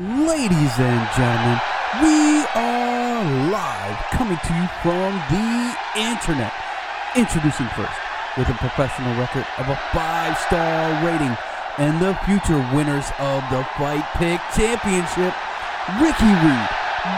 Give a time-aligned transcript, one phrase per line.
[0.00, 1.60] Ladies and gentlemen,
[2.00, 3.22] we are
[3.52, 6.50] live coming to you from the internet.
[7.14, 8.00] Introducing first,
[8.38, 11.36] with a professional record of a five star rating
[11.76, 15.34] and the future winners of the Fight Pick Championship,
[16.00, 16.68] Ricky Reed,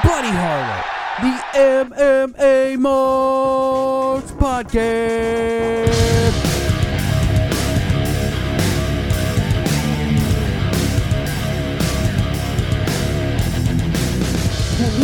[0.03, 0.83] Buddy Harlow,
[1.23, 6.52] the MMA Marks Podcast.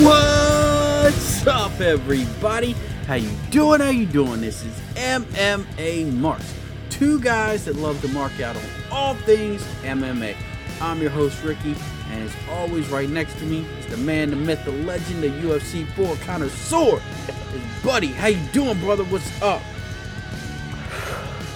[0.00, 2.76] What's up, everybody?
[3.08, 3.80] How you doing?
[3.80, 4.40] How you doing?
[4.40, 6.54] This is MMA Marks.
[6.88, 10.36] Two guys that love to mark out on all things MMA.
[10.80, 11.74] I'm your host, Ricky,
[12.12, 15.30] and as always, right next to me is the man, the myth, the legend, the
[15.30, 17.02] UFC 4 connoisseur.
[17.52, 18.08] Is Buddy.
[18.08, 19.02] How you doing, brother?
[19.02, 19.62] What's up?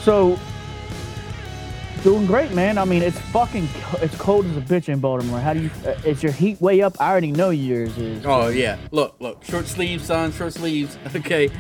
[0.01, 0.37] So,
[2.03, 2.79] doing great, man.
[2.79, 3.69] I mean, it's fucking,
[4.01, 5.41] it's cold as a bitch in Baltimore.
[5.41, 5.71] How do you?
[5.87, 7.01] Uh, is your heat way up?
[7.01, 8.25] I already know yours is.
[8.27, 8.79] Oh yeah.
[8.91, 9.45] Look, look.
[9.45, 10.33] Short sleeves, son.
[10.33, 10.97] Short sleeves.
[11.15, 11.51] Okay.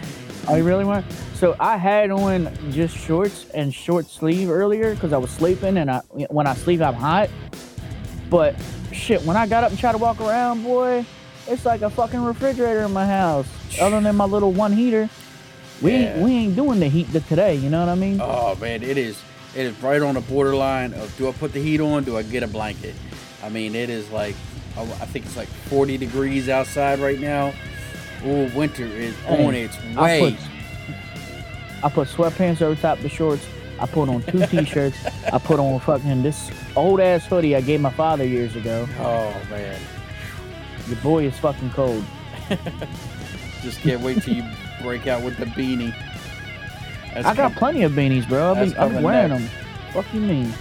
[0.48, 1.06] Oh, you really want?
[1.34, 5.88] So I had on just shorts and short sleeve earlier because I was sleeping, and
[5.90, 5.98] I
[6.30, 7.30] when I sleep I'm hot.
[8.28, 8.56] But
[8.92, 11.04] shit, when I got up and tried to walk around, boy,
[11.46, 13.46] it's like a fucking refrigerator in my house.
[13.80, 15.08] Other than my little one heater,
[15.80, 15.98] we Yeah.
[16.14, 17.54] ain't, we ain't doing the heat today.
[17.54, 18.18] You know what I mean?
[18.20, 19.20] Oh man, it is
[19.54, 22.04] it is right on the borderline of do I put the heat on?
[22.04, 22.94] Do I get a blanket?
[23.42, 24.34] I mean, it is like
[24.76, 27.52] I I think it's like 40 degrees outside right now.
[28.24, 30.36] Oh, winter is Hey, on its I way.
[30.36, 33.44] put, I put sweatpants over top the shorts.
[33.80, 34.96] I put on two t-shirts.
[35.32, 38.88] I put on fucking this old ass hoodie I gave my father years ago.
[39.00, 39.80] Oh man,
[40.86, 42.04] Your boy is fucking cold.
[43.62, 44.44] just can't wait till you
[44.82, 45.92] break out with the beanie.
[47.14, 48.52] That's I got com- plenty of beanies, bro.
[48.52, 49.44] I've been, I've coming wearing next.
[49.52, 49.92] them.
[49.92, 50.52] Fuck you mean?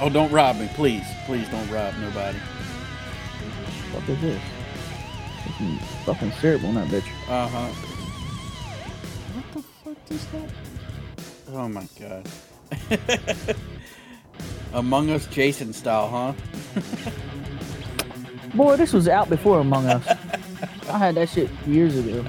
[0.00, 1.04] Oh, don't rob me, please.
[1.26, 2.38] Please don't rob nobody.
[3.92, 4.42] Fuck is this?
[5.44, 7.06] Fucking, fucking syrup on that bitch.
[7.28, 7.68] Uh huh.
[9.34, 10.50] What the fuck is that?
[11.52, 13.56] Oh my god.
[14.72, 16.82] Among Us Jason style, huh?
[18.54, 20.06] Boy, this was out before Among Us.
[20.88, 22.24] I had that shit years ago.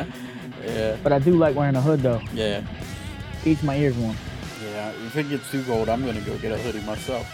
[0.63, 2.21] Yeah, But I do like wearing a hood though.
[2.33, 2.61] yeah,
[3.43, 4.15] Keeps my ears warm.
[4.63, 4.91] yeah.
[5.07, 7.25] If it gets too cold, I'm gonna go get a hoodie myself.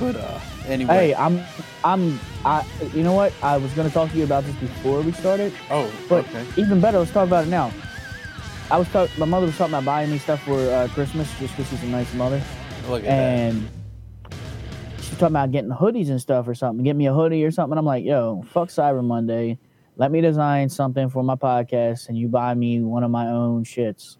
[0.00, 1.14] But uh, Hey, anyway.
[1.14, 1.42] I'm,
[1.84, 2.64] I'm, I.
[2.94, 3.34] You know what?
[3.42, 5.52] I was gonna talk to you about this before we started.
[5.70, 6.44] oh, But okay.
[6.56, 7.70] even better, let's talk about it now.
[8.70, 11.54] I was talk- my mother was talking about buying me stuff for uh, Christmas just
[11.56, 12.40] because she's a nice mother,
[12.88, 13.10] Look at that.
[13.10, 13.68] and
[15.00, 16.82] she's talking about getting hoodies and stuff or something.
[16.84, 17.76] Get me a hoodie or something.
[17.76, 19.58] I'm like, yo, fuck Cyber Monday.
[19.96, 23.64] Let me design something for my podcast, and you buy me one of my own
[23.64, 24.16] shits.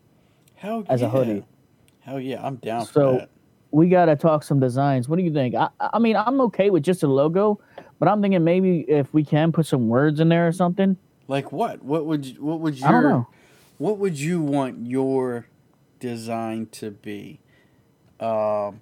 [0.55, 1.11] Hell as a yeah.
[1.11, 1.45] hoodie.
[2.01, 3.31] Hell yeah, I'm down for So- that.
[3.73, 5.09] We gotta talk some designs.
[5.09, 5.55] What do you think?
[5.55, 7.61] I, I mean, I'm okay with just a logo,
[8.01, 10.97] but I'm thinking maybe if we can put some words in there or something.
[11.29, 11.81] Like what?
[11.85, 13.29] What would you, what would your I don't know.
[13.79, 15.47] what would you want your
[16.01, 17.39] design to be?
[18.19, 18.81] Um,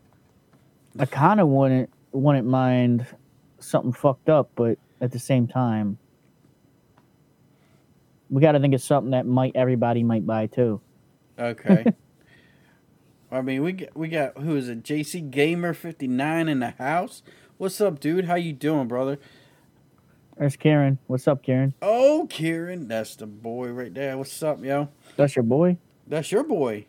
[0.99, 3.05] I kind of wouldn't wouldn't mind
[3.59, 5.99] something fucked up, but at the same time,
[8.31, 10.81] we got to think of something that might everybody might buy too.
[11.39, 11.85] okay.
[13.31, 14.83] I mean, we got, we got who is it?
[14.83, 17.23] JC Gamer 59 in the house.
[17.59, 18.25] What's up, dude?
[18.25, 19.19] How you doing, brother?
[20.39, 20.99] There's Karen.
[21.09, 21.75] What's up, Karen?
[21.83, 24.17] Oh, Karen, that's the boy right there.
[24.17, 24.89] What's up, yo?
[25.17, 25.79] That's your boy.
[26.07, 26.87] That's your boy.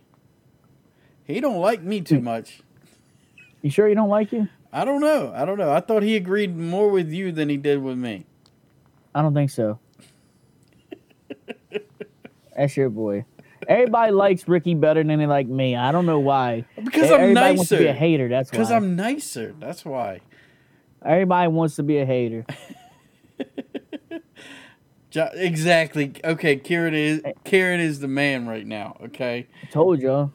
[1.23, 2.25] He don't like me too hmm.
[2.25, 2.61] much.
[3.61, 4.47] You sure you don't like you?
[4.71, 5.33] I don't know.
[5.35, 5.71] I don't know.
[5.71, 8.25] I thought he agreed more with you than he did with me.
[9.13, 9.79] I don't think so.
[12.59, 13.23] That's your boy.
[13.69, 15.77] Everybody likes Ricky better than they like me.
[15.77, 16.65] I don't know why.
[16.75, 17.99] Because I'm Everybody wants to be a nicer.
[17.99, 18.27] hater.
[18.27, 18.69] That's Because.
[18.69, 19.55] I'm nicer.
[19.57, 20.19] That's why.
[21.05, 22.45] Everybody wants to be a hater.
[25.11, 26.13] Exactly.
[26.23, 27.31] Okay, Kieran is eh.
[27.43, 28.95] Karen is the man right now.
[29.05, 30.31] Okay, I told y'all.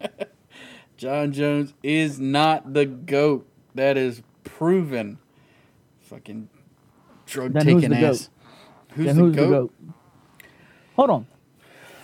[0.96, 3.46] Jon Jones is not the goat.
[3.74, 5.18] That is proven.
[6.00, 6.48] Fucking
[7.26, 8.30] drug taking ass.
[8.94, 9.42] Who's, the, who's goat?
[9.44, 9.74] the goat?
[10.96, 11.26] Hold on.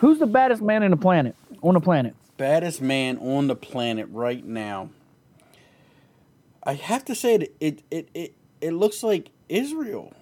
[0.00, 1.34] Who's the baddest man in the planet?
[1.62, 2.14] On the planet?
[2.36, 4.90] Baddest man on the planet right now.
[6.62, 10.12] I have to say that it it it, it looks like Israel.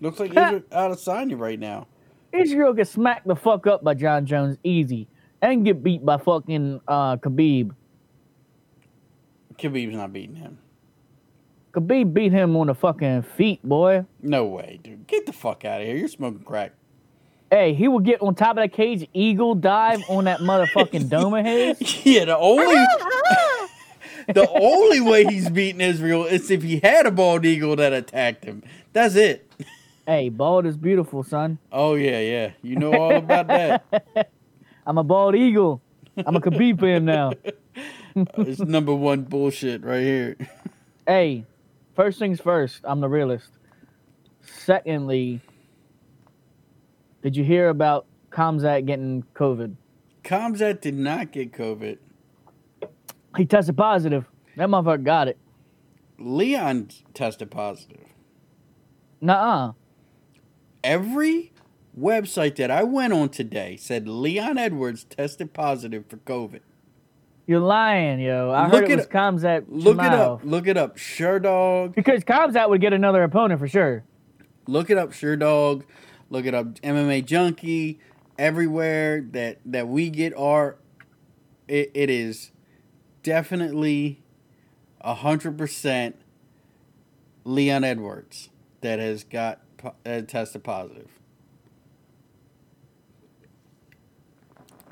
[0.00, 1.86] Looks like Israel out of Adesanya right now.
[2.32, 5.06] Israel get smacked the fuck up by Jon Jones easy
[5.40, 7.74] and get beat by fucking uh, Khabib.
[9.58, 10.58] Khabib's not beating him.
[11.72, 14.04] Khabib beat him on the fucking feet, boy.
[14.20, 15.06] No way, dude.
[15.06, 15.96] Get the fuck out of here.
[15.96, 16.72] You're smoking crack.
[17.56, 21.32] Hey, he will get on top of that cage, eagle dive on that motherfucking dome
[21.32, 22.04] of his.
[22.04, 22.66] Yeah, the only
[24.28, 28.44] the only way he's beating Israel is if he had a bald eagle that attacked
[28.44, 28.62] him.
[28.92, 29.50] That's it.
[30.06, 31.56] Hey, bald is beautiful, son.
[31.72, 32.50] Oh yeah, yeah.
[32.60, 34.30] You know all about that.
[34.86, 35.80] I'm a bald eagle.
[36.26, 37.32] I'm a Khabib fan now.
[38.14, 40.36] it's number one bullshit right here.
[41.06, 41.46] Hey,
[41.94, 42.82] first things first.
[42.84, 43.48] I'm the realist.
[44.42, 45.40] Secondly,
[47.22, 49.76] did you hear about Khamzat getting COVID?
[50.24, 51.98] Khamzat did not get COVID.
[53.36, 54.24] He tested positive.
[54.56, 55.38] That motherfucker got it.
[56.18, 58.00] Leon tested positive.
[59.20, 59.72] Nuh-uh.
[60.82, 61.52] Every
[61.98, 66.60] website that I went on today said Leon Edwards tested positive for COVID.
[67.46, 68.50] You're lying, yo.
[68.50, 69.06] I Look heard it it was.
[69.06, 69.66] Khamzat.
[69.68, 70.40] Look it up.
[70.42, 70.96] Look it up.
[70.96, 71.94] Sure dog.
[71.94, 74.02] Because Khamzat would get another opponent for sure.
[74.66, 75.12] Look it up.
[75.12, 75.84] Sure dog.
[76.30, 76.74] Look it up.
[76.80, 78.00] MMA junkie.
[78.38, 80.76] Everywhere that that we get our,
[81.68, 82.50] it, it is
[83.22, 84.22] definitely
[85.00, 86.16] a hundred percent
[87.44, 88.50] Leon Edwards
[88.82, 89.60] that has got
[90.04, 91.08] uh, tested positive.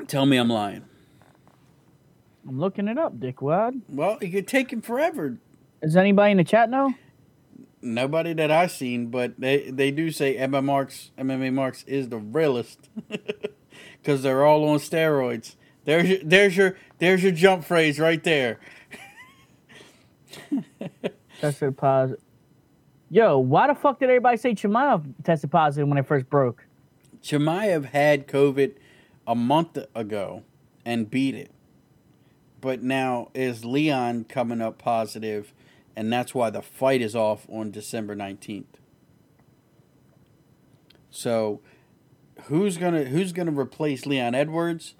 [0.07, 0.85] Tell me I'm lying.
[2.49, 3.81] I'm looking it up, dickwad.
[3.89, 5.39] Well, it could take him forever.
[5.83, 6.95] Does anybody in the chat know?
[7.85, 12.19] Nobody that I've seen, but they they do say MMA Marks MMA Marks is the
[12.19, 12.89] realest
[14.01, 15.57] because they're all on steroids.
[15.85, 18.59] There's your, there's your there's your jump phrase right there.
[21.41, 22.25] Tested positive.
[23.11, 26.67] Yo, why the fuck did everybody say Chimaev tested positive when it first broke?
[27.23, 28.75] Chimaev had COVID
[29.27, 30.43] a month ago
[30.85, 31.53] and beat it,
[32.61, 35.53] but now is Leon coming up positive,
[35.97, 38.79] and that's why the fight is off on December nineteenth.
[41.11, 41.61] So,
[42.45, 44.95] who's gonna who's gonna replace Leon Edwards?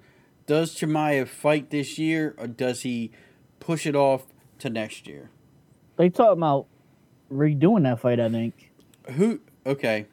[0.47, 3.11] Does Chimaev fight this year, or does he
[3.59, 4.27] push it off
[4.59, 5.31] to next year?
[5.97, 6.67] They talking about
[7.31, 8.71] redoing that fight, I think.
[9.11, 9.39] Who?
[9.65, 10.05] Okay,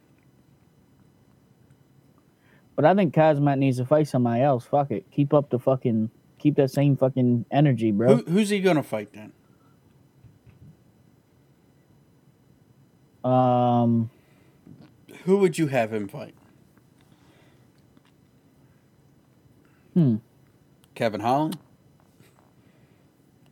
[2.75, 4.65] But I think Kazmat needs to fight somebody else.
[4.65, 5.05] Fuck it.
[5.11, 8.17] Keep up the fucking keep that same fucking energy, bro.
[8.17, 9.33] who, who's he gonna fight then?
[13.25, 14.11] Um
[15.25, 16.35] Who would you have him fight?
[19.95, 20.17] Hmm.
[20.95, 21.59] Kevin Holland.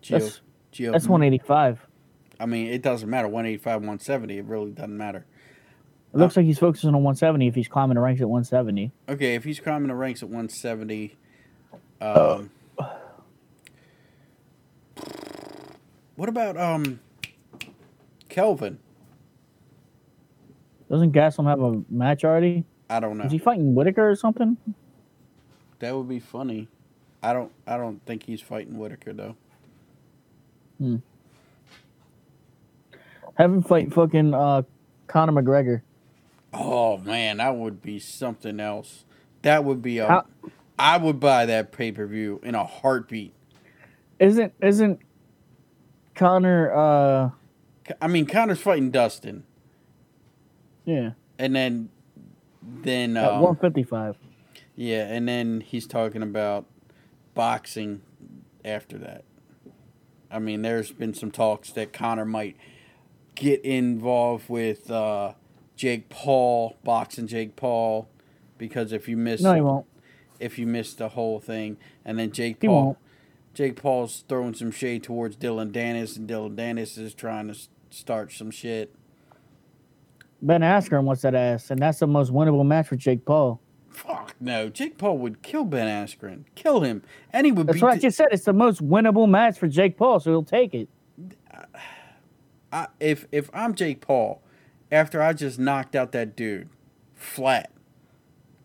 [0.02, 0.40] Gio, that's
[0.72, 1.86] Gio, that's one eighty five.
[2.38, 3.28] I mean, it doesn't matter.
[3.28, 4.38] 185, 170.
[4.38, 5.26] It really doesn't matter.
[6.12, 8.90] It looks like he's focusing on 170 if he's climbing the ranks at 170.
[9.10, 11.16] Okay, if he's climbing the ranks at 170,
[12.00, 12.50] um,
[16.16, 16.98] what about um,
[18.28, 18.78] Kelvin?
[20.90, 22.64] Doesn't Gastelum have a match already?
[22.88, 23.24] I don't know.
[23.24, 24.56] Is he fighting Whittaker or something?
[25.78, 26.68] That would be funny.
[27.22, 27.52] I don't.
[27.66, 29.36] I don't think he's fighting Whittaker though.
[30.78, 30.96] Hmm.
[33.34, 34.62] Have him fight fucking uh,
[35.06, 35.82] Conor McGregor.
[36.52, 39.04] Oh man, that would be something else.
[39.42, 40.08] That would be a.
[40.08, 40.26] How-
[40.78, 43.34] I would buy that pay per view in a heartbeat.
[44.18, 45.00] Isn't isn't
[46.14, 47.30] Conor uh
[48.00, 49.44] I mean, Conor's fighting Dustin,
[50.90, 51.88] yeah and then,
[52.62, 54.16] then at um, 155?
[54.76, 56.66] yeah, and then he's talking about
[57.34, 58.02] boxing
[58.64, 59.24] after that.
[60.30, 62.56] I mean, there's been some talks that Conor might
[63.34, 65.32] get involved with uh,
[65.76, 68.08] Jake Paul, boxing Jake Paul,
[68.58, 69.86] because if you miss No, he won't.
[70.38, 72.98] if you missed the whole thing, and then Jake He Paul, won't.
[73.54, 77.58] Jake Paul's throwing some shade towards Dillon Danis, and Dillon Danis is trying to
[77.90, 78.94] start some shit.
[80.42, 83.60] Ben Askren wants that ass, and that's the most winnable match for Jake Paul.
[83.90, 87.92] Fuck no, Jake Paul would kill Ben Askren, kill him, and he would That's what
[87.92, 88.28] I just said.
[88.30, 90.88] It's the most winnable match for Jake Paul, so he'll take it.
[92.72, 94.40] I, if if I'm Jake Paul,
[94.92, 96.68] after I just knocked out that dude,
[97.14, 97.70] flat,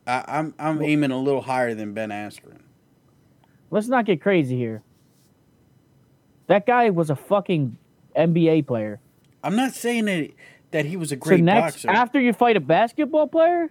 [0.06, 2.62] I, I'm I'm aiming a little higher than Ben Askren.
[3.72, 4.84] Let's not get crazy here.
[6.48, 7.78] That guy was a fucking
[8.16, 9.00] NBA player.
[9.44, 10.32] I'm not saying that
[10.76, 11.90] that he was a great So next, boxer.
[11.90, 13.70] after you fight a basketball player,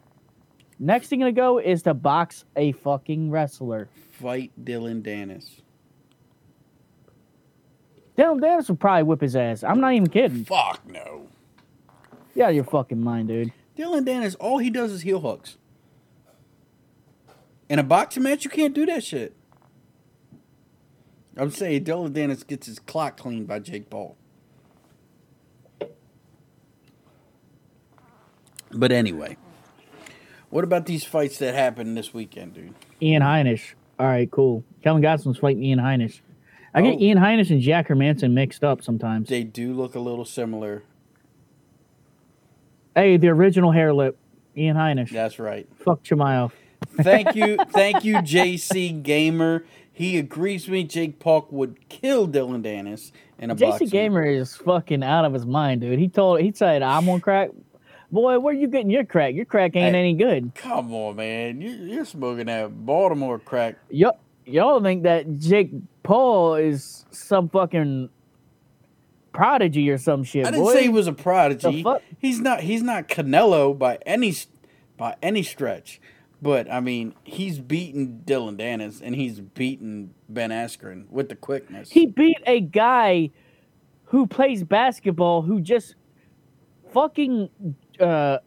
[0.78, 3.90] next thing to go is to box a fucking wrestler.
[4.12, 5.60] Fight Dillon Danis.
[8.16, 9.62] Dillon Danis would probably whip his ass.
[9.62, 10.46] I'm not even kidding.
[10.46, 11.26] Fuck no.
[12.34, 13.52] Yeah, you're fucking mind, dude.
[13.76, 15.58] Dillon Danis, all he does is heel hooks.
[17.68, 19.36] In a boxing match, you can't do that shit.
[21.36, 24.16] I'm saying Dillon Danis gets his clock cleaned by Jake Paul.
[28.76, 29.36] But anyway,
[30.50, 32.74] what about these fights that happened this weekend, dude?
[33.00, 33.74] Ian Heinisch.
[33.98, 34.64] All right, cool.
[34.82, 36.20] Kevin Gosling's fighting Ian Heinisch.
[36.74, 37.00] I get Oh.
[37.00, 39.28] Ian Heinisch and Jack Hermansson mixed up sometimes.
[39.28, 40.82] They do look a little similar.
[42.96, 44.16] Hey, the original hair lip,
[44.56, 45.10] Ian Heinisch.
[45.10, 45.68] That's right.
[45.84, 46.52] Fuck Chimaev.
[47.00, 49.64] Thank you, thank you, JC Gamer.
[49.92, 50.84] He agrees with me.
[50.84, 53.88] Jake Paul would kill Dillon Danis in a JC boxing.
[53.88, 55.98] Gamer is fucking out of his mind, dude.
[56.00, 57.50] He told he said I'm on crack.
[58.12, 59.34] Boy, where you getting your crack?
[59.34, 60.00] Your crack ain't Hey.
[60.00, 60.54] any good.
[60.54, 61.60] Come on, man.
[61.60, 63.76] You, you're smoking that Baltimore crack.
[63.90, 65.70] Y'all, y'all think that Jake
[66.02, 68.10] Paul is some fucking
[69.32, 70.72] prodigy or some shit, I didn't boy.
[70.74, 71.78] say he was a prodigy.
[71.78, 72.02] The fuck?
[72.18, 72.60] He's not.
[72.60, 74.34] He's not Canelo by any
[74.96, 76.00] by any stretch.
[76.40, 81.90] But I mean, he's beaten Dillon Danis and he's beaten Ben Askren with the quickness.
[81.90, 83.30] He beat a guy
[84.04, 85.94] who plays basketball who just
[86.92, 87.48] fucking
[88.00, 88.38] uh,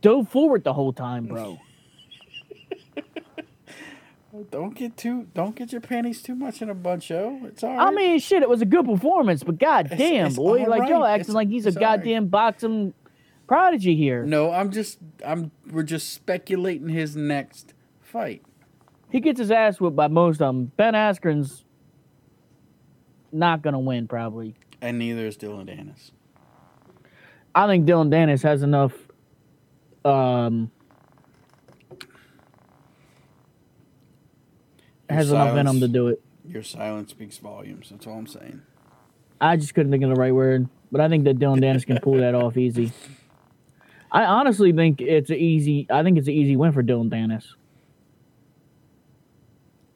[0.00, 1.58] dove forward the whole time, bro.
[4.50, 5.28] don't get too.
[5.34, 7.40] Don't get your panties too much in a bunch, yo.
[7.44, 7.88] It's all right.
[7.88, 11.02] I mean, shit, it was a good performance, but god It's- it's boy, like y'all
[11.02, 11.10] right.
[11.12, 11.80] acting It's- like he's a all right.
[11.98, 12.94] goddamn boxing
[13.46, 14.24] prodigy here.
[14.24, 14.98] no, I'm just.
[15.24, 15.50] I'm.
[15.70, 18.42] We're just speculating his next fight.
[19.10, 20.72] He gets his ass whipped by most of them.
[20.76, 21.64] Ben Askren's
[23.30, 24.56] not gonna win, probably.
[24.80, 26.10] And neither is Dillon Danis.
[27.54, 28.92] I think Dillon Danis has enough.
[30.04, 30.70] Um,
[35.08, 36.22] has enough venom to do it.
[36.46, 37.88] Your silence speaks volumes.
[37.90, 38.62] That's all I'm saying.
[39.40, 41.98] I just couldn't think of the right word, but I think that Dillon Danis can
[42.00, 42.92] pull that off easy.
[44.10, 45.86] I honestly think it's an easy.
[45.90, 47.44] I think it's an easy win for Dillon Danis.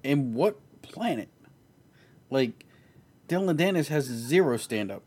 [0.02, 1.28] In what planet?
[2.30, 2.64] Like,
[3.26, 5.02] Dillon Danis has zero stand up.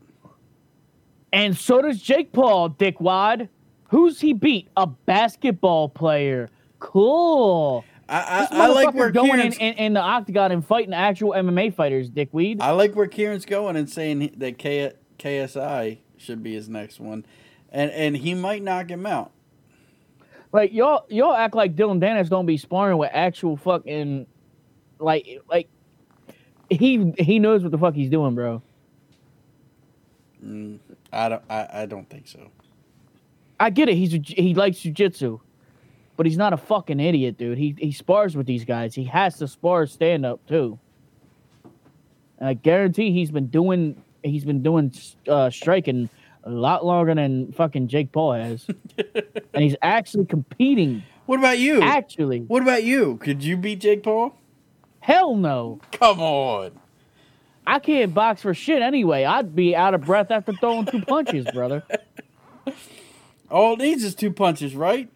[1.32, 3.48] And so does Jake Paul, dickwad.
[3.88, 4.68] Who's he beat?
[4.76, 6.48] A basketball player.
[6.78, 7.84] Cool.
[8.08, 11.30] I, I, I like where going in, Kieran's, in, in the octagon and fighting actual
[11.30, 12.60] MMA fighters, dickweed.
[12.60, 17.24] I like where Kieran's going and saying that K, KSI should be his next one,
[17.70, 19.30] and and he might knock him out.
[20.52, 24.26] Like y'all, y'all act like Dillon Danis don't be sparring with actual fucking,
[24.98, 25.68] like, like
[26.68, 28.60] he he knows what the fuck he's doing, bro.
[30.44, 30.80] Mm,
[31.12, 31.42] I don't.
[31.50, 32.50] I, I don't think so.
[33.60, 33.94] I get it.
[33.96, 35.40] He's he likes jujitsu,
[36.16, 37.58] but he's not a fucking idiot, dude.
[37.58, 38.94] He he spars with these guys.
[38.94, 40.78] He has to spar stand up too.
[42.38, 44.92] And I guarantee he's been doing he's been doing
[45.28, 46.08] uh, striking
[46.44, 48.66] a lot longer than fucking Jake Paul has,
[49.54, 51.04] and he's actually competing.
[51.26, 51.80] What about you?
[51.80, 53.16] Actually, What about you?
[53.18, 54.36] Could you beat Jake Paul?
[54.98, 55.80] hell no.
[55.92, 56.72] Come on.
[57.66, 59.24] I can't box for shit anyway.
[59.24, 61.84] I'd be out of breath after throwing two punches, brother.
[63.50, 65.08] All it needs is two punches, right?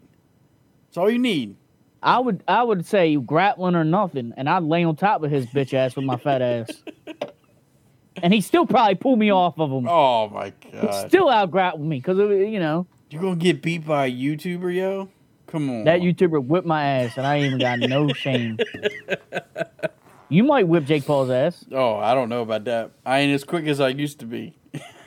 [0.88, 1.56] That's all you need.
[2.02, 5.46] I would I would say grappling or nothing, and I'd lay on top of his
[5.46, 6.68] bitch ass with my fat ass.
[8.22, 9.86] And he still probably pull me off of him.
[9.86, 11.06] Oh my He'd god.
[11.06, 15.10] still out grapple me because you know you're gonna get beat by a YouTuber, yo?
[15.48, 15.84] Come on.
[15.84, 18.56] that YouTuber whipped my ass, and I ain't even got no shame.
[20.28, 21.64] You might whip Jake Paul's ass.
[21.70, 22.90] Oh, I don't know about that.
[23.04, 24.56] I ain't as quick as I used to be.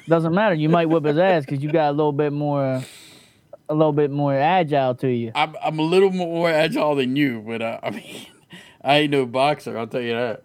[0.08, 0.56] Doesn't matter.
[0.56, 2.84] You might whip his ass because you got a little bit more,
[3.68, 5.32] a little bit more agile to you.
[5.36, 8.28] I'm I'm a little more agile than you, but uh, I mean,
[8.82, 9.78] I ain't no boxer.
[9.78, 10.44] I'll tell you that.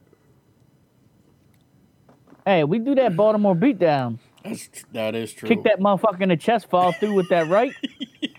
[2.45, 4.19] Hey, we do that Baltimore beatdown.
[4.45, 5.49] That's that is true.
[5.49, 7.73] Kick that motherfucker in the chest, fall through with that right.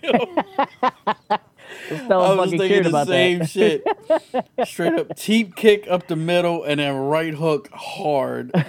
[1.90, 3.50] I was fucking thinking the same that.
[3.50, 3.84] shit.
[4.68, 8.50] Straight up teep kick up the middle and then right hook hard.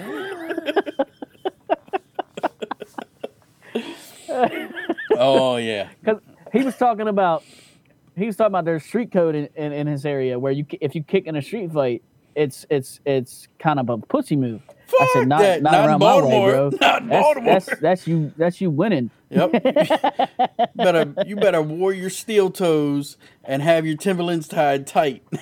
[5.15, 5.89] oh yeah.
[5.99, 6.21] Because
[6.53, 7.43] he was talking about,
[8.15, 10.95] he was talking about there's street code in, in, in his area where you if
[10.95, 12.03] you kick in a street fight,
[12.37, 14.61] it's it's it's kind of a pussy move.
[14.69, 15.61] I Fuck said not that.
[15.63, 16.51] not, Not in around my way, Baltimore.
[16.51, 16.69] bro.
[16.79, 17.53] Not in that's, Baltimore.
[17.53, 19.09] That's, that's you that's you winning.
[19.29, 19.51] Yep.
[20.75, 25.23] better you better wear your steel toes and have your Timberlands tied tight.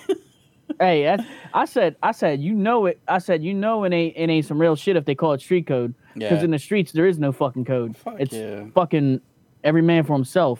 [0.80, 1.24] Hey, that's,
[1.54, 3.00] I said I said you know it.
[3.08, 5.40] I said you know it ain't it ain't some real shit if they call it
[5.42, 5.94] street code.
[6.16, 6.44] Because Yeah.
[6.44, 7.96] in the streets there is no fucking code.
[7.96, 8.66] Fuck it's yeah.
[8.74, 9.22] fucking
[9.64, 10.60] every man for himself.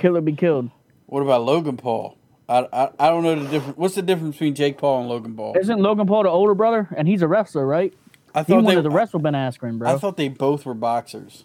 [0.00, 0.70] Killer be killed.
[1.06, 2.18] What about Logan Paul?
[2.50, 3.78] I, I, I don't know the difference.
[3.78, 5.56] What's the difference between Jake Paul and Logan Paul?
[5.58, 6.88] Isn't Logan Paul the older brother?
[6.96, 7.94] And he's a wrestler, right?
[8.34, 9.88] I He thought they wanted to wrestle Ben Askren, bro.
[9.88, 11.44] I thought they both were boxers.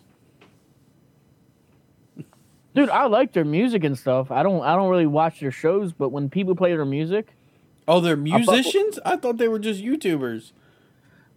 [2.73, 4.31] Dude, I like their music and stuff.
[4.31, 7.33] I don't I don't really watch their shows, but when people play their music,
[7.87, 8.99] Oh, they're musicians?
[9.05, 10.51] I thought they were just YouTubers.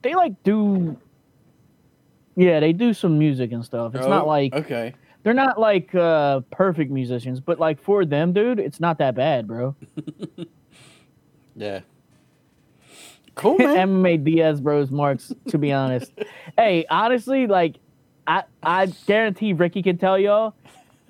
[0.02, 0.96] they like do
[2.34, 3.94] Yeah, they do some music and stuff.
[3.94, 4.94] It's not Oh, like okay.
[5.22, 9.46] They're not like uh perfect musicians, but like for them, dude, it's not that bad,
[9.46, 9.74] bro.
[11.58, 11.80] Yeah.
[13.34, 13.88] Cool, man.
[14.02, 16.12] MMA Diaz Bros marks, to be honest.
[16.56, 17.76] hey, honestly, like
[18.26, 20.54] I I guarantee Ricky can tell y'all.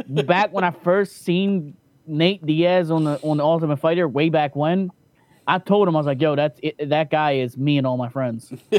[0.09, 4.57] Back when I first seen Nate Diaz on the on the Ultimate Fighter, way back
[4.57, 4.91] when,
[5.47, 7.97] I told him I was like, "Yo, that's it, that guy is me and all
[7.97, 8.53] my friends."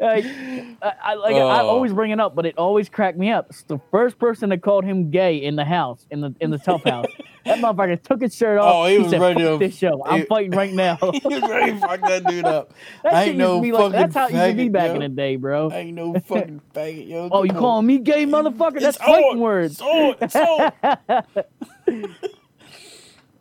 [0.00, 1.68] like, I, I like I Oh.
[1.68, 3.46] always bring it up, but it always cracked me up.
[3.50, 6.58] It's the first person that called him gay in the house, in the in the
[6.58, 7.06] tough house.
[7.44, 8.74] That motherfucker took his shirt oh, off.
[8.74, 10.02] Oh, he was said, ready to- this show.
[10.04, 10.96] I'm he- fighting right now.
[11.12, 12.72] he was ready to fuck that dude up.
[13.02, 14.94] That I ain't no fucking like that's how it used be back yo.
[14.94, 15.70] in the day, bro.
[15.70, 17.28] I ain't no fucking faggot, yo.
[17.30, 17.58] Oh, you on.
[17.58, 18.80] calling me gay, motherfucker?
[18.80, 19.74] That's It's fighting words.
[19.74, 20.16] It's on.
[20.20, 20.72] It's on.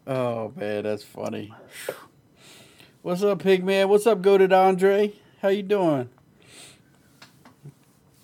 [0.07, 1.53] oh man, that's funny.
[3.01, 3.87] What's up, Pigman?
[3.89, 5.13] What's up, Goated Andre?
[5.41, 6.09] How you doing?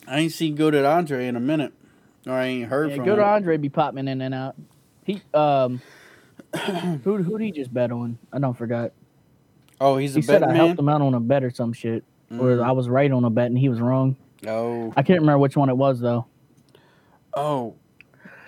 [0.10, 1.72] I ain't seen Goated Andre in a minute,
[2.26, 3.20] or I ain't heard Yeah, from him.
[3.20, 4.56] Andre be popping in and out.
[5.06, 5.82] He um,
[7.04, 8.18] who who did he just bet on?
[8.34, 8.92] I don't forgot.
[9.80, 10.56] Oh, he's He said I man.
[10.56, 12.64] helped him out on a bet or some shit, or Mm.
[12.64, 14.16] I was right on a bet and he was wrong.
[14.48, 16.26] Oh, I can't remember which one it was though.
[17.36, 17.76] oh.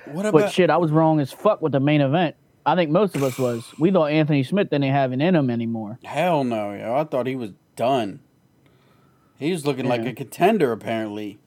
[0.05, 2.35] What But shit, I was wrong as fuck with the main event.
[2.65, 3.63] I think most of us was.
[3.77, 5.99] We thought Anthony Smith didn't have it in him anymore.
[6.03, 6.95] Hell no, yo.
[6.95, 8.19] I thought he was done.
[9.37, 11.39] He was looking like a contender, apparently.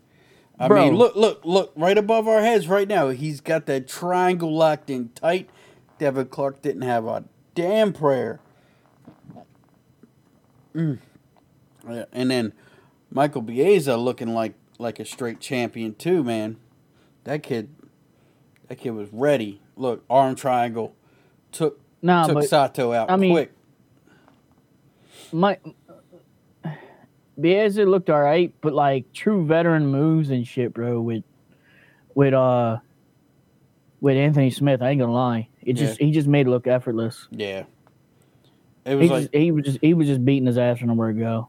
[0.59, 0.85] I Bro.
[0.85, 3.09] mean, look, look, look, right above our heads right now.
[3.11, 5.51] He's got that triangle locked in tight.
[5.99, 8.41] Devin Clark didn't have a damn prayer.
[10.75, 10.99] Mm.
[11.89, 12.53] Yeah, And then
[13.11, 16.57] Michael Baeza looking like like a straight champion too, man.
[17.25, 17.75] That kid,
[18.69, 19.61] that kid was ready.
[19.77, 20.95] Look, arm triangle,
[21.53, 23.53] took Nah, took but Sato out I mean, quick.
[25.33, 25.59] my
[27.37, 31.01] Baeza looked all right, but like true veteran moves and shit, bro.
[31.01, 31.25] With
[32.15, 32.79] with uh
[34.01, 35.49] with Anthony Smith, I ain't gonna lie.
[35.63, 37.27] It just he just made it look effortless.
[37.31, 37.65] Yeah.
[38.85, 40.97] It was He, like just, he was just he was just beating his ass from
[40.97, 41.49] where to go.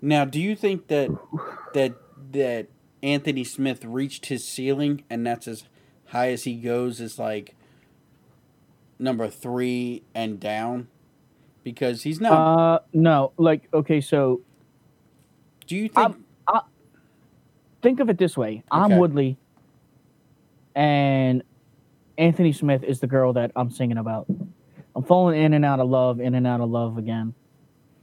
[0.00, 0.24] now.
[0.24, 1.08] Do you think that
[1.74, 1.94] that
[2.32, 2.68] that
[3.02, 5.64] Anthony Smith reached his ceiling and that's as
[6.06, 7.56] high as he goes is like
[8.98, 10.88] number three and down?
[11.64, 12.32] Because he's not.
[12.32, 14.42] Uh, no, like okay, so
[15.66, 15.98] do you think?
[15.98, 16.24] I'm-
[17.82, 19.36] think of it this way: I'm Woodley,
[20.74, 21.42] and
[22.18, 24.26] Anthony Smith is the girl that I'm singing about.
[24.94, 27.34] I'm falling in and out of love, in and out of love again,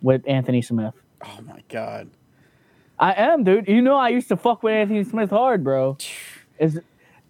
[0.02, 0.94] with Anthony Smith.
[1.26, 2.10] oh my god!
[3.00, 3.68] I am, dude.
[3.68, 5.98] You know, I used to fuck with Anthony Smith hard, bro.
[6.60, 6.80] Is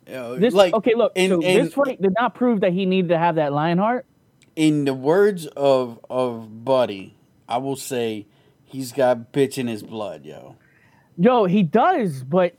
[0.06, 0.96] this like okay?
[0.96, 3.54] Look, in- so in- this fight did not prove that he needed to have that
[3.54, 4.06] lion heart.
[4.56, 7.16] in the words of of Buddy,
[7.48, 8.26] I will say
[8.70, 10.56] he's got bitch in his blood, yo.
[11.18, 12.56] Yo, he does, but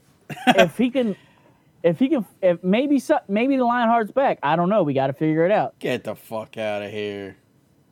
[0.47, 1.15] if he can,
[1.83, 4.37] if he can, if maybe maybe the lion heart's back.
[4.43, 4.83] I don't know.
[4.83, 5.77] We got to figure it out.
[5.79, 7.37] Get the fuck out of here.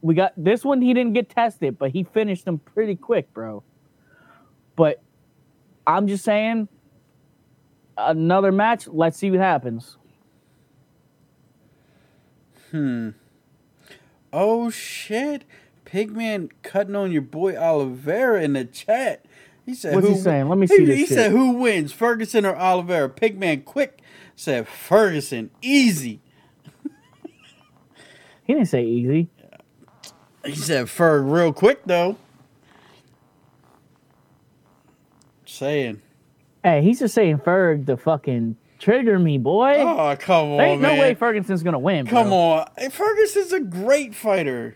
[0.01, 3.62] we got this one he didn't get tested but he finished them pretty quick bro
[4.77, 5.01] but
[5.86, 6.69] i'm just saying
[7.97, 9.97] another match let's see what happens
[12.71, 13.10] Hmm.
[14.32, 15.43] Oh shit!
[15.91, 19.25] Pigman cutting on your boy Oliveira in the chat.
[19.65, 20.47] He said, What's "Who?" he saying?
[20.47, 21.15] Let me he, see this He shit.
[21.15, 24.02] said, "Who wins, Ferguson or Oliveira?" Pigman quick
[24.36, 26.21] said, "Ferguson, easy."
[28.43, 29.30] he didn't say easy
[30.45, 32.17] He said, "Ferg, real quick though."
[35.45, 36.02] Saying,
[36.63, 40.82] hey he's just saying ferg to fucking trigger me boy "Oh come on, there ain't
[40.82, 40.95] man!
[40.95, 42.23] no way ferguson's gonna win bro.
[42.23, 44.75] come on, Hey, Ferguson's a great fighter."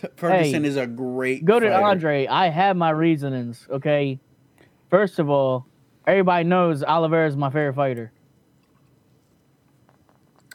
[0.00, 1.44] T- Ferguson Hey, is a great.
[1.44, 1.84] go to fighter.
[1.84, 4.18] andre i have my reasonings okay
[4.90, 5.66] first of all
[6.06, 8.12] everybody knows oliveira is my favorite fighter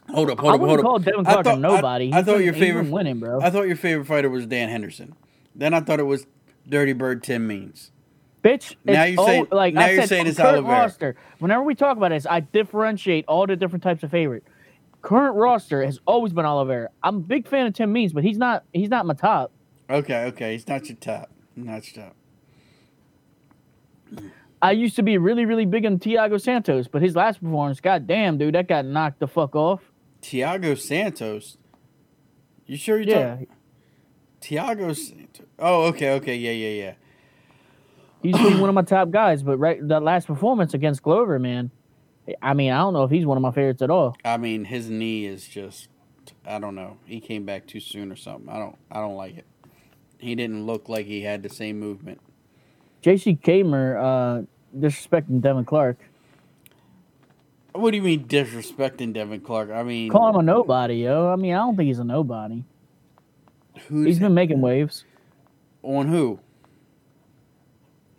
[0.10, 0.84] Hold up, hold up, hold up.
[0.86, 2.12] call Devin Clark a thought- nobody.
[2.12, 3.42] I, He's thought your favorite winning, bro.
[3.42, 5.16] I thought your favorite fighter was Dan Henderson.
[5.56, 6.28] Then I thought it was
[6.68, 7.92] Dirty Bird Tim Means.
[8.44, 10.78] Bitch, Now you're all- saying- like now I you're said, saying it's current Oliveira.
[10.82, 11.16] roster.
[11.40, 14.44] Whenever we talk about this, I differentiate all the different types of favorite.
[15.04, 16.90] Current roster has always been Oliveira.
[17.04, 19.52] I'm a big fan of Tim Means, but he's not he's not my top.
[19.90, 21.30] Okay, okay, he's not your top.
[21.56, 22.16] Not your top.
[24.62, 28.08] I used to be really, really big on Thiago Santos, but his last performance, god
[28.08, 29.82] damn, dude, that got knocked the fuck off.
[30.22, 31.58] Thiago Santos.
[32.66, 33.48] You sure you're Yeah, talking
[34.40, 35.48] Thiago Santos?
[35.60, 36.94] Oh, okay, okay, yeah, yeah, yeah.
[38.22, 41.04] he used to be one of my top guys, but right that last performance against
[41.04, 41.72] Glover, man.
[42.42, 44.16] I mean, I don't know if he's one of my favorites at all.
[44.24, 45.90] I mean, his knee is just
[46.46, 46.98] I don't know.
[47.06, 48.50] He came back too soon or something.
[48.50, 49.46] I don't I don't like it.
[50.18, 52.22] He didn't look like he had the same movement.
[53.04, 54.42] JC Gamer uh,
[54.78, 55.98] disrespecting Devin Clark.
[57.74, 59.72] What do you mean disrespecting Devin Clark?
[59.72, 61.28] I mean, Call him a nobody, yo.
[61.28, 62.64] I mean, I don't think he's a nobody.
[63.88, 65.04] who's He's been making waves.
[65.82, 66.40] on who?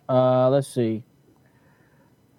[0.07, 1.03] Uh, let's see.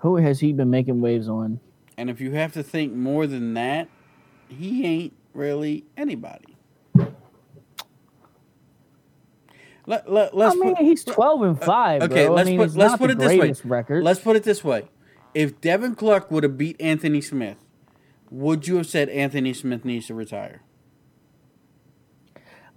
[0.07, 1.59] Who has he been making waves on?
[1.99, 3.89] And if you have to think more than that,
[4.49, 6.57] he ain't really anybody.
[9.85, 12.03] Let, let, let's I mean, put, he's twelve and uh, five.
[12.03, 12.37] okay, bro.
[12.37, 13.53] let's I mean, put let's put it this way.
[13.65, 14.05] Record.
[14.05, 14.85] Let's put it this way.
[15.35, 17.59] If Devin Clark would have beat Anthony Smith,
[18.31, 20.63] would you have said Anthony Smith needs to retire?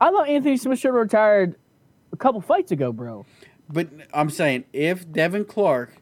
[0.01, 1.57] I thought Anthony Smith should have retired
[2.11, 3.27] a couple fights ago, bro.
[3.71, 5.93] But I'm saying if Devin Clark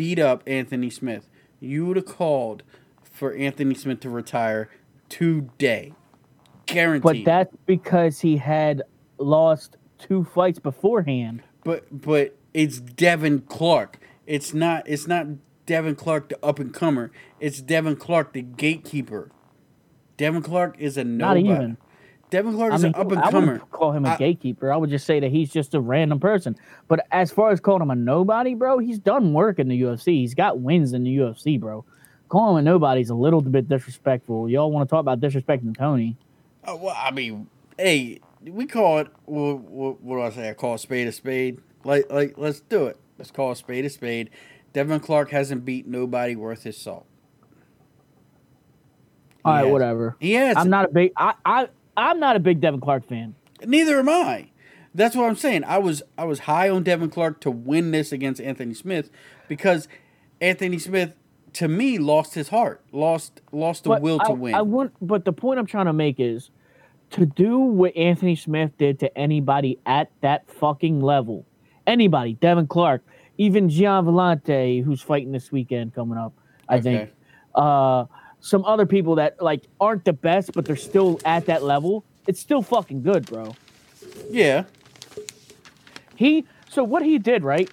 [0.00, 1.28] beat up Anthony Smith,
[1.60, 2.62] you would have called
[3.02, 4.70] for Anthony Smith to retire
[5.10, 5.92] today.
[6.64, 7.02] Guaranteed.
[7.02, 8.80] But that's because he had
[9.18, 11.42] lost two fights beforehand.
[11.64, 13.98] But but it's Devin Clark.
[14.26, 15.26] It's not it's not
[15.66, 17.12] Devin Clark the up and comer.
[17.38, 19.30] It's Devin Clark the gatekeeper.
[20.16, 21.54] Devin Clark is a Not nobody.
[21.54, 21.76] even.
[22.30, 23.58] Devin Clark I is mean, an up and I comer.
[23.70, 24.72] call him a I- gatekeeper.
[24.72, 26.56] I would just say that he's just a random person.
[26.88, 30.20] But as far as calling him a nobody, bro, he's done work in the UFC.
[30.20, 31.84] He's got wins in the UFC, bro.
[32.28, 34.48] Calling him a nobody is a little bit disrespectful.
[34.48, 36.16] Y'all want to talk about disrespecting Tony?
[36.66, 39.08] Oh, well, I mean, hey, we call it.
[39.24, 40.50] What, what, what do I say?
[40.50, 41.60] I call a spade a spade.
[41.84, 42.98] Like like let's do it.
[43.18, 44.30] Let's call a spade a spade.
[44.72, 47.06] Devin Clark hasn't beat nobody worth his salt.
[49.44, 50.16] All right, whatever.
[50.20, 50.56] Has.
[50.56, 51.12] I'm not a big.
[51.16, 53.34] I I I'm not a big Devin Clark fan.
[53.64, 54.50] Neither am I.
[54.94, 55.64] That's what I'm saying.
[55.64, 59.10] I was I was high on Devin Clark to win this against Anthony Smith
[59.48, 59.86] because
[60.40, 61.12] Anthony Smith
[61.54, 64.54] to me lost his heart, lost lost the But will I, to win.
[64.54, 66.50] I want, but the point I'm trying to make is
[67.10, 71.44] to do what Anthony Smith did to anybody at that fucking level.
[71.86, 73.02] Anybody, Devin Clark,
[73.38, 76.32] even Gian Villante, who's fighting this weekend coming up,
[76.68, 77.10] I think.
[77.54, 78.04] Uh,
[78.40, 82.04] some other people that like aren't the best, but they're still at that level.
[82.26, 83.54] It's still fucking good, bro.
[84.30, 84.64] yeah.
[86.16, 87.70] He so what he did, right?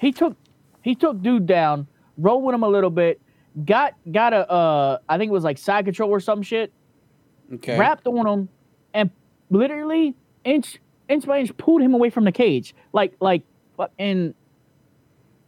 [0.00, 0.36] He took
[0.82, 1.86] he took dude down,
[2.18, 3.20] rolled with him a little bit,
[3.64, 6.72] got got a uh I think it was like side control or some shit,
[7.54, 7.78] Okay.
[7.78, 8.48] wrapped on him,
[8.92, 9.10] and
[9.50, 13.42] literally inch inch by inch pulled him away from the cage, like like
[13.76, 14.34] fucking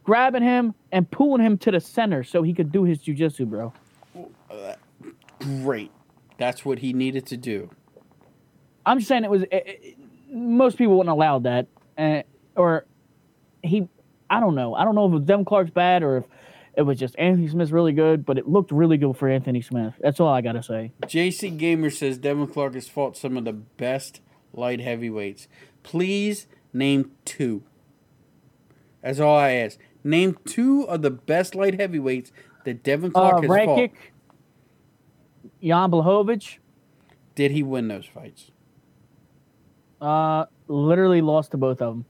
[0.03, 3.73] grabbing him and pulling him to the center so he could do his jujitsu, bro.
[5.39, 5.91] Great.
[6.37, 7.69] That's what he needed to do.
[8.85, 9.97] I'm just saying it was it, it-
[10.29, 12.21] most people wouldn't allow that, uh,
[12.55, 12.85] or
[13.63, 13.87] he.
[14.29, 14.75] I don't know.
[14.75, 16.25] I don't know if it was Devin Clark's bad or if
[16.75, 19.93] it was just Anthony Smith's really good, but it looked really good for Anthony Smith.
[20.01, 20.91] That's all I gotta say.
[21.03, 24.19] JC Gamer says Devin Clark has fought some of the best
[24.53, 25.47] light heavyweights.
[25.83, 27.63] Please name two.
[29.01, 29.79] That's all I ask.
[30.03, 32.31] Name two of the best light heavyweights
[32.65, 33.89] that Devin Clark Uh, has fought.
[35.61, 36.57] Jan Blachowicz,
[37.35, 38.51] Did he win those fights?
[40.01, 42.05] uh, literally lost to both of them.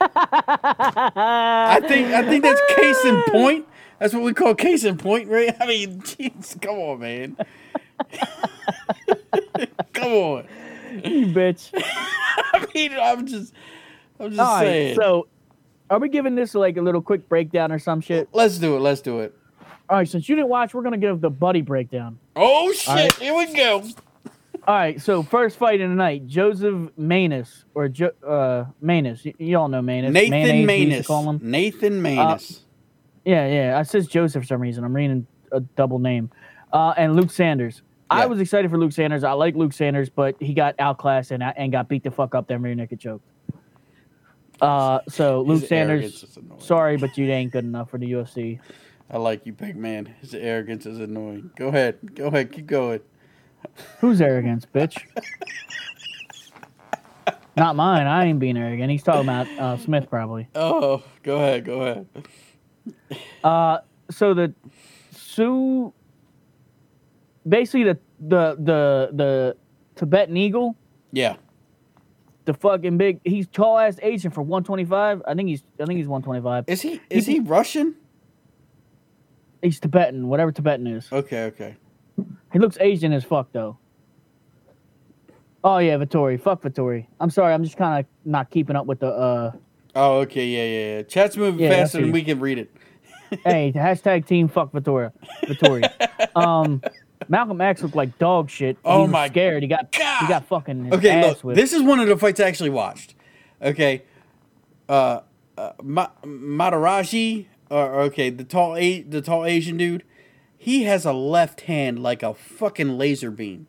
[0.00, 3.66] I think I think that's case in point.
[3.98, 5.54] That's what we call case in point, right?
[5.60, 7.36] I mean, jeez, come on, man.
[9.94, 10.46] come on.
[11.04, 11.70] you bitch.
[12.52, 13.54] I mean, I'm just,
[14.20, 14.96] I'm just All right, saying.
[14.96, 15.28] so
[15.88, 18.28] are we giving this like a little quick breakdown or some shit?
[18.32, 18.80] let's do it.
[18.80, 19.34] Let's do it.
[19.88, 22.18] All right, since you didn't watch, we're gonna give the buddy breakdown.
[22.34, 22.88] Oh shit!
[22.88, 23.12] right.
[23.14, 23.82] Here we go.
[24.66, 29.24] All right, so first fight of the night, Joseph Maness or jo- uh Maness.
[29.24, 30.10] Y- you all know Maness.
[30.10, 31.06] Nathan Mayonnaise, we used to Maness.
[31.06, 31.40] Call him.
[31.42, 32.60] Nathan Maness.
[33.24, 33.78] Yeah, yeah.
[33.78, 34.82] I says Joseph for some reason.
[34.82, 36.30] I'm reading a double name.
[36.72, 37.82] Uh, and Luke Sanders.
[38.10, 38.18] Yeah.
[38.22, 39.22] I was excited for Luke Sanders.
[39.22, 42.48] I like Luke Sanders, but he got outclassed and and got beat the fuck up
[42.48, 43.22] there, rear naked choke.
[44.60, 46.24] Uh, so Luke His Sanders.
[46.58, 48.58] Sorry, but you ain't good enough for the UFC.
[49.10, 50.14] I like you, big man.
[50.20, 51.50] His arrogance is annoying.
[51.56, 52.14] Go ahead.
[52.14, 52.52] Go ahead.
[52.52, 53.00] Keep going.
[54.00, 54.96] Who's arrogance, bitch?
[57.56, 58.06] Not mine.
[58.06, 58.90] I ain't being arrogant.
[58.90, 60.48] He's talking about uh, Smith probably.
[60.54, 61.64] Oh, go ahead.
[61.64, 62.06] Go ahead.
[63.42, 63.78] Uh,
[64.10, 64.52] so the
[65.12, 65.92] Su,
[67.48, 69.56] basically the the the the
[69.94, 70.76] Tibetan Eagle,
[71.12, 71.36] Yeah.
[72.44, 73.20] the fucking big.
[73.24, 75.22] He's tall ass Asian for 125.
[75.26, 76.64] I think he's I think he's 125.
[76.68, 77.00] Is he?
[77.08, 77.94] Is he Russian?
[79.62, 81.08] He's Tibetan, whatever Tibetan is.
[81.12, 81.44] Okay.
[81.44, 81.76] Okay.
[82.52, 83.78] He looks Asian as fuck though.
[85.64, 86.40] Oh yeah, Vittori.
[86.40, 87.06] Fuck Vittori.
[87.20, 87.52] I'm sorry.
[87.52, 89.08] I'm just kind of not keeping up with the.
[89.08, 89.52] uh
[89.94, 90.46] Oh, okay.
[90.46, 91.02] Yeah, yeah, yeah.
[91.02, 92.70] Chat's moving Yeah, faster than we can read it.
[93.44, 95.12] Hey, hashtag team fuck Vittoria.
[95.42, 95.90] Vittori.
[96.36, 96.80] um,
[97.28, 98.76] Malcolm X looked like dog shit.
[98.84, 99.64] Oh my scared.
[99.64, 100.20] He got God.
[100.20, 101.42] he got fucking Okay, look.
[101.42, 101.56] whipped.
[101.56, 103.16] This is one of the fights I actually watched.
[103.60, 104.04] Okay.
[104.88, 105.22] Uh,
[105.58, 110.02] uh Ma- Mataraji, or okay, the tall, a- the tall Asian dude.
[110.56, 113.66] he has a left hand like a fucking laser beam.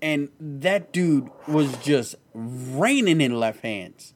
[0.00, 4.14] And that dude was just raining in left hands.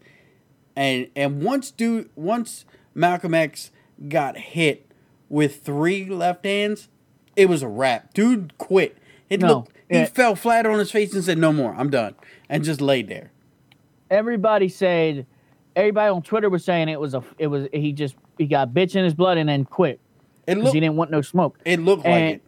[0.76, 3.70] And and once dude once Malcolm X
[4.08, 4.86] got hit
[5.28, 6.88] with three left hands,
[7.36, 8.14] it was a wrap.
[8.14, 8.96] Dude quit.
[9.28, 11.74] It No, looked, he fell flat on his face and said, "No more.
[11.74, 12.14] I'm done,"
[12.48, 13.32] and just laid there.
[14.10, 15.26] Everybody said,
[15.74, 18.96] everybody on Twitter was saying it was a, it was he just he got bitch
[18.96, 20.00] in his blood and then quit
[20.46, 21.58] because he didn't want no smoke.
[21.64, 22.42] It looked like it.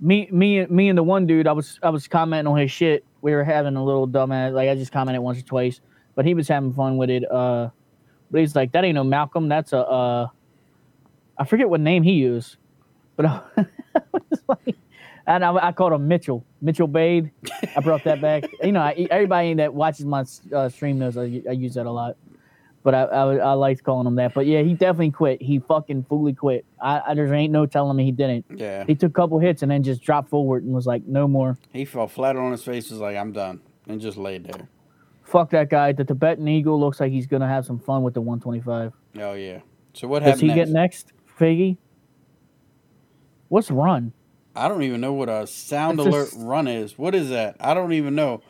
[0.00, 3.04] me me me and the one dude I was I was commenting on his shit.
[3.22, 5.80] We were having a little dumbass like I just commented once or twice,
[6.14, 7.30] but he was having fun with it.
[7.30, 7.70] Uh,
[8.30, 9.48] but he's like, that ain't no Malcolm.
[9.48, 10.28] That's a uh,
[11.38, 12.56] I forget what name he used,
[13.16, 13.40] but I
[14.12, 14.76] was like,
[15.26, 17.30] and I, I called him Mitchell Mitchell Bade.
[17.76, 18.44] I brought that back.
[18.62, 21.90] you know, I, everybody that watches my uh, stream knows I, I use that a
[21.90, 22.16] lot.
[22.86, 24.32] But I, I I liked calling him that.
[24.32, 25.42] But yeah, he definitely quit.
[25.42, 26.64] He fucking fully quit.
[26.80, 28.44] I, I there ain't no telling me he didn't.
[28.54, 28.84] Yeah.
[28.86, 31.58] He took a couple hits and then just dropped forward and was like, no more.
[31.72, 32.88] He fell flat on his face.
[32.88, 34.68] Was like, "I'm done," and just laid there.
[35.24, 35.90] Fuck that guy.
[35.90, 38.92] The Tibetan Eagle looks like he's gonna have some fun with the 125.
[39.18, 39.62] Oh yeah.
[39.92, 40.68] So what Does happened he next?
[40.68, 41.78] get next, Figgy?
[43.48, 44.12] What's run?
[44.54, 46.96] I don't even know what a sound alert s- run is.
[46.96, 47.56] What is that?
[47.58, 48.42] I don't even know.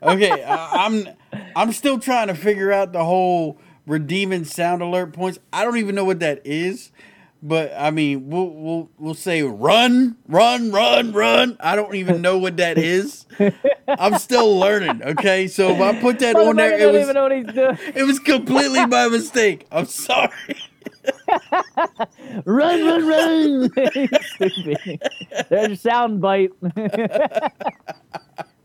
[0.00, 1.08] Okay, I, I'm
[1.56, 5.38] I'm still trying to figure out the whole redeeming sound alert points.
[5.52, 6.90] I don't even know what that is.
[7.42, 11.56] But I mean, we'll we'll we'll say run, run, run, run.
[11.58, 13.24] I don't even know what that is.
[13.88, 15.02] I'm still learning.
[15.02, 17.78] Okay, so if I put that on there, it was even know what he's doing.
[17.94, 19.66] it was completely my mistake.
[19.72, 20.30] I'm sorry.
[22.44, 23.70] run, run, run.
[23.70, 25.02] Stupid.
[25.48, 26.50] There's your sound bite.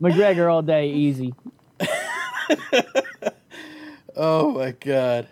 [0.02, 1.32] McGregor all day, easy.
[4.16, 5.28] Oh my god.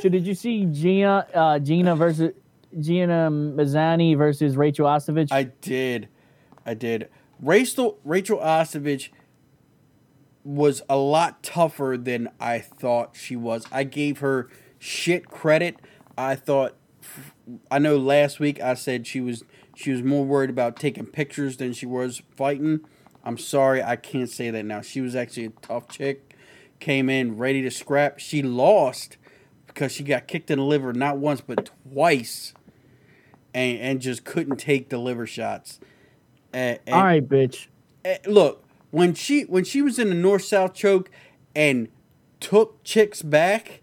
[0.00, 2.32] So did you see Gina uh, Gina versus
[2.78, 5.28] Gina Mazany versus Rachel Ostovich?
[5.30, 6.08] I did.
[6.66, 7.08] I did.
[7.40, 9.08] Rachel Rachel Ostovich
[10.44, 13.66] was a lot tougher than I thought she was.
[13.70, 15.76] I gave her shit credit.
[16.16, 16.76] I thought
[17.70, 21.56] I know last week I said she was she was more worried about taking pictures
[21.56, 22.80] than she was fighting.
[23.24, 24.80] I'm sorry, I can't say that now.
[24.80, 26.29] She was actually a tough chick.
[26.80, 28.18] Came in ready to scrap.
[28.18, 29.16] She lost
[29.66, 32.54] because she got kicked in the liver not once but twice
[33.54, 35.78] and and just couldn't take the liver shots.
[36.52, 37.68] And, and- all right, bitch.
[38.04, 41.10] and look when she when she was in the north south choke
[41.54, 41.88] and
[42.40, 43.79] took chicks back,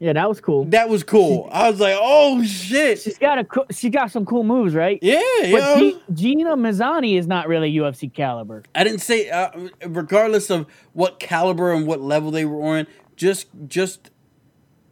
[0.00, 0.64] Yeah, that was cool.
[0.66, 1.48] that was cool.
[1.50, 4.98] I was like, oh shit, She's got a co- she got some cool moves, right?
[5.02, 5.76] yeah, yo.
[5.78, 8.62] G- Gina Mazany is not really UFC caliber.
[8.76, 9.50] I didn't say uh,
[9.84, 14.10] regardless of what caliber and what level they were on, just just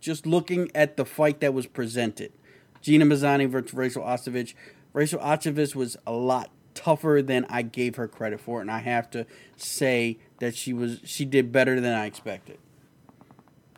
[0.00, 2.32] just looking at the fight that was presented.
[2.80, 4.54] Gina Mazany versus Rachel Ostovich.
[4.92, 9.08] Rachel Ostovich was a lot tougher than I gave her credit for, and I have
[9.10, 9.24] to
[9.56, 12.58] say that she was she did better than I expected.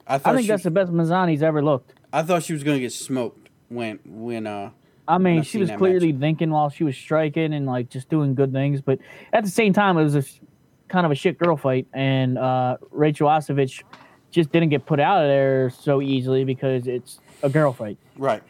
[0.09, 1.93] I I think she, that's the best Mazany's ever looked.
[2.13, 4.71] I thought she was gonna get smoked when when uh
[5.07, 8.53] I mean, she was clearly thinking while she was striking and like just doing good
[8.53, 8.99] things, but
[9.33, 10.41] at the same time, it was a sh-
[10.89, 13.83] kind of a shit girl fight, and uh, Rachel Ostovich
[14.31, 17.97] just didn't get put out of there so easily because it's a girl fight.
[18.17, 18.43] right.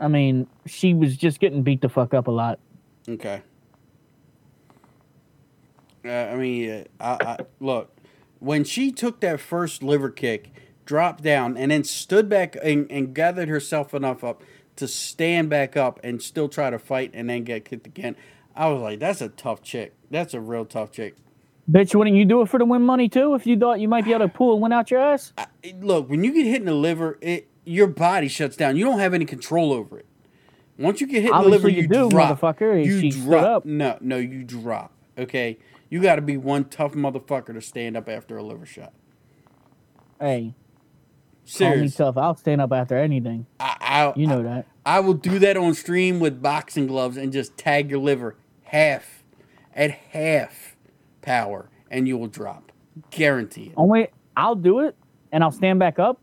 [0.00, 2.58] I mean, she was just getting beat the fuck up a lot.
[3.08, 3.40] Okay.
[6.04, 7.94] Uh, I mean, uh, I, I, look,
[8.42, 10.50] when she took that first liver kick,
[10.84, 14.42] dropped down, and then stood back and, and gathered herself enough up
[14.76, 18.16] to stand back up and still try to fight and then get kicked again,
[18.56, 19.94] I was like, that's a tough chick.
[20.10, 21.14] That's a real tough chick.
[21.70, 23.34] Bitch, wouldn't you do it for the win money too?
[23.34, 25.32] If you thought you might be able to pull and win out your ass?
[25.38, 25.46] I,
[25.80, 28.76] look, when you get hit in the liver, it your body shuts down.
[28.76, 30.06] You don't have any control over it.
[30.76, 32.40] Once you get hit in the liver, Obviously you you do, drop.
[32.40, 32.84] motherfucker.
[32.84, 33.44] You She drop.
[33.44, 33.64] up.
[33.64, 34.90] No, no, you drop.
[35.16, 35.58] Okay,
[35.92, 38.94] you got to be one tough motherfucker to stand up after a liver shot.
[40.18, 40.54] Hey,
[41.58, 42.16] call me tough.
[42.16, 43.44] I'll stand up after anything.
[43.60, 44.66] I, I, You know that.
[44.86, 49.22] I will do that on stream with boxing gloves and just tag your liver half
[49.74, 50.76] at half
[51.20, 52.72] power, and you will drop.
[53.10, 53.72] Guarantee it.
[53.76, 54.96] Only I'll do it,
[55.30, 56.22] and I'll stand back up,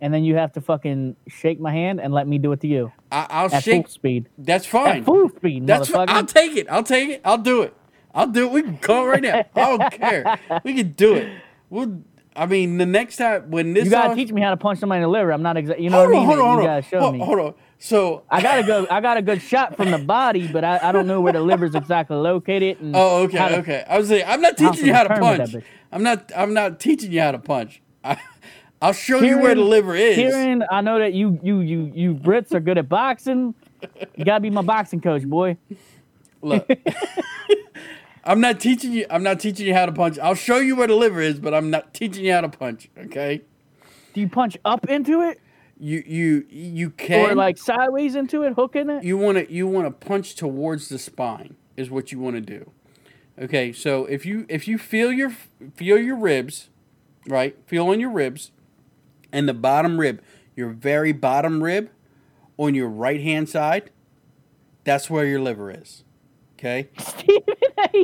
[0.00, 2.68] and then you have to fucking shake my hand and let me do it to
[2.68, 3.86] you I, I'll at shake.
[3.86, 4.28] full speed.
[4.38, 4.98] That's fine.
[4.98, 5.92] At full speed, That's motherfucker.
[6.06, 6.08] fine.
[6.08, 6.68] I'll take it.
[6.70, 7.20] I'll take it.
[7.24, 7.74] I'll do it.
[8.18, 8.52] I'll do it.
[8.52, 9.44] We can call right now.
[9.54, 10.38] I don't care.
[10.64, 11.30] We can do it.
[11.70, 12.02] We'll.
[12.34, 14.98] I mean, the next time when this you gotta teach me how to punch somebody
[14.98, 15.32] in the liver.
[15.32, 15.84] I'm not exactly.
[15.84, 16.36] You know Hold what I on, mean?
[16.36, 16.64] hold on, you hold on.
[16.66, 17.20] gotta show Hold- me.
[17.24, 17.54] Hold on.
[17.80, 18.88] So I got a good.
[18.88, 21.40] I got a good shot from the body, but I, I don't know where the
[21.40, 22.80] liver's exactly located.
[22.80, 23.84] And Oh, okay, to- okay.
[23.88, 25.54] I was saying, I'm not teaching you how to punch.
[25.92, 26.32] I'm not.
[26.36, 27.80] I'm not teaching you how to punch.
[28.04, 28.18] I,
[28.82, 30.16] I'll show you where the liver is.
[30.16, 33.54] Kieran, I know that you you you you Brits are good at boxing.
[34.16, 35.56] You gotta be my boxing coach, boy.
[36.42, 36.68] Look,
[38.28, 39.06] I'm not teaching you.
[39.08, 40.18] I'm not teaching you how to punch.
[40.18, 42.88] I'll show you where the liver is, but I'm not teaching you how to punch.
[42.96, 43.40] Okay.
[44.12, 45.40] Do you punch up into it
[45.78, 49.02] You you you can or like sideways into it, hooking it?
[49.02, 52.40] you want to you want to punch towards the spine is what you want to
[52.42, 52.70] do.
[53.40, 55.30] Okay, so if you if you feel your
[55.74, 56.68] feel your ribs,
[57.26, 57.56] right?
[57.66, 58.50] Feel on your ribs,
[59.32, 60.20] and the bottom rib,
[60.56, 61.90] your very bottom rib,
[62.58, 63.90] on your right hand side,
[64.84, 66.02] that's where your liver is.
[66.58, 66.88] Okay.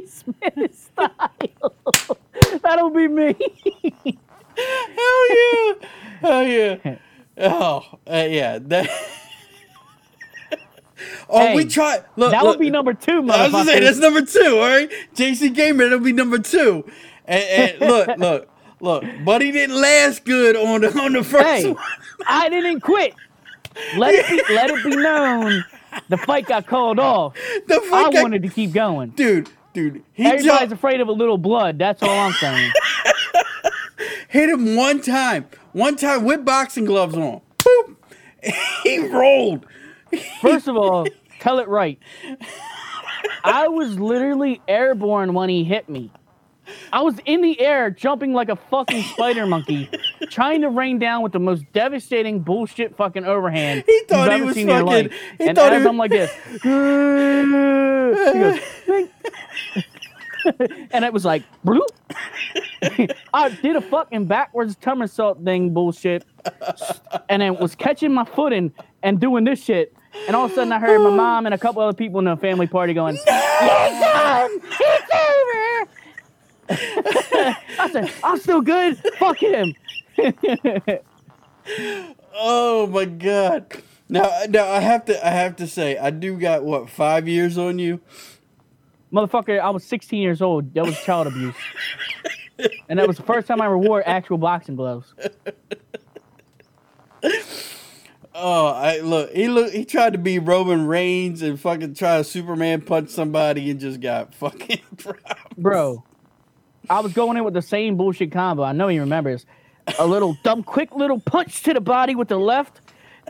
[0.07, 1.75] Smith style.
[2.63, 3.35] That'll be me.
[4.57, 5.75] Hell yeah!
[6.21, 6.97] Hell yeah!
[7.37, 8.59] Oh uh, yeah.
[8.61, 8.89] That.
[11.29, 12.03] oh, we try.
[12.17, 12.53] Look, that look.
[12.53, 14.59] would be number two, I was gonna say that's number two.
[14.59, 16.85] All right, JC Gamer, that'll be number two.
[17.27, 18.49] And, and look, look,
[18.81, 21.83] look, Buddy didn't last good on the on the first Hey, one.
[22.27, 23.15] I didn't quit.
[23.97, 25.65] Let it be let it be known
[26.09, 27.35] the fight got called off.
[27.67, 29.11] The I fuck, I- wanted to keep going.
[29.11, 31.79] dude, dude, he Everybody's jumped, afraid of a little blood.
[31.79, 32.73] That's all I'm saying.
[34.29, 37.43] hit him one time, one time with boxing gloves on.
[37.59, 37.97] Boop.
[38.83, 39.65] He rolled.
[40.43, 41.07] First of all,
[41.41, 41.99] tell it right.
[43.43, 46.11] I was literally airborne when he hit me.
[46.93, 49.89] I was in the air jumping like a fucking spider monkey,
[50.27, 54.43] trying to rain down with the most devastating bullshit fucking overhand He thought you've he
[54.47, 56.59] was seen in your fucking- he and thought he as was- I'm like this, he
[58.41, 58.59] goes,
[60.93, 61.43] and it was like.
[63.33, 66.25] I did a fucking backwards somersault thing bullshit,
[67.31, 69.95] and then was catching my footing and doing this shit.
[70.27, 72.27] And all of a sudden, I heard my mom and a couple other people in
[72.27, 75.89] the family party going, "Listen, it's over."
[77.81, 78.99] I said, "I'm still good.
[79.19, 79.75] Fuck him."
[82.37, 83.73] Oh my god.
[84.09, 87.57] Now, now I have to, I have to say, I do got what five years
[87.57, 88.01] on you.
[89.13, 90.75] Motherfucker, I was 16 years old.
[90.75, 91.55] That was child abuse.
[92.89, 95.15] and that was the first time I ever wore actual boxing gloves.
[98.35, 99.31] Oh, I look.
[99.33, 99.73] He look.
[99.73, 104.01] He tried to be Roman Reigns and fucking try to Superman punch somebody and just
[104.01, 105.57] got fucking dropped.
[105.57, 106.03] Bro,
[106.91, 108.65] I was going in with the same bullshit combo.
[108.65, 109.47] I know he remembers.
[109.99, 112.81] A little dumb, quick little punch to the body with the left,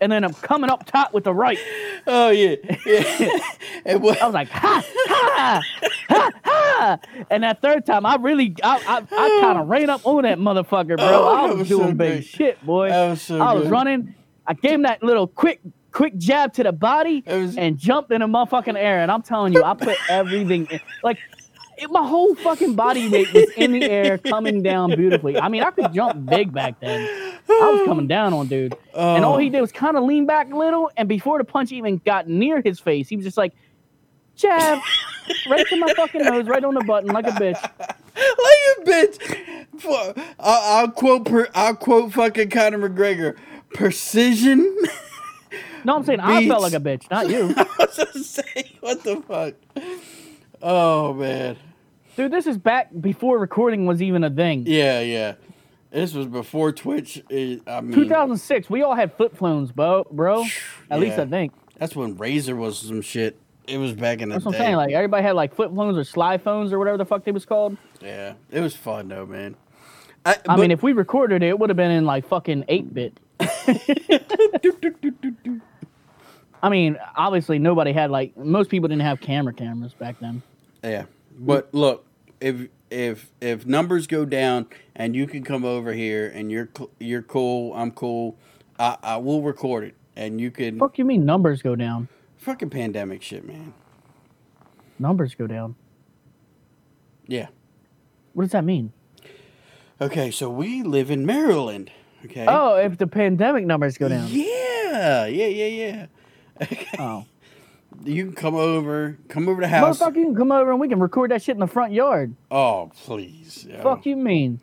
[0.00, 1.58] and then I'm coming up top with the right.
[2.06, 3.38] Oh yeah, yeah.
[3.86, 4.20] and what?
[4.22, 5.62] I was like, ha, ha,
[6.08, 6.98] ha, ha.
[7.30, 10.38] And that third time, I really, I, I, I kind of ran up on that
[10.38, 11.06] motherfucker, bro.
[11.06, 12.24] Oh, I was, was doing so big good.
[12.24, 12.88] shit, boy.
[12.90, 13.72] Was so I was good.
[13.72, 14.14] running.
[14.46, 18.20] I gave him that little quick, quick jab to the body was- and jumped in
[18.20, 19.00] the motherfucking air.
[19.00, 20.80] And I'm telling you, I put everything in.
[21.02, 21.18] Like,
[21.78, 25.38] it, my whole fucking body weight was in the air, coming down beautifully.
[25.38, 27.08] I mean, I could jump big back then.
[27.48, 28.76] I was coming down on dude.
[28.94, 29.50] And all he oh.
[29.50, 30.90] did was kind of lean back a little.
[30.96, 33.52] And before the punch even got near his face, he was just like,
[34.36, 34.80] jab,
[35.48, 37.60] right to my fucking nose, right on the button, like a bitch.
[37.62, 37.76] like
[38.16, 39.66] a bitch.
[40.38, 41.26] I'll, I'll quote.
[41.26, 43.36] Per, I'll quote fucking Conor McGregor.
[43.74, 44.76] Precision.
[45.84, 47.52] No, I'm saying I felt like a bitch, not you.
[47.56, 49.54] I was gonna say, what the fuck?
[50.66, 51.58] Oh man.
[52.16, 54.64] Dude, this is back before recording was even a thing.
[54.66, 55.34] Yeah, yeah.
[55.90, 57.22] This was before Twitch.
[57.30, 60.06] eh, I mean, 2006, we all had flip phones, bro.
[60.10, 60.46] Bro,
[60.90, 61.52] at least I think.
[61.76, 63.38] that's when Razor was some shit.
[63.66, 64.58] It was back in the That's what day.
[64.58, 64.76] I'm saying.
[64.76, 67.44] Like everybody had like flip phones or slide phones or whatever the fuck they was
[67.44, 67.76] called.
[68.00, 69.56] yeah, it was fun though, man.
[70.24, 72.94] I, I mean, if we recorded it, it would have been in like fucking 8
[72.94, 73.20] bit.
[76.62, 80.42] I mean, obviously nobody had like most people didn't have camera cameras back then.
[80.84, 81.06] Yeah,
[81.38, 82.06] but look,
[82.40, 86.68] if if if numbers go down and you can come over here and you're
[87.00, 88.36] you're cool, I'm cool.
[88.78, 92.08] I I will record it and you can Fuck you mean numbers go down?
[92.36, 93.72] fucking pandemic shit, man.
[94.98, 95.76] Numbers go down.
[97.26, 97.46] Yeah.
[98.34, 98.92] What does that mean?
[100.00, 101.90] Okay, so we live in Maryland.
[102.26, 102.44] Okay.
[102.46, 104.28] Oh, if the pandemic numbers go down.
[104.30, 106.06] Yeah, yeah, yeah, yeah.
[106.98, 107.26] Oh.
[108.02, 109.98] You can come over, come over to the house.
[109.98, 112.34] Motherfucker, you can come over and we can record that shit in the front yard.
[112.50, 113.66] Oh, please.
[113.82, 114.60] Fuck you mean?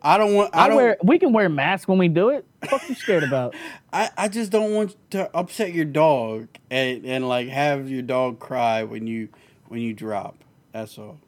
[0.00, 0.54] I don't want.
[0.54, 0.76] I, I, don't.
[0.76, 2.46] wear we can wear masks when we do it.
[2.68, 3.54] Fuck you scared about?
[3.92, 8.38] I, I just don't want to upset your dog and, and like have your dog
[8.38, 9.28] cry when you
[9.66, 10.36] when you drop.
[10.72, 11.18] That's all.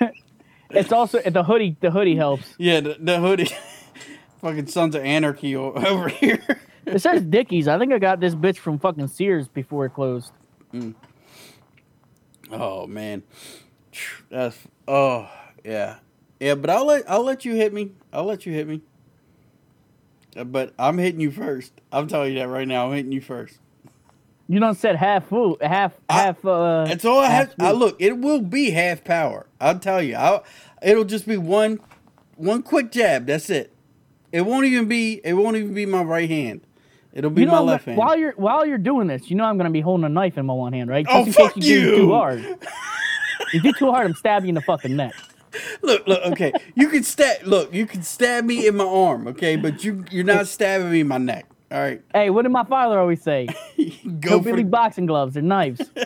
[0.70, 1.76] It's also the hoodie.
[1.80, 2.52] The hoodie helps.
[2.58, 3.48] Yeah, the, the hoodie.
[4.40, 6.42] fucking Sons of Anarchy over here.
[6.86, 7.68] It says Dickies.
[7.68, 10.32] I think I got this bitch from fucking Sears before it closed.
[12.50, 13.22] oh man,
[14.30, 14.58] that's
[14.88, 15.28] oh
[15.64, 15.96] yeah
[16.40, 16.54] yeah.
[16.54, 17.92] But I'll let I'll let you hit me.
[18.12, 18.80] I'll let you hit me.
[20.36, 21.72] Uh, But I'm hitting you first.
[21.92, 22.86] I'm telling you that right now.
[22.88, 23.58] I'm hitting you first.
[24.46, 26.44] You don't said half full, half I- half.
[26.44, 27.54] Uh, That's all I have.
[27.58, 27.96] I look.
[27.98, 29.46] It will be half power.
[29.60, 30.16] I'll tell you.
[30.16, 30.44] I'll,
[30.82, 31.80] it'll just be one,
[32.36, 33.24] one quick jab.
[33.26, 33.72] That's it.
[34.32, 35.22] It won't even be.
[35.24, 36.60] It won't even be my right hand.
[37.14, 37.96] It'll be You know, my left hand.
[37.96, 40.44] while you're while you're doing this, you know I'm gonna be holding a knife in
[40.46, 41.06] my one hand, right?
[41.08, 41.96] Oh, Just Oh, in case fuck you you.
[41.96, 42.44] too hard.
[43.52, 45.14] you do too hard, I'm stabbing you in the fucking neck.
[45.82, 46.20] Look, look.
[46.32, 47.44] Okay, you can stab.
[47.44, 49.28] Look, you can stab me in my arm.
[49.28, 51.46] Okay, but you you're not stabbing me in my neck.
[51.70, 53.46] All right, Hey, what did my father always say?
[54.20, 54.44] go No for.
[54.44, 55.80] Billy the- boxing gloves, they're knives.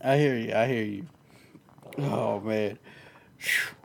[0.00, 0.52] I hear you.
[0.54, 1.06] I hear you.
[1.98, 2.78] Oh man.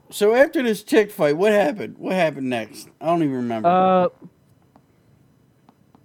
[0.09, 1.97] So after this chick fight, what happened?
[1.97, 2.87] What happened next?
[3.01, 3.67] I don't even remember.
[3.69, 4.07] uh,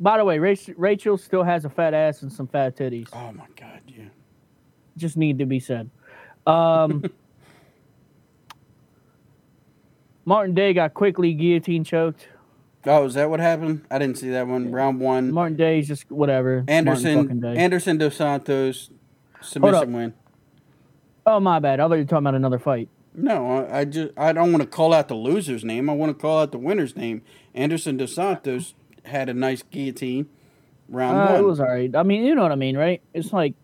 [0.00, 3.08] by the way, Rachel, Rachel still has a fat ass and some fat titties.
[3.12, 4.06] oh my god, yeah.
[4.96, 5.88] Just need to be said.
[6.46, 7.04] Um,
[10.24, 12.28] Martin Day got quickly guillotine choked.
[12.84, 13.84] Oh, is that what happened?
[13.90, 14.72] I didn't see that one.
[14.72, 15.32] Round one.
[15.32, 16.64] Martin Day's just whatever.
[16.66, 17.56] Anderson Day.
[17.56, 18.90] Anderson dos Santos
[19.40, 20.14] submission win.
[21.26, 21.78] oh my bad.
[21.78, 22.88] I thought you were talking about another fight.
[23.14, 25.90] No, I, I just I don't want to call out the loser's name.
[25.90, 27.22] I want to call out the winner's name.
[27.54, 30.26] Anderson dos Santos had a nice guillotine
[30.88, 31.40] round Uh, one.
[31.40, 31.94] it was alright.
[31.94, 33.02] I mean, you know what I mean, right?
[33.12, 33.54] It's like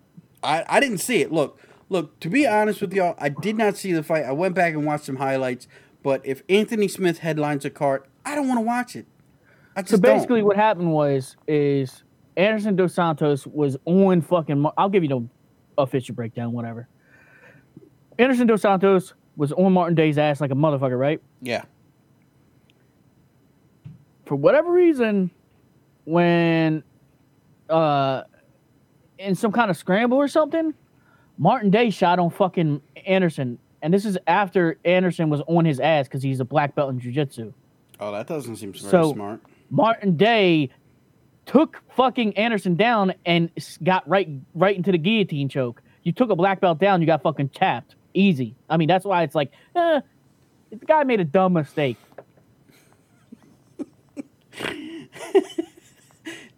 [0.43, 1.33] I, I didn't see it.
[1.33, 4.25] Look, look, to be honest with y'all, I did not see the fight.
[4.25, 5.67] I went back and watched some highlights,
[6.03, 9.07] but if Anthony Smith headlines a card, I don't want to watch it.
[9.75, 9.99] I just so.
[9.99, 10.49] Basically, don't.
[10.49, 12.03] what happened was is
[12.37, 14.67] Anderson dos Santos was on fucking.
[14.77, 15.29] I'll give you the
[15.79, 16.87] official breakdown, whatever.
[18.19, 21.23] Anderson dos Santos was on Martin Day's ass like a motherfucker, right?
[21.41, 21.65] Yeah.
[24.27, 25.31] for whatever reason,
[26.05, 26.83] when
[27.71, 28.23] uh
[29.19, 30.75] in some kind of scramble or something,
[31.39, 33.59] Martin Day shot on fucking Anderson.
[33.81, 37.01] And this is after Anderson was on his ass because he's a black belt in
[37.01, 37.53] jiu-jitsu.
[38.01, 39.41] Oh, that doesn't seem very So- smart.
[39.71, 40.71] Martin Day
[41.47, 43.51] took fucking Anderson down and
[43.83, 45.83] got right right into the guillotine choke.
[46.03, 47.95] You took a black belt down, you got fucking tapped.
[48.15, 48.55] Easy.
[48.69, 50.01] I mean, that's why it's like, eh,
[50.71, 51.97] the guy made a dumb mistake.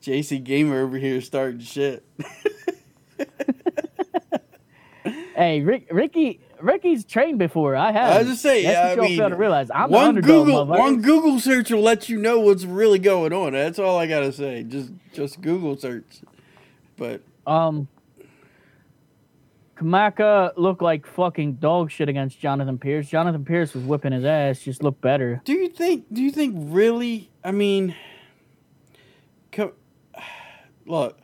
[0.02, 2.04] JC Gamer over here starting shit.
[5.34, 7.74] Hey, Rick, Ricky, Ricky's trained before.
[7.74, 8.10] I have.
[8.14, 9.70] I was just saying, That's yeah, what I mean, fail to realize.
[9.74, 13.52] I'm one underdog, Google one Google search will let you know what's really going on.
[13.54, 14.64] That's all I gotta say.
[14.64, 16.20] Just just Google search.
[16.98, 17.88] But Um,
[19.80, 23.08] Kamaka looked like fucking dog shit against Jonathan Pearce.
[23.08, 24.60] Jonathan Pearce was whipping his ass.
[24.60, 25.40] Just looked better.
[25.46, 26.04] do you think?
[26.12, 27.30] Do you think really?
[27.42, 27.94] I mean,
[30.86, 31.18] look.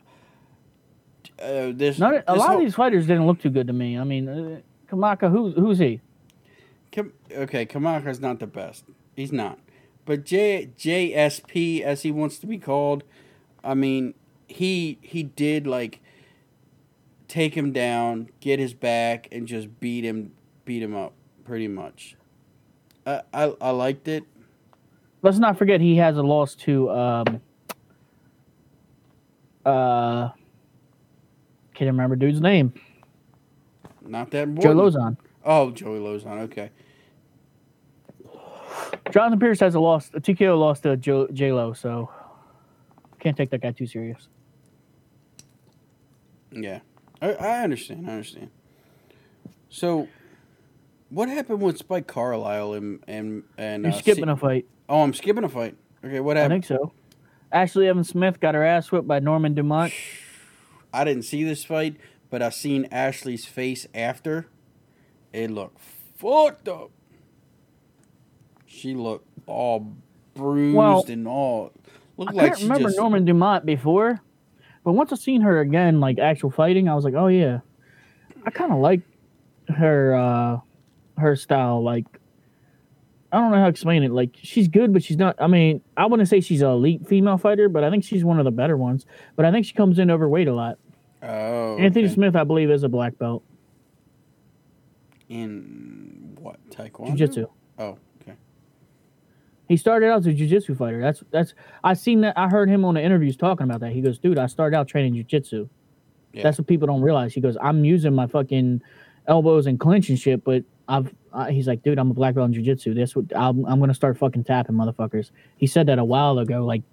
[1.39, 3.95] Uh, this, None, a lot whole- of these fighters didn't look too good to me.
[3.97, 4.59] I mean, uh,
[4.91, 6.01] Kamaka, who's who's he?
[6.91, 8.85] Kam- okay, Kamaka's not the best.
[9.15, 9.59] He's not.
[10.05, 13.03] But J JSP as he wants to be called,
[13.63, 14.15] I mean,
[14.47, 16.01] he he did like
[17.27, 20.31] take him down, get his back, and just beat him
[20.65, 21.13] beat him up
[21.43, 22.15] pretty much.
[23.05, 24.23] I I, I liked it.
[25.21, 27.41] Let's not forget he has a loss to um.
[29.65, 30.29] Uh,
[31.73, 32.73] can't remember dude's name.
[34.05, 34.95] Not that Joe important.
[34.95, 35.17] Lauzon.
[35.43, 36.39] Oh, Joey Lauzon.
[36.43, 36.71] Okay.
[39.11, 40.09] Jonathan Pearce has a loss.
[40.13, 42.09] A TKO loss to Joe J Lo, so
[43.19, 44.27] can't take that guy too serious.
[46.51, 46.79] Yeah.
[47.21, 48.09] I, I understand.
[48.09, 48.51] I understand.
[49.69, 50.07] So,
[51.09, 54.65] what happened with Spike Carlyle and and and You're uh, skipping C- a fight.
[54.89, 55.75] Oh, I'm skipping a fight.
[56.03, 56.53] Okay, what happened?
[56.53, 56.91] I think so.
[57.51, 59.93] Ashley Evans Smith got her ass whipped by Norman Dumont.
[60.93, 61.97] I didn't see this fight,
[62.29, 64.47] but I seen Ashley's face after.
[65.33, 65.79] It looked
[66.17, 66.91] fucked up.
[68.65, 69.93] She looked all
[70.33, 71.71] bruised Well, and all.
[72.17, 72.97] Looked I like couldn't remember just.
[72.97, 74.21] Norman Dumont before,
[74.87, 77.59] but once I seen her again, like actual fighting, I was like, oh yeah,
[78.45, 79.01] I kind of like
[79.67, 80.59] her uh
[81.21, 81.83] her style.
[81.83, 82.05] Like,
[83.29, 84.13] I don't know how to explain it.
[84.13, 85.35] Like, she's good, but she's not.
[85.39, 88.39] I mean, I wouldn't say she's an elite female fighter, but I think she's one
[88.39, 89.05] of the better ones.
[89.35, 90.77] But I think she comes in overweight a lot.
[91.21, 91.77] Oh.
[91.77, 92.13] Anthony okay.
[92.13, 93.43] Smith, I believe, is a black belt
[95.27, 97.07] In what taekwondo?
[97.07, 97.47] jiu-jitsu.
[97.77, 97.97] Oh.
[99.67, 101.01] He started out as a jiu-jitsu fighter.
[101.01, 101.53] That's that's
[101.83, 102.37] I seen that.
[102.37, 103.91] I heard him on the interviews talking about that.
[103.91, 105.67] He goes, "Dude, I started out training jiu-jitsu."
[106.33, 106.43] Yeah.
[106.43, 107.33] That's what people don't realize.
[107.33, 108.81] He goes, "I'm using my fucking
[109.27, 112.47] elbows and clinch and shit, but I've." Uh, he's like, "Dude, I'm a black belt
[112.47, 112.93] in jiu-jitsu.
[112.93, 116.65] This would I'm, I'm gonna start fucking tapping motherfuckers." He said that a while ago.
[116.65, 116.83] Like,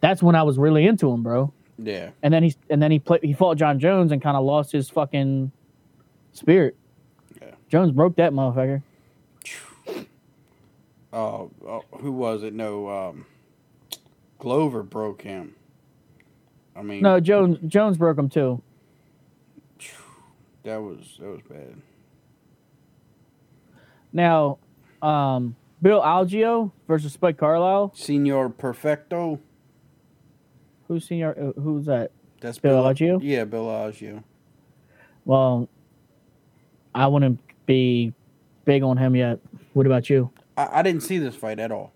[0.00, 1.52] that's when I was really into him, bro.
[1.78, 2.10] Yeah.
[2.22, 3.22] And then he and then he played.
[3.24, 5.50] He fought Jon Jones and kind of lost his fucking
[6.32, 6.76] spirit.
[7.40, 7.54] Yeah.
[7.68, 8.82] Jones broke that motherfucker.
[11.12, 12.54] Oh, oh, who was it?
[12.54, 13.26] No, um,
[14.38, 15.54] Glover broke him.
[16.76, 18.62] I mean, No, Jones Jones broke him too.
[20.62, 21.74] that was that was bad.
[24.12, 24.58] Now,
[25.02, 27.92] um, Bill Algeo versus Spike Carlyle.
[27.94, 29.40] Senor Perfecto.
[30.88, 31.52] Who's senior?
[31.56, 32.10] uh, Who's that?
[32.40, 33.20] That's Bill Algeo?
[33.22, 34.22] Yeah, Bill Algeo.
[35.24, 35.68] Well,
[36.94, 38.12] I wouldn't be
[38.64, 39.38] big on him yet.
[39.74, 40.30] What about you?
[40.60, 41.92] I, I didn't see this fight at all.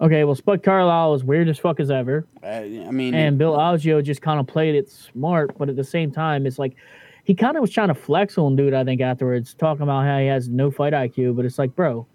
[0.00, 3.54] Okay, well, Spud Carlyle is weird as fuck as ever, I, I mean, and Bill
[3.54, 6.76] Algeo just kind of played it smart, but at the same time, it's like
[7.24, 8.72] he kind of was trying to flex on dude.
[8.72, 12.06] I think afterwards, talking about how he has no fight IQ, but it's like, bro,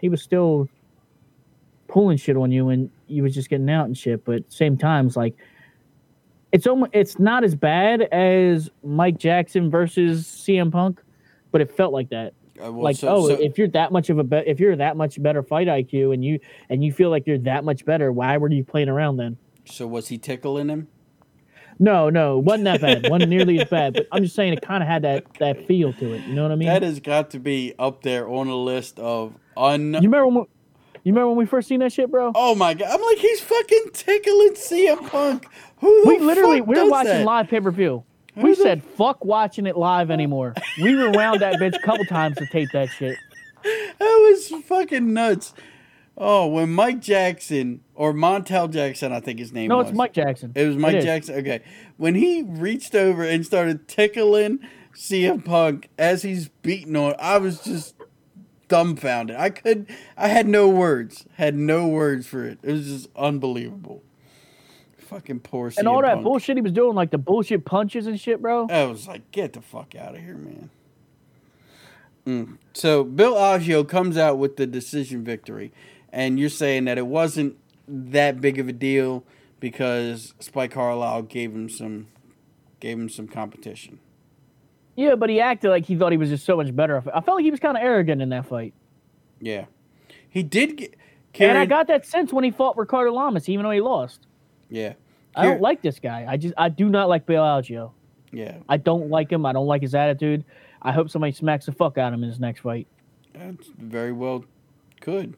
[0.00, 0.68] he was still
[1.88, 4.24] pulling shit on you, and you was just getting out and shit.
[4.24, 5.34] But same time, it's like
[6.52, 11.02] it's almost it's not as bad as Mike Jackson versus CM Punk,
[11.52, 12.32] but it felt like that.
[12.64, 14.76] Uh, well, like so- oh so- if you're that much of a be- if you're
[14.76, 16.38] that much better fight IQ and you
[16.68, 19.86] and you feel like you're that much better why were you playing around then so
[19.86, 20.88] was he tickling him?
[21.78, 24.82] no no wasn't that bad wasn't nearly as bad but I'm just saying it kind
[24.82, 27.30] of had that that feel to it you know what I mean That has got
[27.30, 29.94] to be up there on a list of un.
[29.94, 30.40] you remember when we,
[31.04, 32.88] you remember when we first seen that shit bro oh my god!
[32.90, 35.46] I'm like he's fucking tickling CM Punk.
[35.78, 37.24] Who the we literally we're watching that?
[37.24, 38.04] live pay per view
[38.36, 42.46] we said fuck watching it live anymore we rewound that bitch a couple times to
[42.46, 43.16] tape that shit
[43.62, 45.52] That was fucking nuts.
[46.16, 49.88] Oh, when Mike Jackson or Montel Jackson, I think his name no was.
[49.88, 51.04] it's Mike Jackson It was Mike is.
[51.04, 51.34] Jackson.
[51.36, 51.60] Okay.
[51.96, 54.60] When he reached over and started tickling
[54.94, 57.94] CM Punk as he's beating on, I was just
[58.68, 59.36] dumbfounded.
[59.36, 62.58] I could, I had no words, had no words for it.
[62.62, 64.02] It was just unbelievable.
[65.10, 68.40] Fucking poor and all that bullshit he was doing like the bullshit punches and shit
[68.40, 70.70] bro I was like, get the fuck out of here, man.
[72.26, 72.58] Mm.
[72.72, 75.72] So Bill Algeo comes out with the decision victory,
[76.12, 77.56] and you're saying that it wasn't
[77.88, 79.24] that big of a deal
[79.58, 82.06] because Spike Carlyle gave him some,
[82.78, 83.98] gave him some competition.
[84.96, 86.98] Yeah, but he acted like he thought he was just so much better.
[87.12, 88.74] I felt like he was kind of arrogant in that fight.
[89.40, 89.64] Yeah,
[90.28, 90.94] he did get
[91.38, 94.26] And I got that sense when he fought Ricardo Lamas, even though he lost.
[94.68, 94.92] yeah,
[95.34, 96.26] I don't like this guy.
[96.28, 97.92] I just I do not like Bill Algeo.
[98.32, 98.58] yeah.
[98.68, 99.46] I don't like him.
[99.46, 100.44] I don't like his attitude.
[100.82, 102.86] I hope somebody smacks the fuck out of him in his next fight.
[103.34, 104.44] That's very well
[105.00, 105.36] could.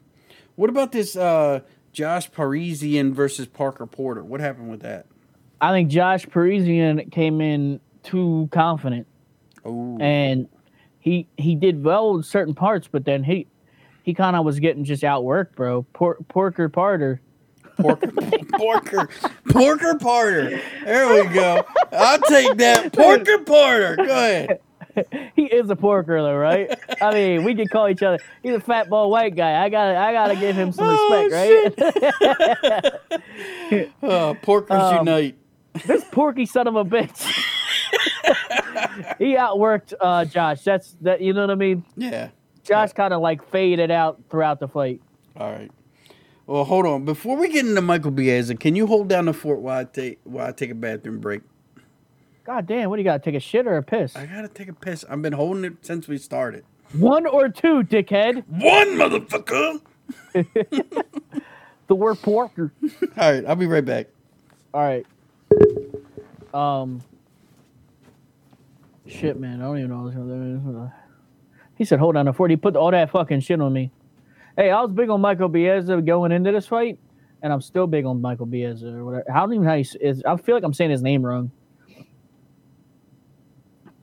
[0.55, 4.23] What about this uh, Josh Parisian versus Parker Porter?
[4.23, 5.05] What happened with that?
[5.61, 9.07] I think Josh Parisian came in too confident,
[9.65, 10.47] Oh, and
[10.99, 13.47] he he did well in certain parts, but then he
[14.03, 15.83] he kind of was getting just outworked, bro.
[15.93, 17.19] Por- Porker Parter.
[17.79, 18.11] Porker,
[18.57, 19.09] Porker,
[19.49, 20.61] Porker Porter.
[20.85, 21.63] There we go.
[21.91, 22.93] I'll take that.
[22.95, 23.95] Porker Porter.
[23.95, 24.59] Go ahead.
[25.35, 26.71] he is a porker though, right?
[27.01, 28.19] I mean, we can call each other.
[28.43, 29.63] He's a fat ball white guy.
[29.63, 32.93] I gotta, I gotta give him some Oh, respect, right?
[34.03, 35.35] Uh, Porkers Um, Unite.
[35.85, 37.25] this porky son of a bitch.
[39.17, 40.61] he outworked uh, Josh.
[40.63, 41.21] That's that.
[41.21, 41.83] You know what I mean?
[41.97, 42.29] Yeah.
[42.63, 45.01] Josh kind of like faded out throughout the fight.
[45.37, 45.71] All right.
[46.45, 47.05] Well, hold on.
[47.05, 50.19] Before we get into Michael Baeza, can you hold down the fort while I take
[50.23, 51.41] while I take a bathroom break?
[52.43, 53.23] God damn, what do you got?
[53.23, 54.15] Take a shit or a piss?
[54.15, 55.05] I gotta take a piss.
[55.09, 56.65] I've been holding it since we started.
[56.91, 58.43] One or two, dickhead.
[58.47, 59.81] One motherfucker.
[61.87, 62.71] The word porker.
[62.83, 64.07] All right, I'll be right back.
[64.73, 65.05] All right.
[66.53, 67.01] Um.
[69.05, 69.61] Shit, man.
[69.61, 70.91] I don't even know.
[71.77, 73.91] He said, "Hold on, before he put all that fucking shit on me."
[74.55, 76.99] Hey, I was big on Michael Baeza going into this fight,
[77.41, 79.25] and I'm still big on Michael Baeza or whatever.
[79.31, 80.21] I don't even know how he is.
[80.25, 81.51] I feel like I'm saying his name wrong.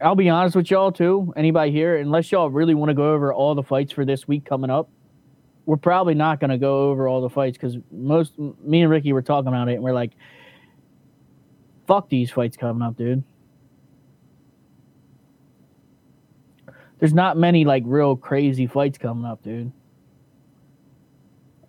[0.03, 1.33] I'll be honest with y'all too.
[1.37, 4.45] Anybody here, unless y'all really want to go over all the fights for this week
[4.45, 4.89] coming up,
[5.67, 9.13] we're probably not going to go over all the fights because most me and Ricky
[9.13, 10.13] were talking about it, and we're like,
[11.87, 13.23] "Fuck these fights coming up, dude."
[16.99, 19.71] There's not many like real crazy fights coming up, dude.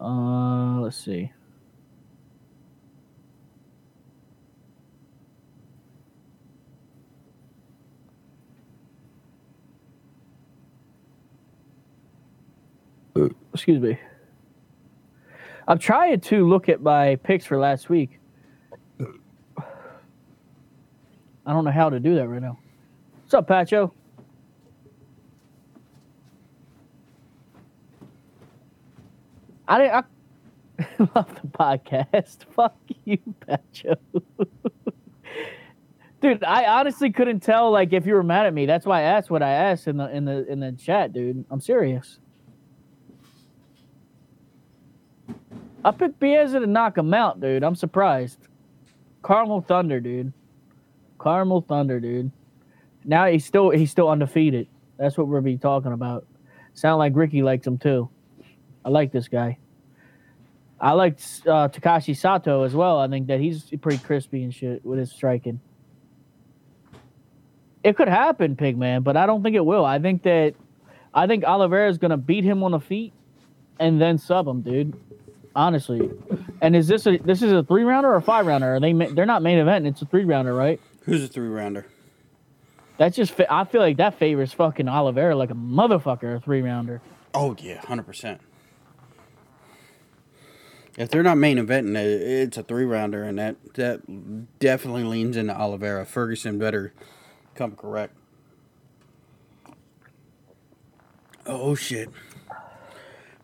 [0.02, 1.32] Uh, let's see.
[13.54, 14.00] Excuse me.
[15.68, 18.20] I'm trying to look at my picks for last week.
[21.46, 22.58] I don't know how to do that right now.
[23.22, 23.94] What's up, Pacho?
[29.72, 29.94] I didn't.
[29.94, 30.04] I
[31.16, 32.44] love the podcast.
[32.56, 33.18] Fuck you,
[33.48, 33.96] Pacho.
[36.22, 38.66] dude, I honestly couldn't tell like if you were mad at me.
[38.66, 41.46] That's why I asked what I asked in the in the in the chat, dude.
[41.50, 42.20] I'm serious.
[45.86, 47.64] I picked Baeza to knock him out, dude.
[47.64, 48.50] I'm surprised.
[49.22, 50.34] Carmel Thunder, dude.
[51.18, 52.30] Carmel Thunder, dude.
[53.06, 54.68] Now he's still he's still undefeated.
[54.98, 56.28] That's what we'll be talking about.
[56.74, 58.10] Sound like Ricky likes him too.
[58.84, 59.58] I like this guy.
[60.80, 61.14] I like
[61.46, 62.98] uh, Takashi Sato as well.
[62.98, 65.60] I think that he's pretty crispy and shit with his striking.
[67.84, 69.86] It could happen, Pigman, but I don't think it will.
[69.86, 70.56] I think that
[71.14, 73.14] I think Oliveira is gonna beat him on the feet
[73.80, 74.96] and then sub him, dude.
[75.56, 76.10] Honestly.
[76.62, 78.76] And is this a this is a three rounder or a five rounder?
[78.76, 79.86] Are they they're not main event?
[79.86, 80.80] It's a three rounder, right?
[81.04, 81.86] Who's a three rounder?
[82.98, 87.02] That's just I feel like that favors fucking Oliveira like a motherfucker, a three rounder.
[87.34, 88.42] Oh yeah, hundred percent.
[90.98, 95.38] If they're not main eventing, it- it's a three rounder, and that that definitely leans
[95.38, 96.06] into Oliveira.
[96.06, 96.94] Ferguson better
[97.56, 98.14] come correct.
[101.46, 102.10] Oh shit.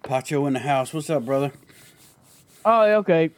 [0.04, 0.94] Pacho in the house.
[0.94, 1.52] What's up, brother?
[2.64, 3.32] Oh, okay.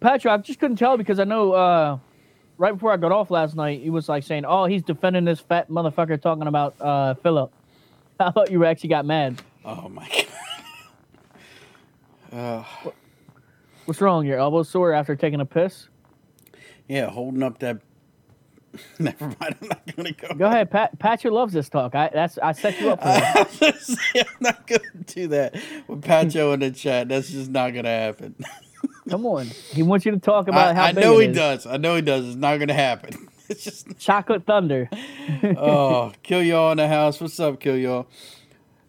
[0.00, 1.98] Patrick, I just couldn't tell because I know uh,
[2.58, 5.40] right before I got off last night, he was like saying, "Oh, he's defending this
[5.40, 7.52] fat motherfucker talking about uh, Philip."
[8.20, 9.40] I thought you actually got mad.
[9.64, 10.23] Oh my god.
[12.34, 12.64] Uh,
[13.84, 14.26] What's wrong?
[14.26, 15.88] Your elbow sore after taking a piss?
[16.88, 17.78] yeah, holding up that.
[18.98, 19.56] Never mind.
[19.62, 20.34] I'm not gonna go.
[20.34, 20.98] Go ahead, Pat.
[20.98, 21.94] Patrick loves this talk.
[21.94, 23.36] I that's I set you up for that.
[23.36, 25.54] I was gonna say, I'm not gonna do that
[25.86, 27.08] with Pacho in the chat.
[27.08, 28.34] That's just not gonna happen.
[29.08, 31.36] Come on, he wants you to talk about I, how I know he is.
[31.36, 31.66] does.
[31.66, 32.26] I know he does.
[32.26, 33.28] It's not gonna happen.
[33.46, 34.88] It's just Chocolate Thunder.
[35.58, 37.20] oh, kill y'all in the house.
[37.20, 38.06] What's up, kill y'all?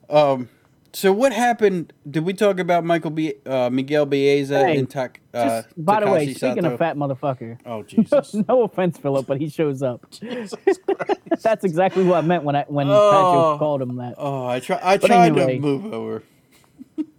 [0.09, 0.47] Um,
[0.95, 1.91] so what happened?
[2.09, 5.19] Did we talk about Michael B, uh, Miguel Baeza Hey, and Tak?
[5.33, 6.73] Uh, Just, by the way, Takashi speaking Sato?
[6.73, 8.33] of fat motherfucker, Oh Jesus!
[8.47, 10.05] no offense, Philip, but he shows up.
[11.41, 13.11] That's exactly what I meant when I when Oh.
[13.11, 14.15] Patrick called him that.
[14.17, 14.79] Oh, I try.
[14.81, 15.55] I But tried anyway.
[15.55, 16.23] to move over.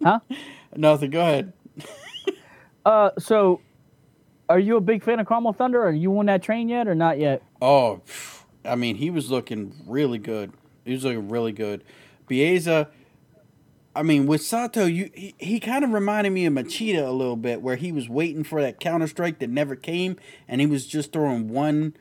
[0.02, 0.20] Huh?
[0.76, 1.10] Nothing.
[1.10, 1.52] Go ahead.
[2.84, 3.60] Uh, so
[4.48, 5.82] are you a big fan of Carmel Thunder?
[5.84, 7.42] Are you on that train yet or not yet?
[7.60, 8.00] Oh.
[8.64, 10.52] I mean, he was looking really good.
[10.84, 11.84] He was looking really good.
[12.28, 12.88] Baeza,
[13.96, 17.36] I mean, with Sato, you he, he kind of reminded me of Machida a little
[17.36, 20.16] bit, where he was waiting for that counter strike that never came,
[20.46, 21.94] and he was just throwing one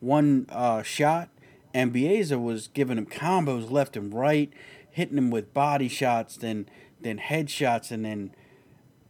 [0.00, 1.28] one uh, shot,
[1.74, 4.52] and Baeza was giving him combos left and right,
[4.90, 6.66] hitting him with body shots, then
[7.00, 8.30] then head shots, and then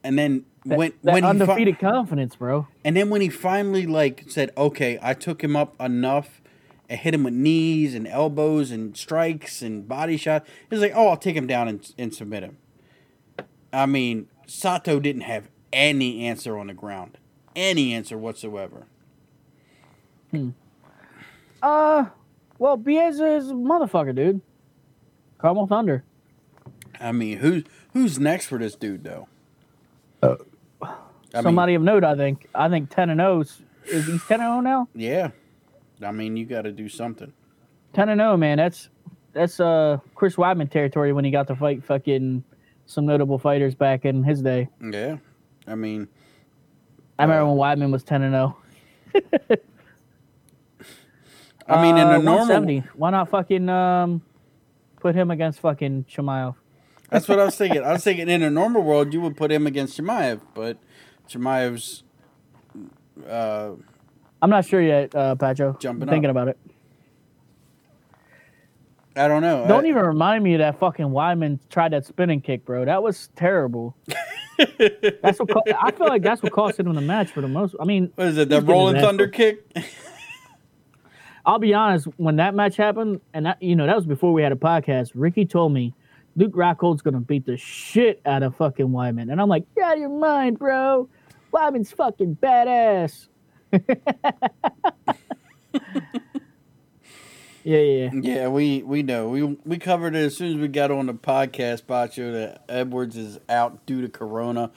[0.02, 2.66] and then That, when that when he fi- undefeated confidence, bro.
[2.84, 6.38] and then when he finally like said, "Okay, I took him up enough,"
[6.89, 10.93] and hit him with knees and elbows and strikes and body shot, he was like,
[10.95, 12.59] "Oh, I'll take him down and, and submit him."
[13.72, 17.18] I mean, Sato didn't have any answer on the ground,
[17.55, 18.86] any answer whatsoever.
[20.30, 20.51] Hmm.
[21.62, 22.07] Uh,
[22.59, 24.41] well, Baeza is a motherfucker, dude.
[25.39, 26.05] Carmel Thunder.
[27.01, 29.28] I mean, who's who's next for this dude though?
[30.22, 32.49] Mean, Somebody of note, I think.
[32.55, 34.89] I think 10 and 0 's- is he's 10 and 0 now?
[34.95, 35.30] yeah.
[36.03, 37.32] I mean, you got to do something.
[37.94, 38.59] 10 and 0, man.
[38.59, 38.88] That's
[39.32, 42.44] that's uh Chris Weidman territory when he got to fight fucking
[42.86, 44.68] some notable fighters back in his day.
[44.80, 45.18] Yeah.
[45.66, 46.09] I mean,
[47.18, 48.57] I remember when Weidman was 10 and oh.
[49.12, 49.22] 0.
[51.68, 54.22] I mean, in Uh, a normal Why not fucking um
[55.01, 56.55] put him against fucking Chimaev?
[57.11, 57.82] That's what I was thinking.
[57.82, 60.78] I was thinking in a normal world you would put him against Chimaev, but
[61.28, 62.03] Chimaev's
[63.28, 63.72] uh,
[64.41, 65.76] I'm not sure yet, uh, Pacho.
[65.80, 66.34] Jumping I'm thinking up.
[66.36, 66.59] about it.
[69.16, 69.66] I don't know.
[69.66, 72.84] Don't I- even remind me of that fucking Weidman tried that spinning kick, bro.
[72.84, 73.97] That was terrible.
[74.59, 77.74] that's what co- I feel like that's what cost him the match for the most.
[77.80, 78.49] I mean, What is it?
[78.49, 79.64] The Rolling Thunder kick?
[81.45, 82.07] I'll be honest.
[82.16, 85.12] When that match happened, and that you know that was before we had a podcast.
[85.14, 85.95] Ricky told me
[86.36, 89.93] Luke Rockhold's gonna beat the shit out of fucking Weidman, and I'm like, get out
[89.95, 91.09] of your mind, bro.
[91.53, 93.28] Weidman's fucking badass.
[97.64, 98.10] yeah, yeah.
[98.14, 99.28] yeah, we we know.
[99.28, 103.16] We we covered it as soon as we got on the podcast, Bacho, that Edwards
[103.16, 104.70] is out due to Corona.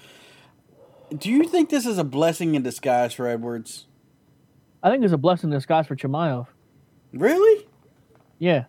[1.18, 3.86] Do you think this is a blessing in disguise for Edwards?
[4.84, 6.48] I think it's a blessing in disguise for Chimaev.
[7.14, 7.68] Really?
[8.40, 8.66] Yeah,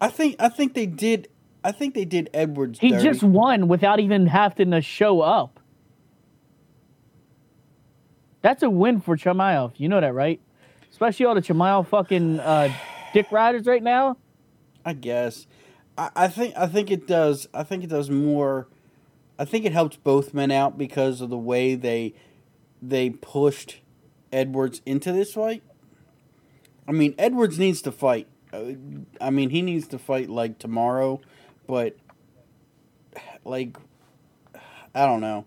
[0.00, 1.28] I think I think they did.
[1.62, 2.78] I think they did Edwards.
[2.78, 3.04] he dirty.
[3.04, 5.59] just won without even having to show up.
[8.42, 9.72] That's a win for Chimaev.
[9.76, 10.40] You know that, right?
[10.90, 12.72] Especially all the Chimaev fucking uh,
[13.12, 14.16] dick riders right now.
[14.84, 15.46] I guess.
[15.96, 17.48] I, I think I think it does.
[17.52, 18.68] I think it does more.
[19.38, 22.14] I think it helps both men out because of the way they
[22.82, 23.80] they pushed
[24.32, 25.62] Edwards into this fight.
[26.88, 28.26] I mean, Edwards needs to fight.
[28.52, 28.72] Uh,
[29.20, 31.20] I mean, he needs to fight like tomorrow,
[31.66, 31.96] but
[33.44, 33.76] like
[34.94, 35.44] I don't know.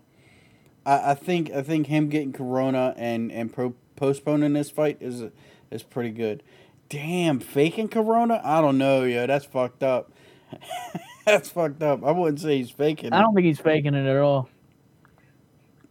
[0.86, 5.24] I, I think I think him getting Corona and and pro, postponing this fight is
[5.70, 6.42] is pretty good.
[6.88, 8.40] Damn, faking Corona?
[8.44, 9.26] I don't know, yo.
[9.26, 10.12] That's fucked up.
[11.26, 12.04] that's fucked up.
[12.04, 13.12] I wouldn't say he's faking.
[13.12, 14.48] I don't think he's faking it at all.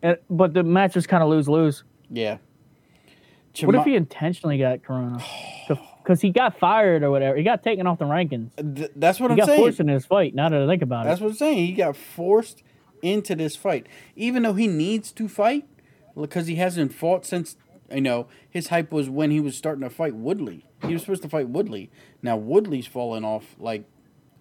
[0.01, 1.83] And, but the match was kind of lose lose.
[2.09, 2.37] Yeah.
[3.61, 5.23] What if he intentionally got corona?
[6.03, 7.37] Because he got fired or whatever.
[7.37, 8.49] He got taken off the rankings.
[8.75, 9.57] Th- that's what He I'm saying.
[9.57, 10.35] He got forced into this fight.
[10.35, 11.65] Now that I think about That's it, what I'm saying.
[11.65, 12.61] He got forced
[13.04, 13.86] into this fight,
[14.16, 15.66] even though he needs to fight
[16.20, 17.56] because he hasn't fought since.
[17.91, 20.66] You know, his hype was when he was starting to fight Woodley.
[20.82, 21.91] He was supposed to fight Woodley.
[22.24, 23.84] Now Woodley's falling off like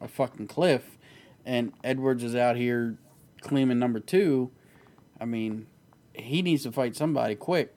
[0.01, 0.97] a fucking cliff,
[1.45, 2.97] and Edwards is out here
[3.43, 4.51] claiming number two.
[5.21, 5.67] I mean,
[6.15, 7.75] he needs to fight somebody quick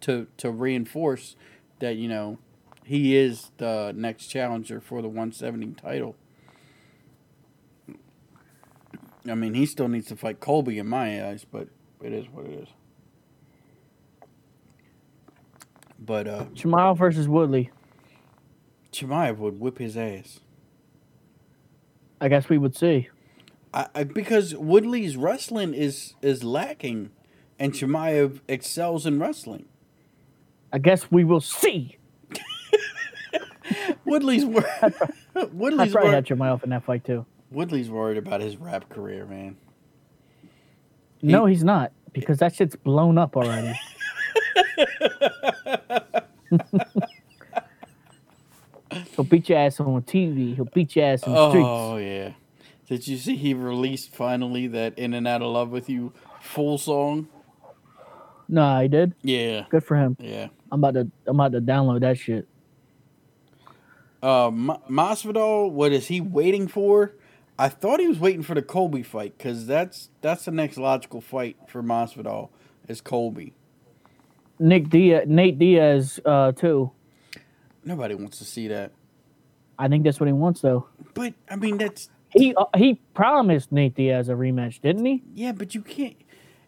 [0.00, 1.36] to to reinforce
[1.78, 2.38] that you know
[2.84, 6.16] he is the next challenger for the 170 title.
[9.28, 11.68] I mean, he still needs to fight Colby in my eyes, but
[12.02, 12.68] it is what it is.
[15.98, 17.70] But uh Chimaev versus Woodley.
[18.92, 20.40] Chimaev would whip his ass.
[22.20, 23.08] I guess we would see.
[23.74, 27.10] I, I because Woodley's wrestling is is lacking,
[27.58, 29.66] and Chimaev excels in wrestling.
[30.72, 31.96] I guess we will see.
[34.04, 37.24] Woodley's wor- I Woodley's probably wor- had Chimaev in that fight too.
[37.50, 39.56] Woodley's worried about his rap career, man.
[41.18, 43.78] He- no, he's not because that shit's blown up already.
[49.14, 50.54] He'll beat your ass on TV.
[50.54, 51.66] He'll beat your ass in the streets.
[51.68, 52.32] Oh yeah.
[52.88, 56.78] Did you see he released finally that "In and Out of Love with You" full
[56.78, 57.28] song?
[58.48, 59.14] No, I did.
[59.22, 60.16] Yeah, Good for him.
[60.20, 60.48] yeah.
[60.70, 62.46] I'm about to I'm about to download that shit.
[64.22, 67.12] Uh, Ma- Masvidal, what is he waiting for?
[67.58, 71.20] I thought he was waiting for the Colby fight because that's that's the next logical
[71.20, 72.50] fight for Masvidal
[72.88, 73.54] is Colby.
[74.58, 76.90] Nick Diaz, Nate Diaz, uh, too.
[77.84, 78.92] Nobody wants to see that,
[79.78, 80.86] I think that's what he wants though.
[81.14, 85.22] but I mean that's He uh, he promised Nate Diaz a rematch, didn't he?
[85.34, 86.16] yeah, but you can't.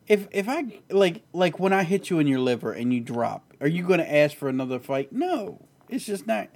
[0.07, 3.53] If if I like like when I hit you in your liver and you drop,
[3.61, 5.12] are you going to ask for another fight?
[5.12, 6.49] No, it's just not.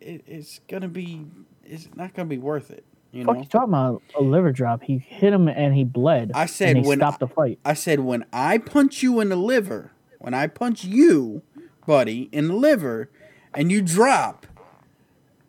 [0.00, 1.26] It, it's gonna be.
[1.64, 2.84] It's not gonna be worth it.
[3.12, 3.42] You Fuck know.
[3.42, 4.82] you talking about a liver drop?
[4.82, 6.32] He hit him and he bled.
[6.34, 7.58] I said when stopped the fight.
[7.64, 11.42] I said when I punch you in the liver, when I punch you,
[11.86, 13.10] buddy, in the liver,
[13.54, 14.46] and you drop,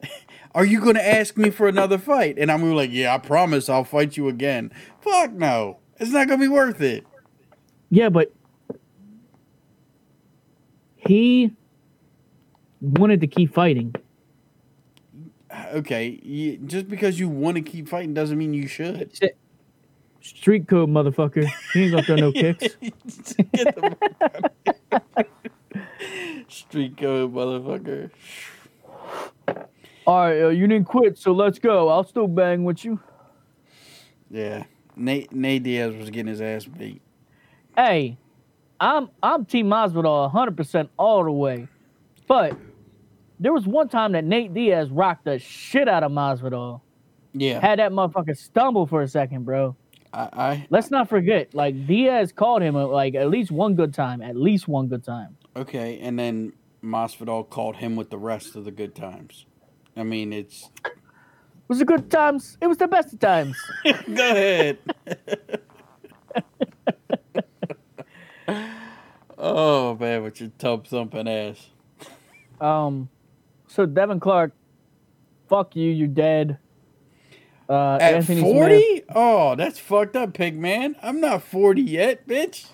[0.55, 2.37] are you gonna ask me for another fight?
[2.37, 4.71] And I'm gonna be like, yeah, I promise I'll fight you again.
[5.01, 7.05] Fuck no, it's not gonna be worth it.
[7.89, 8.33] Yeah, but
[10.95, 11.51] he
[12.81, 13.93] wanted to keep fighting.
[15.73, 19.11] Okay, you, just because you want to keep fighting doesn't mean you should.
[20.21, 21.49] Street code, motherfucker.
[21.73, 22.75] He ain't gonna throw no kicks.
[22.81, 25.25] Get the fuck out of
[25.73, 26.45] here.
[26.49, 28.11] Street code, motherfucker.
[30.05, 31.87] All right, uh, you didn't quit, so let's go.
[31.87, 32.99] I'll still bang with you.
[34.29, 34.63] Yeah,
[34.95, 37.01] Nate Nate Diaz was getting his ass beat.
[37.75, 38.17] Hey,
[38.79, 41.67] I'm I'm Team Masvidal 100 percent all the way,
[42.27, 42.57] but
[43.39, 46.81] there was one time that Nate Diaz rocked the shit out of Masvidal.
[47.33, 49.75] Yeah, Had that motherfucker stumble for a second, bro.
[50.11, 54.21] I, I Let's not forget, like Diaz called him like at least one good time,
[54.21, 55.37] at least one good time.
[55.55, 59.45] Okay, and then Masvidal called him with the rest of the good times.
[59.95, 60.93] I mean, it's It
[61.67, 62.57] was the good times.
[62.61, 63.55] It was the best of times.
[63.85, 64.79] go ahead.
[69.37, 71.69] oh man, with your tub thumping ass.
[72.59, 73.09] Um,
[73.69, 74.51] so Devin Clark,
[75.47, 76.57] fuck you, you're dead.
[77.69, 79.03] Uh, At Anthony Smith, forty?
[79.13, 80.95] Oh, that's fucked up, pig man.
[81.03, 82.65] I'm not forty yet, bitch.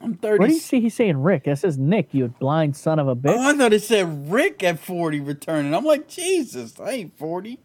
[0.00, 0.38] I'm thirty.
[0.38, 0.80] What do you see?
[0.80, 1.44] He's saying Rick.
[1.44, 2.14] That says Nick.
[2.14, 3.34] You blind son of a bitch.
[3.36, 5.74] Oh, I thought it said Rick at forty returning.
[5.74, 7.58] I'm like, Jesus, I ain't forty.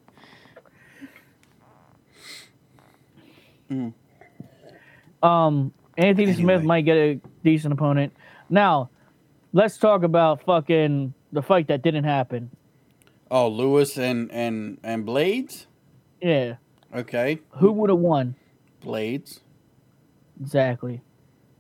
[5.22, 8.14] Um, Anthony Smith might get a decent opponent.
[8.50, 8.90] Now,
[9.54, 12.52] let's talk about fucking the fight that didn't happen.
[13.32, 15.66] Oh, Lewis and and and Blaydes.
[16.22, 16.56] Yeah,
[16.94, 18.36] Okay, who would have won?
[18.82, 19.42] Blaydes.
[20.42, 21.02] Exactly.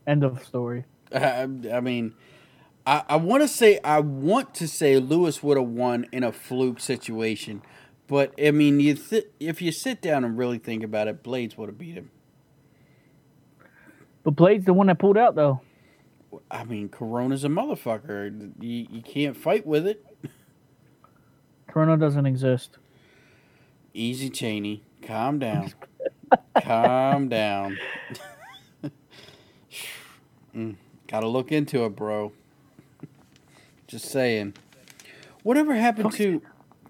[0.08, 0.86] End of story.
[1.14, 1.42] I,
[1.74, 2.16] I mean,
[2.86, 6.32] I, I want to say I want to say Lewis would have won in a
[6.32, 7.62] fluke situation,
[8.08, 11.58] but I mean, you th- if you sit down and really think about it, Blaydes
[11.58, 12.10] would have beat him.
[14.24, 15.62] But Blade's the one that pulled out though.
[16.51, 18.51] I mean, Corona's a motherfucker.
[18.59, 20.05] You, you can't fight with it.
[21.67, 22.77] Corona doesn't exist.
[23.93, 24.84] Easy, Cheney.
[25.01, 25.73] Calm down.
[26.61, 27.77] Calm down.
[30.55, 30.77] Mm,
[31.07, 32.32] gotta look into it, bro.
[33.86, 34.55] Just saying.
[35.43, 36.41] Whatever happened to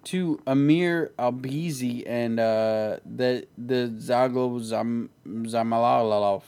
[0.05, 6.43] to Amir Albazi and uh, the the Zago Zam, Zamalalov?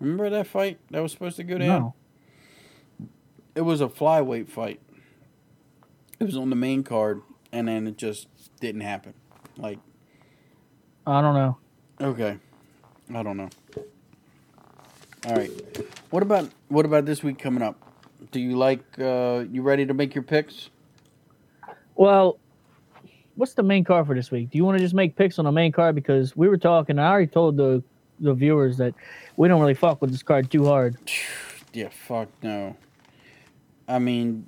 [0.00, 1.68] Remember that fight that was supposed to go down?
[1.68, 1.94] No.
[3.54, 4.80] It was a flyweight fight.
[6.18, 8.28] It was on the main card, and then it just
[8.60, 9.14] didn't happen.
[9.56, 9.78] Like,
[11.06, 11.58] I don't know.
[12.00, 12.38] okay,
[13.14, 13.50] I don't know.
[15.26, 15.50] All right,
[16.10, 17.76] what about what about this week coming up?
[18.30, 18.80] Do you like?
[18.98, 20.70] Uh, you ready to make your picks?
[21.94, 22.38] Well,
[23.36, 24.50] what's the main card for this week?
[24.50, 26.98] Do you want to just make picks on the main card because we were talking?
[26.98, 27.82] I already told the
[28.20, 28.94] the viewers that
[29.36, 30.96] we don't really fuck with this card too hard.
[31.74, 32.76] Yeah, fuck no.
[33.88, 34.46] I mean,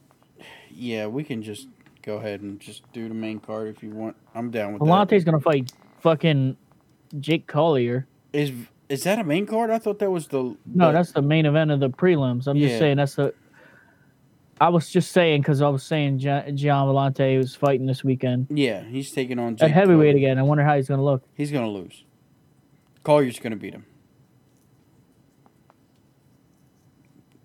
[0.71, 1.69] yeah, we can just
[2.03, 4.17] go ahead and just do the main card if you want.
[4.35, 4.87] I'm down with that.
[4.87, 6.57] Villante's gonna fight fucking
[7.21, 8.07] Jake Collier.
[8.33, 8.53] Is
[8.89, 9.71] is that a main card?
[9.71, 12.47] I thought that was the No, that's the main event of the prelims.
[12.47, 12.69] I'm Yeah.
[12.69, 13.35] just saying that's the.
[14.61, 18.47] I was just saying because I was saying Gian, Gian Villante was fighting this weekend
[18.51, 18.85] yeah.
[18.85, 20.17] He's taking on Jake heavyweight Collier.
[20.17, 20.39] again.
[20.39, 21.23] I wonder how he's gonna look.
[21.35, 22.05] He's gonna lose.
[23.03, 23.85] Collier's gonna beat him.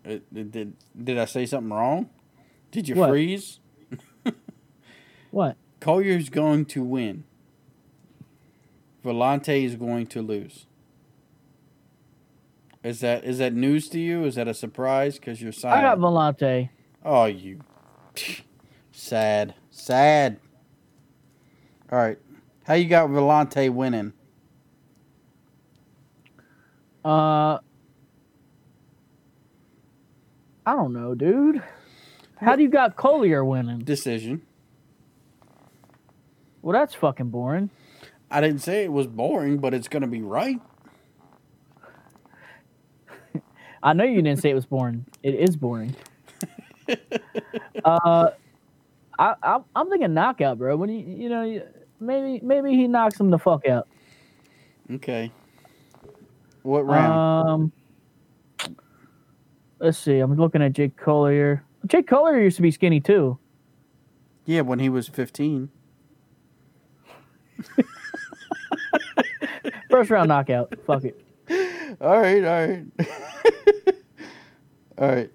[0.09, 2.09] Did, did did I say something wrong?
[2.71, 3.09] Did you What?
[3.09, 3.59] freeze?
[5.31, 5.57] What?
[5.79, 7.23] Collier's going to win.
[9.05, 10.65] Villante is going to lose.
[12.83, 14.25] Is that is that news to you?
[14.25, 15.19] Is that a surprise?
[15.19, 16.69] Because you're I got Villante.
[17.05, 17.61] Oh, you.
[18.91, 19.53] Sad.
[19.69, 20.39] Sad.
[21.91, 22.17] All right.
[22.63, 24.13] How you got Villante winning?
[27.05, 27.59] Uh,
[30.69, 31.63] I don't know, dude.
[32.37, 33.79] How do you got Collier winning?
[33.79, 34.43] Decision.
[36.61, 37.71] Well, that's fucking boring.
[38.29, 40.61] I didn't say it was boring, but it's going to be right.
[43.83, 45.07] I know you didn't say it was boring.
[45.23, 45.95] It is boring.
[47.83, 48.29] uh,
[49.17, 50.75] I, I I'm thinking knockout, bro.
[50.77, 51.63] When you you know
[51.99, 53.87] maybe maybe he knocks him the fuck out.
[54.91, 55.31] Okay.
[56.61, 57.49] What round?
[57.49, 57.71] Um,
[59.79, 60.19] let's see.
[60.19, 61.63] I'm looking at Jake Collier.
[61.87, 63.37] Jake Collier used to be skinny too.
[64.45, 65.69] yeah, when he was 15.
[69.89, 70.73] First round knockout.
[70.85, 71.19] Fuck it.
[71.99, 72.85] All right, all right.
[74.97, 75.31] all right.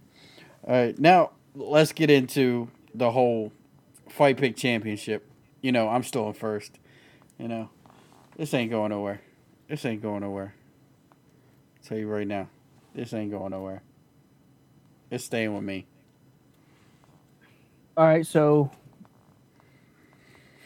[0.66, 0.98] All right.
[0.98, 3.52] Now, let's get into the whole
[4.08, 5.28] fight pick championship.
[5.60, 6.78] You know, I'm still in first.
[7.38, 7.70] You know,
[8.36, 9.20] this ain't going nowhere.
[9.68, 10.54] This ain't going nowhere.
[11.82, 12.48] tell you right now,
[12.94, 13.82] this ain't going nowhere.
[15.14, 15.86] It's staying with me.
[17.96, 18.26] All right.
[18.26, 18.72] So,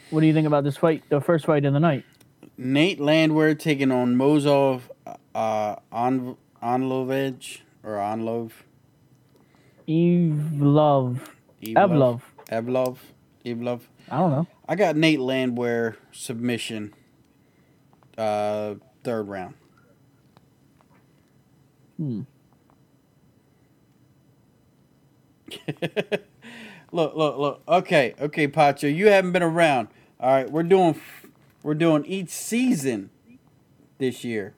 [0.09, 1.05] what do you think about this fight?
[1.11, 2.07] The first fight of the night.
[2.57, 4.85] Nate Landwehr taking on Mozov
[5.35, 8.53] uh, on Onlovej or Onlov.
[9.87, 11.21] Evlov.
[11.63, 12.23] Evlov.
[12.49, 12.97] Evlov.
[13.45, 13.81] Evlov.
[14.11, 14.47] I don't know.
[14.67, 16.95] I got Nate Landwehr submission.
[18.17, 19.53] Uh, third round.
[21.99, 22.23] Hmm.
[26.93, 27.63] look, look, look.
[27.69, 29.89] Okay, okay, Pacho, you haven't been around.
[30.21, 31.01] All right, we're doing,
[31.63, 33.11] we're doing each season
[33.99, 34.55] this year,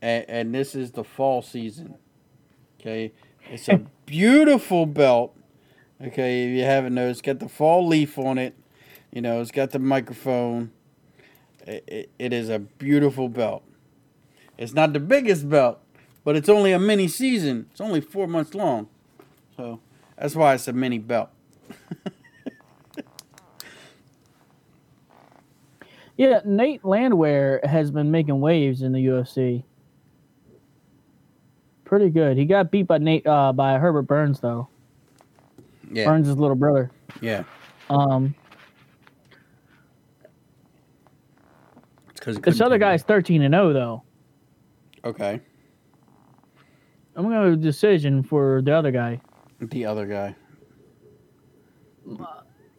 [0.00, 1.96] and, and this is the fall season.
[2.80, 3.12] Okay,
[3.50, 5.36] it's a beautiful belt.
[6.00, 8.54] Okay, if you haven't noticed, it's got the fall leaf on it.
[9.12, 10.72] You know, it's got the microphone.
[11.66, 13.62] It, it, it is a beautiful belt.
[14.58, 15.80] It's not the biggest belt,
[16.24, 17.66] but it's only a mini season.
[17.70, 18.88] It's only four months long.
[19.56, 19.80] So
[20.18, 21.30] that's why it's a mini belt.
[26.16, 29.64] Yeah, Nate Landwehr has been making waves in the UFC.
[31.84, 32.36] Pretty good.
[32.36, 34.68] He got beat by Nate uh, by Herbert Burns though.
[35.92, 36.06] Yeah.
[36.06, 36.90] Burns' little brother.
[37.20, 37.44] Yeah.
[37.90, 38.34] Um,
[42.24, 44.02] this other guy's thirteen and zero though.
[45.04, 45.40] Okay.
[47.16, 49.20] I'm gonna go decision for the other guy,
[49.60, 50.34] The other guy.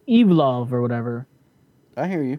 [0.08, 1.26] Evlov or whatever.
[1.96, 2.38] I hear you.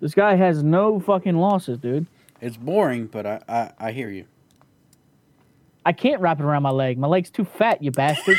[0.00, 2.06] This guy has no fucking losses, dude.
[2.40, 4.26] It's boring, but I, I, I hear you.
[5.86, 6.98] I can't wrap it around my leg.
[6.98, 8.38] My leg's too fat, you bastard.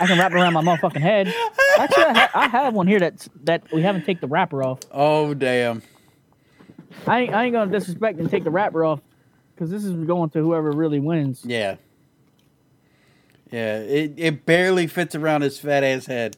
[0.00, 1.32] I can wrap it around my motherfucking head.
[1.78, 4.80] Actually, I, ha- I have one here that's that we haven't take the wrapper off.
[4.90, 5.82] Oh damn.
[7.06, 9.00] I ain't, I ain't gonna disrespect and take the wrapper off
[9.54, 11.42] because this is going to whoever really wins.
[11.44, 11.76] Yeah.
[13.50, 13.78] Yeah.
[13.80, 16.36] It it barely fits around his fat ass head.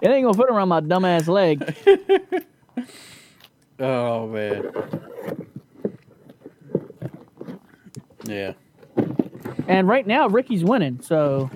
[0.00, 1.74] It ain't gonna fit around my dumb ass leg.
[3.80, 4.70] Oh man.
[8.24, 8.52] Yeah,
[9.66, 11.50] And right now, Ricky's winning, so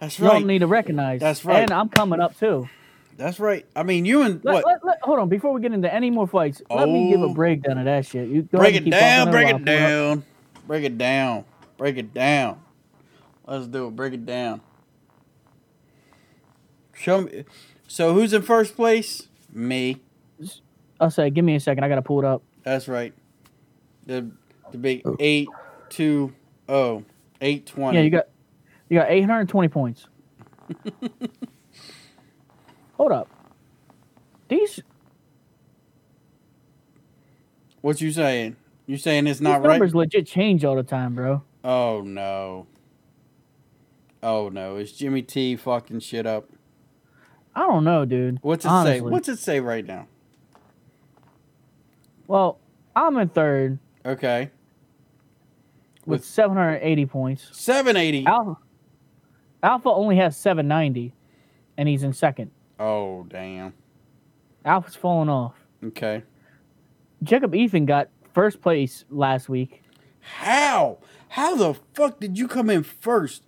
[0.00, 0.26] that's right.
[0.26, 1.20] you don't need to recognize.
[1.20, 1.62] That's right.
[1.62, 2.68] And I'm coming up too.
[3.18, 3.66] That's right.
[3.76, 4.64] I mean, you and Let, what?
[4.66, 7.24] let- let- hold on, before we get into any more fights, let me give a
[7.26, 7.34] Oh.
[7.34, 8.28] breakdown of that shit.
[8.28, 9.30] You break it down.
[9.30, 9.64] Break it I pull up.
[9.66, 10.24] down.
[10.66, 11.44] Break it down.
[11.82, 12.60] Break it down.
[13.44, 13.96] Let's do it.
[13.96, 14.60] Break it down.
[16.94, 17.44] Show me.
[17.88, 19.26] So who's in first place?
[19.52, 20.00] Me.
[21.00, 21.82] I'll say, give me a second.
[21.82, 22.44] I gotta pull it up.
[22.62, 23.12] That's right.
[24.06, 24.30] The
[24.70, 25.48] the big eight
[25.88, 26.32] two
[26.68, 27.02] oh
[27.40, 27.98] eight twenty.
[27.98, 28.28] Yeah, you got
[28.88, 30.06] you got 820 points.
[32.92, 33.28] Hold up.
[34.46, 34.78] These
[37.80, 38.54] What you saying?
[38.86, 39.70] You saying it's not right?
[39.70, 41.42] numbers legit change all the time, bro.
[41.64, 42.66] Oh no.
[44.22, 44.76] Oh no!
[44.76, 46.48] Is Jimmy T fucking shit up?
[47.54, 48.38] I don't know, dude.
[48.42, 48.98] What's it honestly.
[48.98, 49.02] say?
[49.02, 50.06] What's it say right now?
[52.26, 52.58] Well,
[52.96, 54.50] I'm in third Okay,
[56.06, 57.48] with, With- 780 points.
[57.52, 58.24] seven eighty.
[58.26, 58.56] Alpha
[59.62, 61.12] Alpha only has 790,
[61.76, 62.50] and he's in second.
[62.80, 63.74] Oh damn.
[64.64, 65.54] Alpha's falling off.
[65.84, 66.22] Okay.
[67.22, 69.82] Jacob Ethan got first place last week.
[70.20, 70.98] How?
[71.32, 73.42] How the fuck did you come in first?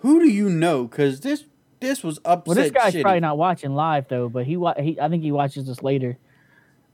[0.00, 0.88] Who do you know?
[0.88, 1.44] Cause this
[1.78, 2.46] this was upset.
[2.46, 3.02] Well, this guy's shitty.
[3.02, 6.18] probably not watching live though, but he, wa- he I think he watches this later.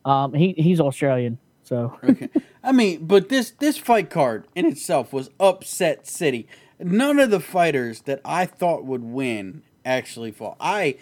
[0.04, 2.28] Um, he he's Australian, so okay.
[2.62, 6.46] I mean, but this this fight card in itself was upset city.
[6.78, 10.58] None of the fighters that I thought would win actually fought.
[10.60, 10.96] I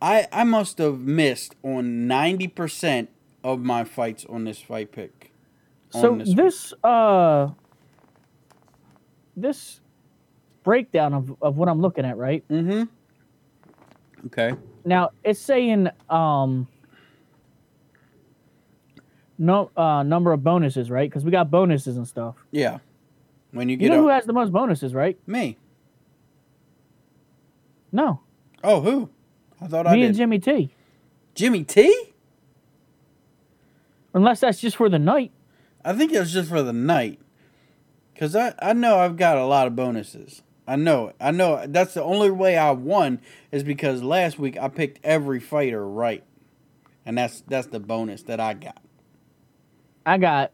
[0.00, 3.10] I I must have missed on ninety percent
[3.44, 5.32] of my fights on this fight pick.
[5.90, 7.50] so this this, uh
[9.36, 9.80] this
[10.62, 12.84] breakdown of, of what I'm looking at, right Mm-hmm.
[14.26, 14.52] Okay.
[14.84, 16.68] now, it's saying um
[19.38, 21.08] no uh number of bonuses, right?
[21.08, 22.36] Because we got bonuses and stuff.
[22.50, 22.78] Yeah.
[23.52, 25.18] When you You get know up, who has the most bonuses, right?
[25.26, 25.56] me.
[27.92, 28.20] No,
[28.62, 29.08] Oh, who?
[29.60, 30.70] I thought I me and Jimmy T.
[31.34, 32.12] Jimmy T.
[34.14, 35.32] Unless that's just for the night.
[35.84, 37.18] I think it was just for the night.
[38.20, 40.42] Cause I, I know I've got a lot of bonuses.
[40.68, 41.16] I know it.
[41.18, 43.18] I know that's the only way I won
[43.50, 46.22] is because last week I picked every fighter right.
[47.06, 48.82] And that's that's the bonus that I got.
[50.04, 50.52] I got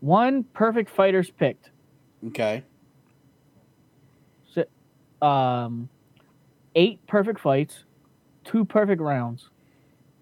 [0.00, 1.70] one perfect fighters picked.
[2.26, 2.62] Okay.
[5.22, 5.88] um,
[6.74, 7.84] eight perfect fights,
[8.44, 9.48] two perfect rounds.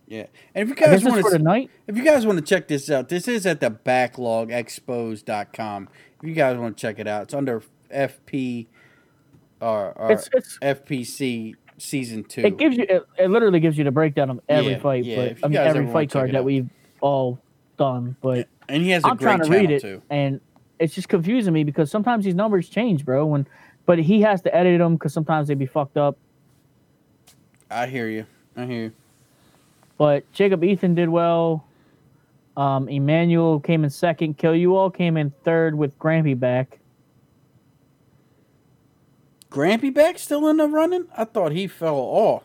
[0.07, 0.27] Yeah.
[0.55, 3.27] And if you guys want to if you guys want to check this out, this
[3.27, 5.89] is at the backlogexpos.com.
[6.23, 7.63] If you guys want to check it out, it's under
[7.93, 8.67] FP
[9.61, 12.41] or, or It's it's FPC season 2.
[12.43, 15.17] it gives you it, it literally gives you the breakdown of every Yeah, fight, yeah,
[15.17, 16.45] but I mean every fight card that out.
[16.45, 16.69] we've
[17.01, 17.39] all
[17.77, 18.17] done.
[18.23, 20.03] But and he has a I'm great trying to read it, too.
[20.11, 20.41] and
[20.79, 23.27] it's just confusing me because sometimes these numbers change, bro.
[23.27, 23.47] When
[23.85, 26.17] but he has to edit them because sometimes they be fucked up.
[27.71, 28.27] I hear you.
[28.57, 28.93] I hear you.
[29.99, 31.65] But Jacob Ethan did well.
[32.57, 34.39] Um, Emmanuel came in second.
[34.39, 36.79] Kill You All came in third with Grampy back.
[39.51, 41.07] Grampy back still in the running?
[41.17, 42.45] I thought he fell off.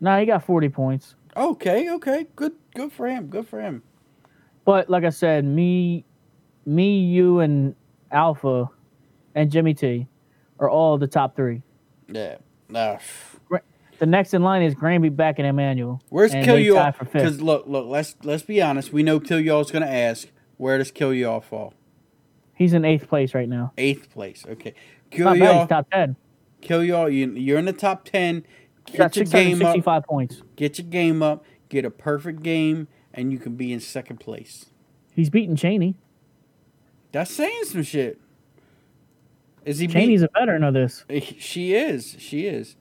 [0.00, 1.14] Nah, he got 40 points.
[1.36, 2.26] Okay, okay.
[2.36, 3.26] Good good for him.
[3.26, 3.82] Good for him.
[4.64, 6.04] But like I said, me,
[6.64, 7.74] me, you, and
[8.10, 8.70] Alpha,
[9.34, 10.06] and Jimmy T,
[10.58, 11.62] are all the top three.
[12.08, 12.36] Yeah.
[12.68, 12.98] Nah.
[14.04, 16.02] The next in line is Granby back and Emmanuel.
[16.10, 16.92] Where's and Kill You All?
[16.92, 18.92] Because look, look, let's let's be honest.
[18.92, 20.28] We know Kill You All's gonna ask,
[20.58, 21.72] where does Kill You All fall?
[22.54, 23.72] He's in eighth place right now.
[23.78, 24.44] Eighth place.
[24.46, 24.74] Okay.
[25.10, 25.40] Kill Not.
[25.40, 26.16] All He's top ten.
[26.60, 28.44] Kill You All, you you're in the top ten.
[28.86, 30.06] He's got Get your game up.
[30.06, 30.42] points.
[30.54, 31.42] Get your game up.
[31.70, 34.66] Get a perfect game, and you can be in second place.
[35.14, 35.94] He's beating Cheney.
[37.10, 38.20] That's saying some shit.
[39.64, 41.06] Is he Cheney's a veteran of this.
[41.38, 42.16] She is.
[42.18, 42.76] She is.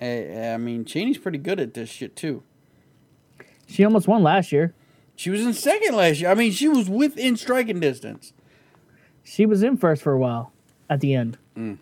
[0.00, 2.42] I mean, Cheney's pretty good at this shit too.
[3.66, 4.74] She almost won last year.
[5.16, 6.30] She was in second last year.
[6.30, 8.32] I mean, she was within striking distance.
[9.24, 10.52] She was in first for a while
[10.90, 11.38] at the end.
[11.56, 11.78] Mm.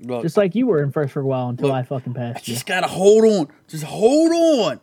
[0.00, 2.32] Look, Just like you were in first for a while until Look, I fucking I
[2.32, 2.54] passed you.
[2.54, 3.48] just gotta hold on.
[3.68, 4.80] Just hold on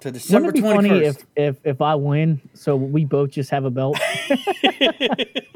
[0.00, 3.50] to December it be twenty funny if, if if I win, so we both just
[3.50, 3.98] have a belt?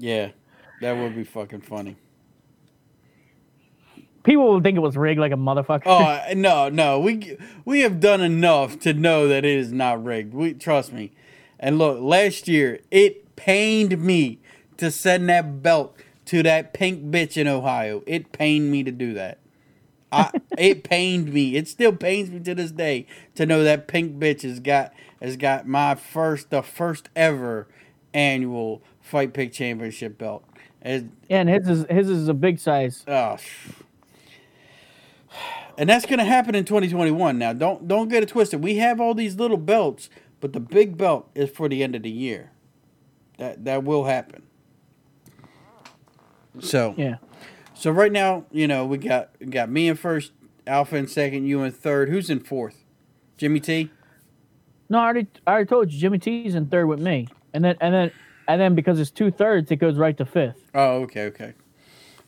[0.00, 0.30] Yeah,
[0.80, 1.94] that would be fucking funny.
[4.30, 5.82] People will think it was rigged like a motherfucker.
[5.86, 9.72] Oh I- uh, no, no, we we have done enough to know that it is
[9.72, 10.32] not rigged.
[10.34, 11.10] We trust me.
[11.58, 14.38] And look, last year it pained me
[14.76, 18.04] to send that belt to that pink bitch in Ohio.
[18.06, 19.38] It pained me to do that.
[20.12, 21.56] I, it pained me.
[21.56, 25.36] It still pains me to this day to know that Pink bitch has got has
[25.36, 27.66] got my first the first ever
[28.14, 30.44] annual Fight Pick Championship belt.
[30.82, 33.04] It, Yeah, and his is his is a big size.
[33.08, 33.36] oh,
[35.78, 37.38] and that's gonna happen in 2021.
[37.38, 38.62] Now, don't don't get it twisted.
[38.62, 40.10] We have all these little belts,
[40.40, 42.50] but the big belt is for the end of the year.
[43.38, 44.42] That that will happen.
[46.58, 47.16] So Yeah.
[47.74, 50.32] so right now, you know, we got we got me in first,
[50.66, 52.08] Alpha in second, you in third.
[52.08, 52.84] Who's in fourth?
[53.36, 53.90] Jimmy T.
[54.88, 57.28] No, I already I already told you Jimmy T's in third with me.
[57.54, 58.10] And then and then
[58.48, 60.56] and then because it's two thirds, it goes right to fifth.
[60.74, 61.54] Oh, okay, okay.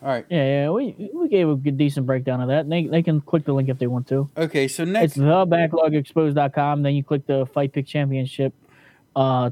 [0.02, 0.26] All right.
[0.28, 0.70] Yeah, yeah.
[0.70, 2.60] We we gave a good decent breakdown of that.
[2.60, 4.28] And they they can click the link if they want to.
[4.36, 6.82] Okay, so next It's thebacklogexposed.com.
[6.82, 8.52] Then you click the Fight Pick Championship
[9.14, 9.50] uh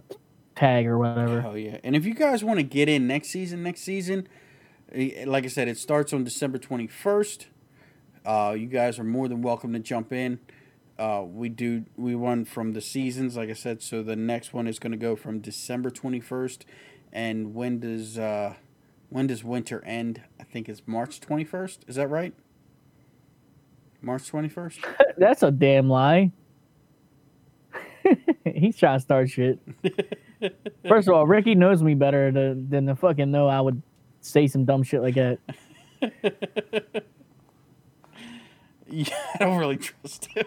[0.56, 1.44] tag or whatever.
[1.46, 1.78] Oh yeah.
[1.84, 4.26] And if you guys want to get in next season, next season,
[4.92, 7.46] eh, like I said, it starts on December 21st.
[8.26, 10.40] Uh, you guys are more than welcome to jump in.
[10.98, 13.82] Uh, we do we run from the seasons, like I said.
[13.82, 16.64] So the next one is going to go from December 21st,
[17.12, 18.54] and when does uh,
[19.10, 20.22] when does winter end?
[20.40, 21.80] I think it's March 21st.
[21.88, 22.32] Is that right?
[24.00, 24.78] March 21st.
[25.18, 26.32] That's a damn lie.
[28.54, 29.58] He's trying to start shit.
[30.88, 33.82] First of all, Ricky knows me better to, than to fucking know I would
[34.22, 35.38] say some dumb shit like that.
[38.92, 40.44] Yeah, I don't really trust him.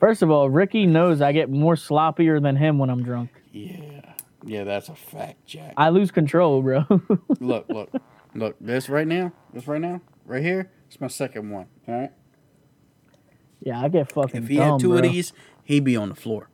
[0.00, 3.30] First of all, Ricky knows I get more sloppier than him when I'm drunk.
[3.52, 3.97] yeah,
[4.48, 5.74] yeah, that's a fact, Jack.
[5.76, 6.84] I lose control, bro.
[7.40, 7.90] look, look,
[8.34, 8.56] look.
[8.60, 10.70] This right now, this right now, right here.
[10.88, 11.66] It's my second one.
[11.86, 12.10] All right.
[13.60, 14.96] yeah, I get fucking If he dumb, had two bro.
[14.98, 15.32] of these,
[15.64, 16.48] he'd be on the floor.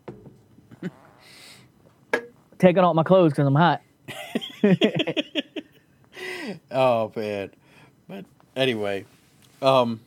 [2.58, 3.82] Taking off my clothes because I'm hot.
[6.70, 7.50] Oh man.
[8.08, 8.24] But
[8.54, 9.06] anyway,
[9.62, 10.00] um.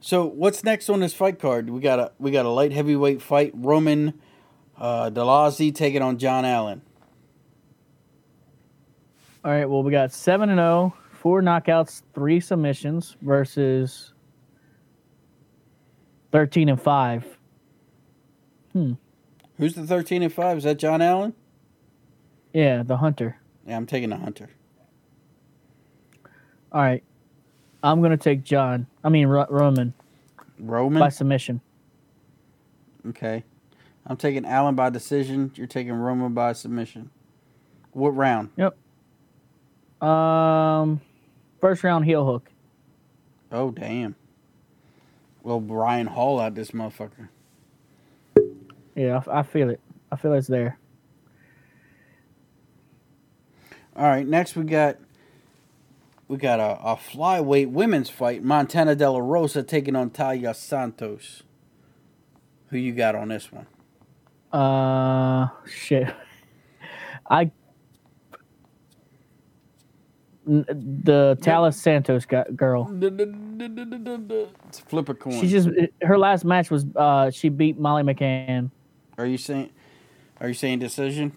[0.00, 1.70] So what's next on this fight card?
[1.70, 3.52] We got a we got a light heavyweight fight.
[3.54, 4.20] Roman
[4.82, 6.82] uh, Dolidze taking on John Allan.
[9.44, 14.12] All right, well, we got 7 and 0, four knockouts, three submissions versus
[16.32, 17.38] 13 and 5.
[18.72, 18.92] Hmm.
[19.58, 20.56] Who's the thirteen and five?
[20.58, 21.34] Is that John Allen?
[22.54, 23.36] Yeah, the Hunter.
[23.66, 24.48] Yeah, I'm taking the Hunter.
[26.72, 27.04] All right.
[27.82, 28.86] I'm going to take John.
[29.04, 29.92] I mean, Ro- Roman
[30.58, 30.98] Roman.
[30.98, 31.60] by submission.
[33.10, 33.44] Okay.
[34.06, 35.52] I'm taking Allen by decision.
[35.54, 37.10] You're taking Roman by submission.
[37.92, 38.50] What round?
[38.56, 38.76] Yep.
[40.06, 41.00] Um,
[41.60, 42.50] First round heel hook.
[43.52, 44.16] Oh damn.
[45.44, 47.28] Well, Brian Hall out this motherfucker.
[48.96, 49.80] Yeah, I, I feel it.
[50.10, 50.78] I feel it's there.
[53.94, 54.96] All right, next we got
[56.26, 58.42] we got a, a flyweight women's fight.
[58.42, 61.42] Montana De La Rosa taking on Taila Santos.
[62.70, 63.66] Who you got on this one?
[64.52, 66.14] Uh, shit.
[67.30, 67.50] I
[70.44, 72.88] The Taila Santos girl.
[74.68, 75.40] It's flip a coin.
[75.40, 75.68] She just
[76.02, 78.70] her last match was uh she beat Molly McCann.
[79.16, 79.70] Are you saying?
[80.40, 81.32] Are you saying decision?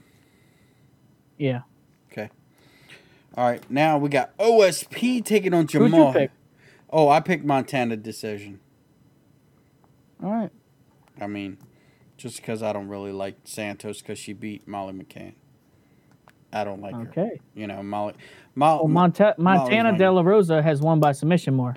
[1.38, 1.62] Yeah.
[2.12, 2.30] Okay.
[3.38, 3.70] All right.
[3.70, 5.90] Now we got OSP taking on Jamal.
[5.90, 6.32] Who'd you pick?
[6.90, 8.60] Oh, I picked Montana decision.
[10.24, 10.52] All right.
[11.22, 11.58] I mean,
[12.26, 15.34] just because I don't really like Santos because she beat Molly McCann.
[16.52, 17.02] I don't like her.
[17.10, 17.40] Okay.
[17.54, 18.16] You know, Molly.
[18.56, 19.96] Mo- Well, Monta- Montana.
[19.96, 21.76] De La Rosa has won by submission more.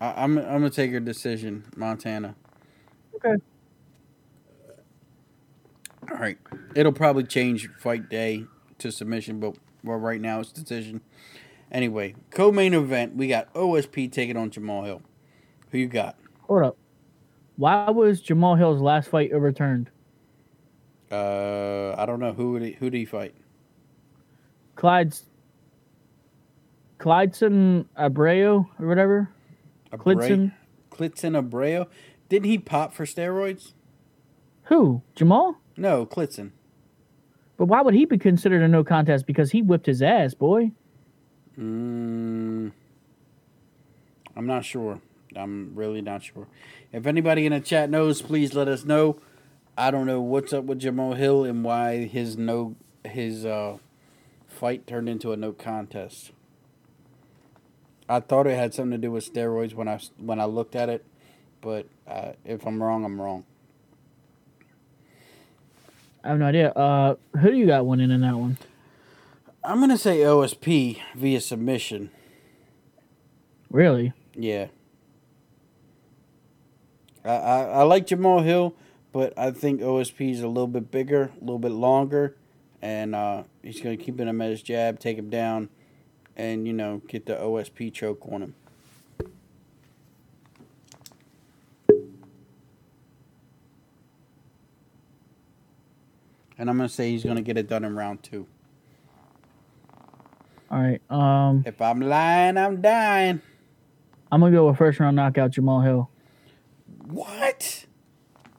[0.00, 2.36] I, I'm I'm gonna take her decision, Montana.
[3.16, 3.34] Okay.
[6.10, 6.38] All right.
[6.74, 8.46] It'll probably change fight day
[8.78, 11.02] to submission, but well, right now it's decision.
[11.70, 15.02] Anyway, co-main event we got OSP taking on Jamal Hill.
[15.70, 16.16] Who you got?
[16.44, 16.76] Hold up.
[17.56, 19.90] Why was Jamal Hill's last fight overturned?
[21.10, 23.34] Uh, I don't know who would he, who did he fight?
[24.74, 25.24] Clyde's
[26.98, 29.30] Clydeson Abreu or whatever.
[29.92, 30.52] Klidson.
[30.90, 31.86] Clitzen Abreu.
[32.28, 33.72] Didn't he pop for steroids?
[34.64, 35.02] Who?
[35.14, 35.58] Jamal?
[35.76, 36.50] No, Clitzen.
[37.56, 39.26] But why would he be considered a no contest?
[39.26, 40.72] Because he whipped his ass, boy.
[41.58, 42.72] Mm,
[44.36, 45.00] I'm not sure.
[45.36, 46.46] I'm really not sure.
[46.92, 49.18] If anybody in the chat knows, please let us know.
[49.76, 53.78] I don't know what's up with Jamal Hill and why his no his uh,
[54.46, 56.32] fight turned into a no contest.
[58.08, 60.88] I thought it had something to do with steroids when I when I looked at
[60.88, 61.04] it,
[61.60, 63.44] but uh, if I'm wrong, I'm wrong.
[66.24, 66.70] I have no idea.
[66.70, 68.58] Uh, who do you got winning in that one?
[69.62, 72.10] I'm gonna say OSP via submission.
[73.70, 74.12] Really?
[74.34, 74.68] Yeah.
[77.26, 78.74] I, I, I like Jamal Hill,
[79.12, 82.36] but I think OSP is a little bit bigger, a little bit longer,
[82.80, 85.68] and uh, he's going to keep him at his jab, take him down,
[86.36, 88.54] and, you know, get the OSP choke on him.
[96.58, 98.46] And I'm going to say he's going to get it done in round two.
[100.70, 101.00] All right.
[101.10, 103.40] Um, If I'm lying, I'm dying.
[104.32, 106.10] I'm gonna go with first round knockout Jamal Hill.
[107.08, 107.86] What?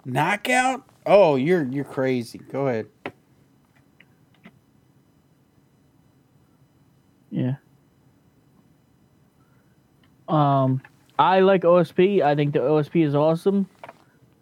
[0.06, 0.84] Knockout?
[1.06, 2.38] Oh, you're you're crazy.
[2.38, 2.88] Go ahead.
[7.30, 7.56] Yeah.
[10.28, 10.82] Um,
[11.20, 12.22] I like OSP.
[12.22, 13.68] I think the OSP is awesome,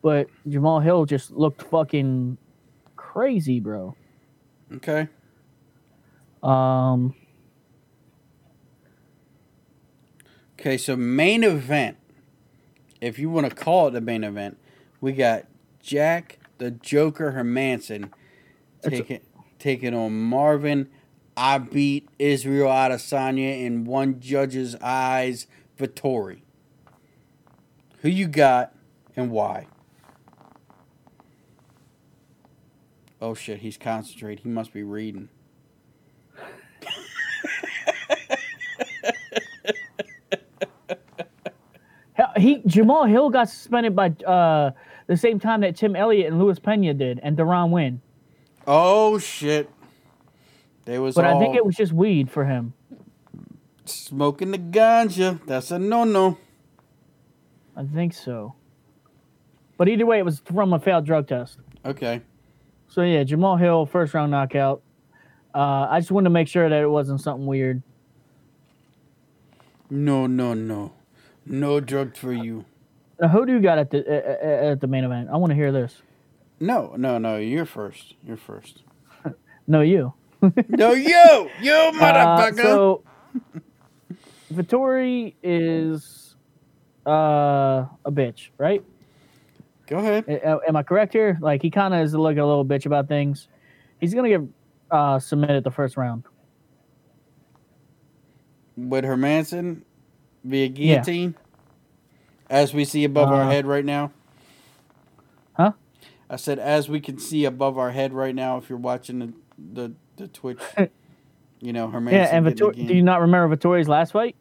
[0.01, 2.37] but Jamal Hill just looked fucking
[2.95, 3.95] crazy, bro.
[4.71, 5.07] Okay.
[6.41, 7.15] Um,
[10.65, 11.97] Okay, so main event.
[13.05, 14.57] If you want to call it the main event,
[14.99, 15.45] we got
[15.79, 18.09] Jack the Joker Hermansson
[18.81, 19.19] taking
[19.59, 20.89] taking on Marvin.
[21.37, 25.45] I beat Israel Adesanya in one judge's eyes.
[25.77, 26.41] Vettori.
[28.01, 28.73] Who you got
[29.15, 29.67] and why?
[33.21, 34.43] Oh shit, he's concentrating.
[34.43, 35.29] He must be reading.
[42.13, 44.71] hell, he Jamal Hill got suspended by uh
[45.07, 48.01] the same time that Tim Elliott and Luis Pena did, and Deron Winn.
[48.67, 49.69] Oh shit.
[50.85, 52.73] They was But I think it was just weed for him.
[53.85, 55.39] smoking the ganja.
[55.45, 56.37] That's a no no.
[57.75, 58.55] I think so.
[59.77, 61.57] But either way, it was from a failed drug test.
[61.83, 62.21] Okay.
[62.87, 64.81] So yeah, Jamal Hill, first round knockout.
[65.53, 67.81] Uh, I just wanted to make sure that it wasn't something weird.
[69.89, 70.93] No no no.
[71.45, 72.65] No drug for you.
[73.19, 74.11] Now, who do you got at the uh,
[74.67, 75.29] uh, at the main event?
[75.31, 76.01] I want to hear this.
[76.59, 77.37] No, no, no.
[77.37, 78.15] You're first.
[78.23, 78.83] You're first.
[79.67, 80.13] No, you.
[80.69, 82.61] No, you, you Uh, motherfucker.
[82.61, 83.03] so,
[84.53, 86.35] Vettori is
[87.07, 88.83] uh, a bitch, right?
[89.87, 90.25] Go ahead.
[90.27, 91.37] A- Am I correct here?
[91.41, 93.47] Like he kind of is like a little bitch about things.
[93.99, 94.41] He's gonna get
[94.91, 96.25] uh, submitted the first round.
[98.77, 99.81] With Hermansson
[100.45, 101.35] via guillotine,
[102.49, 104.11] as we see above our Uh, head right now.
[105.53, 105.71] Huh?
[106.29, 109.33] I said, as we can see above our head right now, if you're watching the
[109.57, 110.59] the, the Twitch,
[111.59, 112.11] you know, Hermansson.
[112.11, 112.87] yeah, and Vettori.
[112.87, 114.35] Do you not remember Vettori's last fight?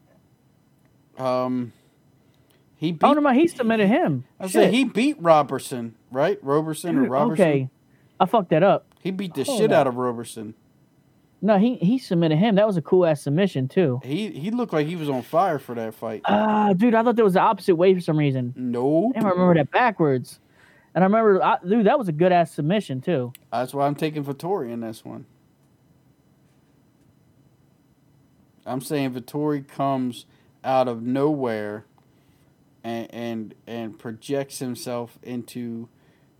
[1.17, 1.71] Um,
[2.75, 3.03] he beat.
[3.03, 4.25] Oh no, he submitted him.
[4.39, 6.37] I said he beat Robertson, right?
[6.43, 7.45] Roberson or Robertson.
[7.45, 7.69] Okay,
[8.19, 8.85] I fucked that up.
[9.01, 9.79] He beat the Hold shit up.
[9.81, 10.53] out of Roberson.
[11.45, 12.55] No, he he submitted him.
[12.55, 14.01] That was a cool ass submission too.
[14.03, 16.21] He he looked like he was on fire for that fight.
[16.25, 18.51] Ah, dude, I thought that was the opposite way for some reason.
[18.55, 19.13] Nope.
[19.13, 20.39] Damn, I remember that backwards.
[20.95, 23.31] And I remember, I, dude, that was a good ass submission too.
[23.51, 25.27] That's why I'm taking Vettori in this one.
[28.65, 30.25] I'm saying Vettori comes
[30.63, 31.85] out of nowhere
[32.83, 35.89] and and and projects himself into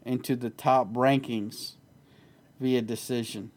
[0.04, 1.74] into the top rankings
[2.60, 3.52] via decision.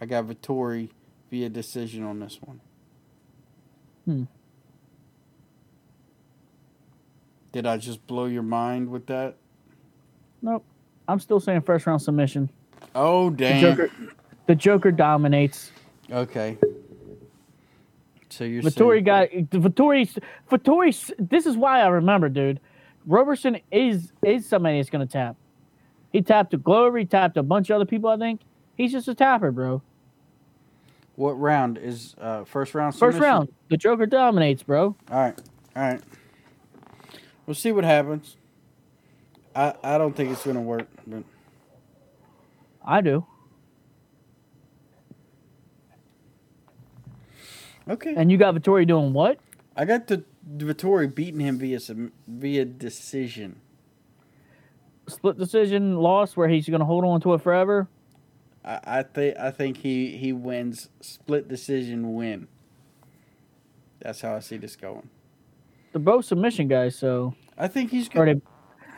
[0.00, 0.90] I got Vettori
[1.30, 2.60] via decision on this one.
[4.04, 4.24] Hmm.
[7.52, 9.36] Did I just blow your mind with that?
[10.42, 10.64] Nope,
[11.08, 12.48] I'm still saying first round submission.
[12.94, 13.62] Oh damn.
[13.62, 13.70] The.
[13.70, 13.90] Joker,
[14.46, 15.72] the Joker dominates.
[16.10, 16.56] Okay.
[18.30, 20.16] So you're Vettori got Vettori.
[20.50, 21.12] Vettori.
[21.18, 22.60] This is why I remember, dude.
[23.06, 25.36] Roberson is is somebody that's gonna tap.
[26.12, 26.98] He tapped to Glover.
[26.98, 28.08] He tapped a bunch of other people.
[28.08, 28.40] I think
[28.76, 29.82] he's just a tapper, bro.
[31.20, 33.20] What round is uh first round First submission?
[33.20, 34.96] round, the Joker dominates, bro.
[35.10, 35.38] All right.
[35.76, 36.00] All right.
[37.44, 38.38] We'll see what happens.
[39.54, 41.24] I I don't think it's gonna work, but
[42.82, 43.26] I do.
[47.86, 48.14] okay.
[48.16, 49.38] And you got Vettori doing what?
[49.76, 50.24] I got the
[50.56, 53.60] Vettori beating him via some via decision.
[55.06, 57.88] Split decision loss where he's gonna hold on to it forever.
[58.64, 62.48] I, I think I think he he wins split decision win.
[64.00, 65.08] That's how I see this going.
[65.92, 68.40] They're both submission guys, so I think he's good.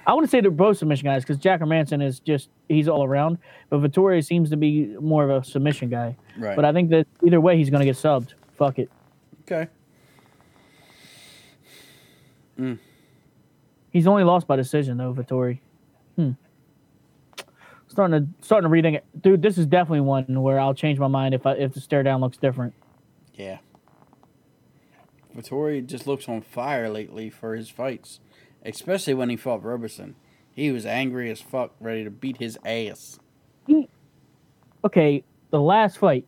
[0.05, 3.39] I wouldn't say they're both submission guys because Jack Manson is just he's all around,
[3.71, 6.17] but Vettori seems to be more of a submission guy.
[6.37, 6.57] Right.
[6.57, 8.35] But I think that either way he's gonna get subbed.
[8.57, 8.91] Fuck it.
[9.43, 9.69] okay.
[13.91, 15.61] He's only lost by decision though, Vettori.
[17.93, 19.43] Starting to starting to reading it, dude.
[19.43, 22.23] This is definitely one where I'll change my mind if I, if the stare down
[22.23, 22.73] looks different.
[23.35, 23.59] Yeah.
[25.37, 28.21] Vettori just looks on fire lately for his fights,
[28.65, 30.15] especially when he fought Roberson.
[30.55, 33.21] He was angry as fuck, ready to beat his ass.
[33.69, 33.87] Mm.
[34.87, 36.25] Okay, the last fight,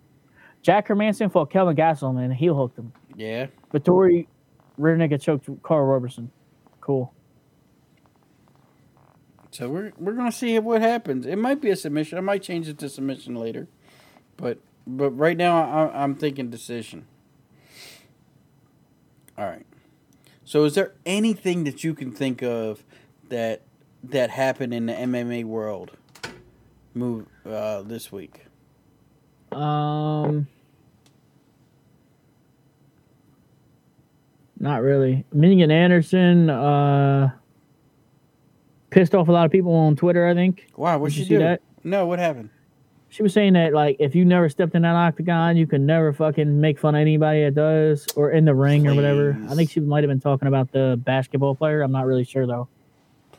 [0.60, 2.92] Jack Hermansson fought Kelvin Gastelum and he hooked him.
[3.16, 4.26] Yeah, Vettori
[4.76, 6.30] rear naked choked Karl Roberson.
[6.82, 7.10] Cool.
[9.55, 11.26] So we're we're gonna see what happens.
[11.26, 12.18] It might be a submission.
[12.18, 13.68] I might change it to submission later,
[14.36, 17.06] but but right now I, I'm thinking decision.
[19.39, 19.64] All right.
[20.44, 22.82] So is there anything that you can think of
[23.28, 23.62] that
[24.02, 25.93] that happened in the MMA world
[26.93, 28.47] move uh, this week?
[29.52, 30.48] Um,
[34.59, 35.24] not really.
[35.32, 37.31] Minigan Anderson uh
[38.94, 40.26] pissed off a lot of people on Twitter.
[40.26, 41.40] I think Wow, what Did you she see do?
[41.40, 41.60] that?
[41.82, 42.50] No, what happened?
[43.10, 46.12] she was saying that like if you never stepped in that octagon, you can never
[46.12, 49.38] fucking make fun of anybody that does or in the ring or whatever.
[49.48, 51.82] I think she might have been talking about the basketball player.
[51.82, 52.68] I'm not really sure though.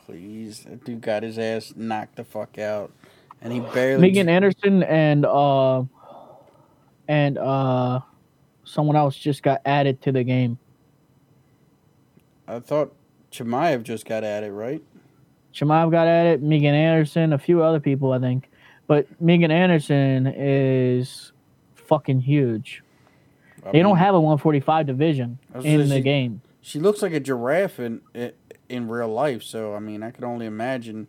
[0.06, 2.92] Please, that dude got his ass knocked the fuck out,
[3.42, 4.00] and he barely.
[4.00, 5.82] Megan Anderson and uh
[7.08, 8.00] and uh
[8.64, 10.58] someone else just got added to the game.
[12.48, 12.94] I thought
[13.30, 14.82] Chimaev just got added, right?
[15.56, 16.42] Chimaev got at it.
[16.42, 18.50] Megan Anderson, a few other people, I think.
[18.86, 21.32] But Megan Anderson is
[21.74, 22.82] fucking huge.
[23.64, 26.42] I They don't have a 145 division in the say- game.
[26.60, 28.32] She looks like a giraffe in in-
[28.68, 31.06] in real life, so I mean, I could only imagine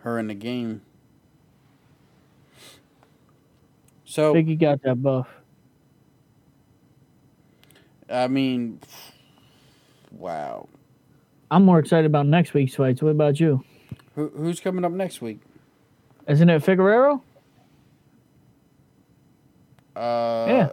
[0.00, 0.82] her in the game.
[4.04, 5.26] So Biggie got that buff.
[8.08, 8.78] I mean,
[10.12, 10.68] wow.
[11.50, 13.02] I'm more excited about next week's fights.
[13.02, 13.62] What about you?
[14.14, 15.40] Who, who's coming up next week?
[16.26, 17.20] Isn't it Figueroa?
[19.94, 20.68] Uh, Yeah.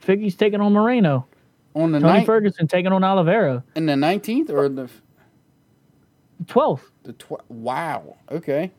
[0.00, 1.26] Figgy's taking on Moreno.
[1.74, 3.62] on the Tony ninth, Ferguson taking on Oliveira.
[3.76, 4.88] in the nineteenth or the
[6.46, 6.80] 12th.
[7.02, 8.16] the tw- Wow.
[8.30, 8.70] Okay.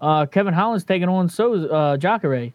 [0.00, 2.52] Uh, Kevin Holland's taking on so uh, Jacare.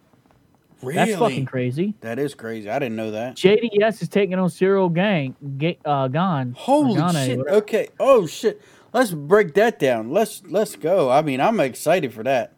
[0.84, 0.96] Really?
[0.98, 1.96] That's fucking crazy.
[2.02, 2.70] That is crazy.
[2.70, 3.36] I didn't know that.
[3.36, 6.54] JDS is taking on Ciryl Gang, Ga- uh, Gone.
[6.58, 7.38] Holy Gane, shit!
[7.38, 7.58] whatever.
[7.58, 7.90] Okay.
[8.00, 8.62] Oh shit.
[8.94, 10.12] Let's break that down.
[10.12, 11.10] Let's let's go.
[11.10, 12.54] I mean, I'm excited for that.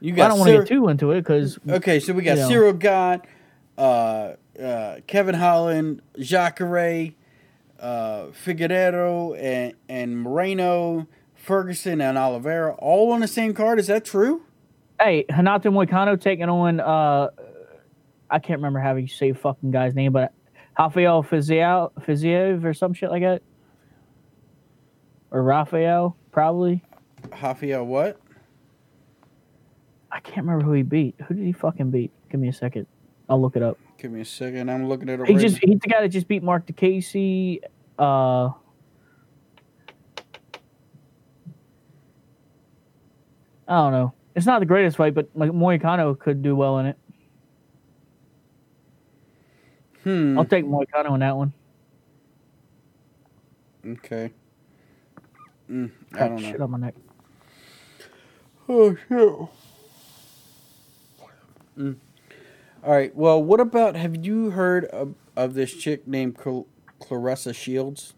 [0.00, 0.26] You got.
[0.26, 2.48] I don't want to get too into it because okay, so we got you know.
[2.50, 3.26] Ciryl God,
[3.76, 7.14] uh, uh, Kevin Holland, Jacare,
[7.80, 13.78] uh, Figueroa, and and Moreno, Ferguson, and Oliveira all on the same card.
[13.78, 14.42] Is that true?
[15.00, 17.28] Hey, Renato Moicano taking on uh
[18.30, 20.32] I can't remember how you say fucking guy's name, but
[20.78, 23.42] Rafael Fiziev Fiziev or some shit like that.
[25.30, 26.82] Or Rafael, probably.
[27.42, 28.20] Rafael, what?
[30.10, 31.16] I can't remember who he beat.
[31.26, 32.12] Who did he fucking beat?
[32.30, 32.86] Give me a second.
[33.28, 33.78] I'll look it up.
[33.98, 34.70] Give me a second.
[34.70, 35.26] I'm looking at it.
[35.26, 37.60] He just he's the guy that just beat Marc Diakiese.
[37.98, 38.50] Uh
[43.66, 44.14] I don't know.
[44.34, 46.98] It's not the greatest fight, but like Moicano could do well in it.
[50.02, 50.38] Hmm.
[50.38, 51.52] I'll take Moicano on that one.
[53.86, 54.32] Okay.
[55.70, 56.64] Mm, I don't shit know.
[56.64, 56.94] on my neck.
[58.68, 59.48] Oh shit.
[61.78, 61.96] Mm.
[62.82, 63.14] All right.
[63.14, 63.96] Well, what about?
[63.96, 66.66] Have you heard of, of this chick named Cl-
[67.00, 68.14] Claressa Shields?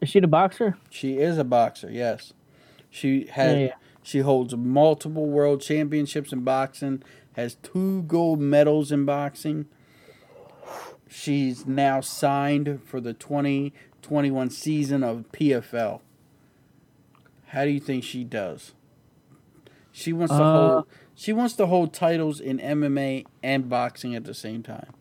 [0.00, 0.76] Is she the boxer?
[0.88, 1.90] She is a boxer.
[1.90, 2.32] Yes.
[2.88, 3.54] She has.
[3.54, 3.74] Yeah, yeah.
[4.02, 7.02] She holds multiple world championships in boxing.
[7.34, 9.66] Has two gold medals in boxing.
[11.08, 16.00] She's now signed for the 2021 season of PFL.
[17.46, 18.72] How do you think she does?
[19.92, 24.24] She wants to Uh, hold she wants to hold titles in MMA and boxing at
[24.24, 24.92] the same time.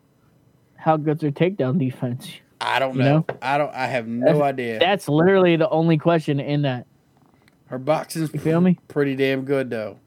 [0.77, 2.29] How good's her takedown defense?
[2.59, 3.17] I don't You know.
[3.19, 3.25] know?
[3.41, 4.79] I don't I have no That's- idea.
[4.79, 6.87] That's literally the only question in that.
[7.69, 8.77] Her boxing's You feel me?
[8.87, 9.99] pretty damn good though.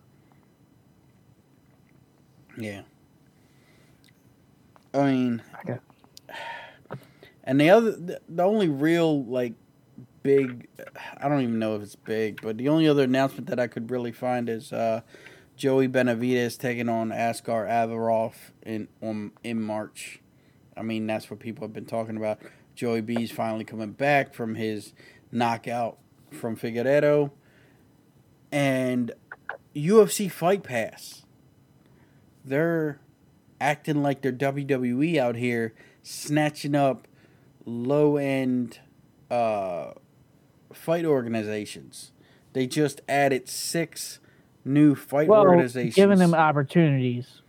[2.59, 2.83] Yeah.
[4.95, 5.79] I mean, Okay.
[7.45, 9.55] and the other, the, the only real like
[10.23, 10.69] big,
[11.17, 13.91] I don't even know if it's big, but the only other announcement that I could
[13.91, 15.01] really find is uh,
[15.57, 18.35] Joey Benavidez taking on Askar Askarov
[18.65, 20.21] in on in March.
[20.77, 22.39] I mean, that's what people have been talking about.
[22.75, 24.93] Joey B's finally coming back from his
[25.31, 25.99] knockout
[26.31, 27.31] from Figueiredo.
[28.53, 29.13] And
[29.75, 31.25] UFC Fight Pass.
[32.45, 33.01] They're
[33.61, 35.73] acting like they're WWE out here,
[36.03, 37.09] snatching up
[37.65, 38.81] low end
[39.31, 39.93] uh,
[40.73, 42.13] fight organizations.
[42.53, 44.19] They just added six
[44.65, 45.95] new fight Well, organizations.
[45.95, 47.41] giving them opportunities.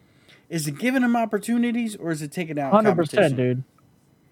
[0.50, 3.64] is it giving them opportunities or is it taking out Hundred percent, dude.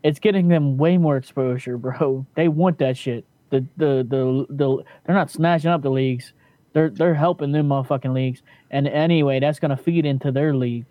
[0.03, 2.25] it's getting them way more exposure, bro.
[2.35, 3.25] They want that shit.
[3.49, 6.31] The the the the they're not snatching up the leagues.
[6.73, 8.41] They're they're helping them motherfucking leagues.
[8.69, 10.85] And anyway, that's gonna feed into their league.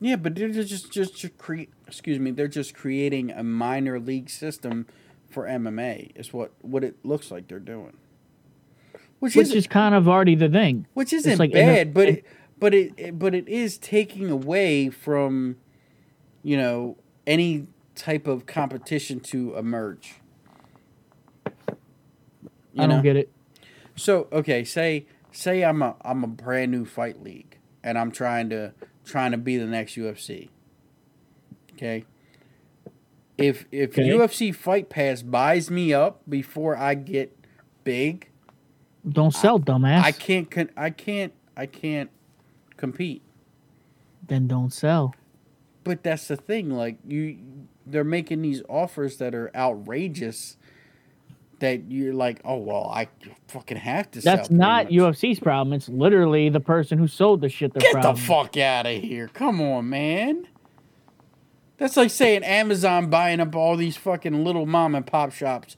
[0.00, 1.70] Yeah, but they're just just to create.
[1.86, 4.86] Excuse me, they're just creating a minor league system
[5.30, 6.10] for MMA.
[6.16, 7.96] Is what what it looks like they're doing.
[9.20, 10.86] Which, Which is kind of already the thing.
[10.94, 12.24] which isn't like in a- bad, but it,
[12.58, 15.56] but it, it but it is taking away from,
[16.42, 20.14] you know, any type of competition to emerge.
[22.74, 23.02] You I don't know?
[23.02, 23.30] get it.
[23.94, 28.50] So okay, say say I'm a I'm a brand new fight league and I'm trying
[28.50, 28.72] to
[29.04, 30.48] trying to be the next UFC.
[31.72, 32.04] Okay.
[33.38, 34.08] If if Okay.
[34.08, 37.36] UFC Fight Pass buys me up before I get
[37.82, 38.28] big,
[39.08, 40.02] Don't sell, dumbass.
[40.02, 42.10] I can't con- I can't I can't
[42.76, 43.22] compete.
[44.26, 45.14] then don't sell.
[45.84, 47.38] But that's the thing, like you
[47.84, 50.56] they're making these offers that are outrageous
[51.62, 53.08] that you're like, "Oh, well, I
[53.48, 54.20] fucking have to.
[54.20, 55.72] That's not much." UFC's problem.
[55.72, 57.72] It's literally the person who sold the shit.
[57.72, 58.14] Their Get problem.
[58.14, 59.28] the fuck out of here.
[59.28, 60.46] Come on, man.
[61.78, 65.76] That's like saying Amazon buying up all these fucking little mom and pop shops.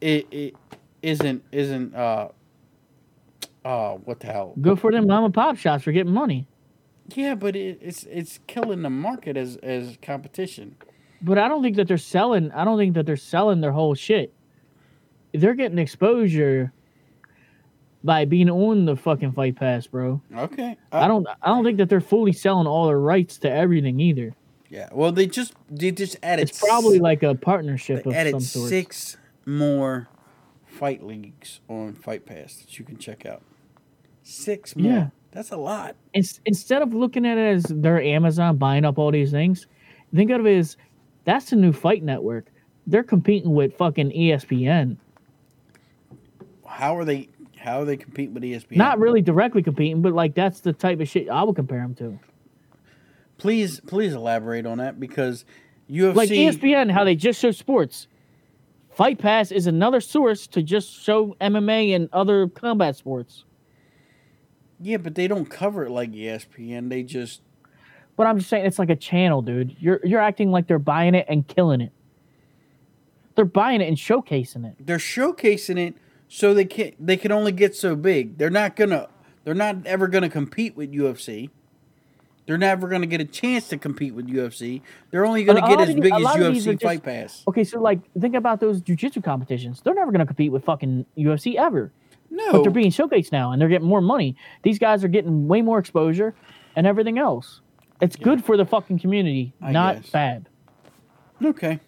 [0.00, 0.54] It it
[1.02, 2.28] isn't isn't uh
[3.64, 4.54] uh what the hell?
[4.60, 6.46] Good for them mom and pop shops for getting money.
[7.14, 10.76] Yeah, but it, it's it's killing the market as as competition.
[11.22, 12.52] But I don't think that they're selling.
[12.52, 14.32] I don't think that they're selling their whole shit.
[15.34, 16.72] They're getting exposure
[18.04, 20.20] by being on the fucking Fight Pass, bro.
[20.36, 20.76] Okay.
[20.92, 21.26] I uh, don't.
[21.42, 24.34] I don't think that they're fully selling all their rights to everything either.
[24.68, 24.88] Yeah.
[24.92, 28.40] Well, they just they just added It's probably s- like a partnership of added some
[28.40, 28.68] sort.
[28.68, 29.16] six
[29.46, 30.08] more
[30.66, 33.42] fight leagues on Fight Pass that you can check out.
[34.22, 34.90] Six more.
[34.92, 35.06] Yeah.
[35.32, 35.96] That's a lot.
[36.12, 39.66] Ins- instead of looking at it as their Amazon buying up all these things,
[40.14, 40.76] think of it as
[41.24, 42.46] that's a new fight network.
[42.86, 44.96] They're competing with fucking ESPN.
[46.74, 47.28] How are they?
[47.56, 48.76] How are they competing with ESPN?
[48.76, 51.94] Not really directly competing, but like that's the type of shit I would compare them
[51.94, 52.18] to.
[53.38, 55.44] Please, please elaborate on that because
[55.88, 56.16] UFC.
[56.16, 58.08] Like ESPN, how they just show sports.
[58.90, 63.44] Fight Pass is another source to just show MMA and other combat sports.
[64.80, 66.88] Yeah, but they don't cover it like ESPN.
[66.88, 67.42] They just.
[68.16, 69.76] But I'm just saying it's like a channel, dude.
[69.78, 71.92] You're you're acting like they're buying it and killing it.
[73.36, 74.74] They're buying it and showcasing it.
[74.84, 75.94] They're showcasing it
[76.34, 78.38] so they can they can only get so big.
[78.38, 79.06] They're not gonna.
[79.44, 81.50] They're not ever gonna compete with UFC.
[82.46, 84.82] They're never gonna get a chance to compete with UFC.
[85.12, 87.02] They're only gonna get as these- big as lot of these are UFC just- Fight
[87.04, 87.44] Pass.
[87.46, 89.80] Okay, so like think about those jujitsu competitions.
[89.80, 91.92] They're never gonna compete with fucking UFC ever.
[92.30, 94.34] No, But they're being showcased now and they're getting more money.
[94.64, 96.34] These guys are getting way more exposure
[96.74, 97.60] and everything else.
[98.00, 100.10] It's good for the fucking community, I not guess.
[100.10, 100.48] bad.
[101.44, 101.78] okay.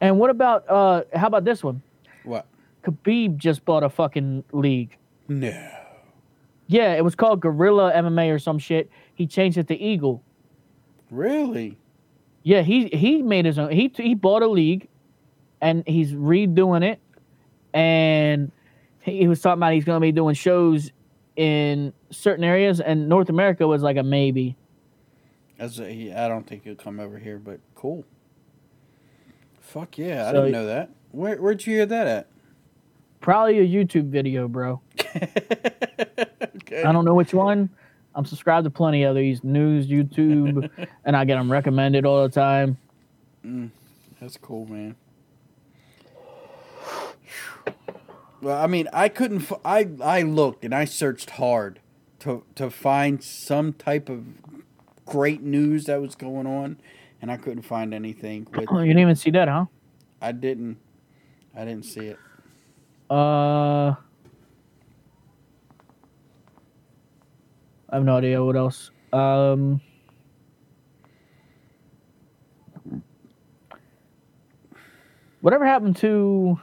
[0.00, 1.82] And what about uh how about this one?
[2.22, 2.46] What?
[2.86, 4.96] Khabib just bought a fucking league.
[5.28, 5.48] No.
[6.68, 8.90] Yeah, it was called Gorilla MMA or some shit.
[9.14, 10.22] He changed it to Eagle.
[11.10, 11.78] Really?
[12.42, 13.70] Yeah, he he made his own.
[13.70, 14.88] He he bought a league,
[15.60, 17.00] and he's redoing it.
[17.74, 18.52] And
[19.00, 20.92] he, he was talking about he's going to be doing shows
[21.34, 24.56] in certain areas, and North America was like a maybe.
[25.58, 28.04] As a, he, I don't think he'll come over here, but cool.
[29.60, 30.28] Fuck yeah!
[30.28, 30.90] I didn't know that.
[31.10, 32.28] Where where'd you hear that at?
[33.20, 34.80] Probably a YouTube video, bro.
[35.16, 36.82] okay.
[36.84, 37.70] I don't know which one.
[38.14, 40.70] I'm subscribed to plenty of these news, YouTube,
[41.04, 42.78] and I get them recommended all the time.
[43.44, 43.70] Mm,
[44.20, 44.96] that's cool, man.
[48.40, 49.42] Well, I mean, I couldn't.
[49.42, 51.80] f- I I looked and I searched hard
[52.20, 54.24] to to find some type of
[55.04, 56.78] great news that was going on,
[57.20, 58.46] and I couldn't find anything.
[58.54, 59.66] With Oh, you didn't even see that, huh?
[60.20, 60.78] I didn't.
[61.56, 62.18] I didn't see it.
[63.10, 63.94] Uh,
[67.88, 68.90] I have no idea what else.
[69.12, 69.80] Um,
[75.40, 76.58] whatever happened to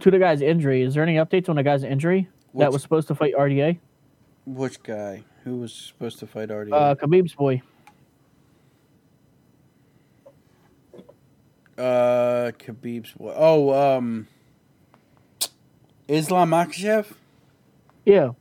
[0.00, 0.82] to the guy's injury?
[0.82, 3.78] Is there any updates on the guy's injury that was supposed to fight RDA?
[4.46, 5.24] Which guy?
[5.44, 6.72] Who was supposed to fight RDA?
[6.72, 7.60] Uh, Khabib's boy.
[11.78, 13.14] Uh, Khabib's.
[13.20, 14.26] Oh, um,
[16.08, 17.06] Islam Makhachev.
[18.04, 18.32] Yeah.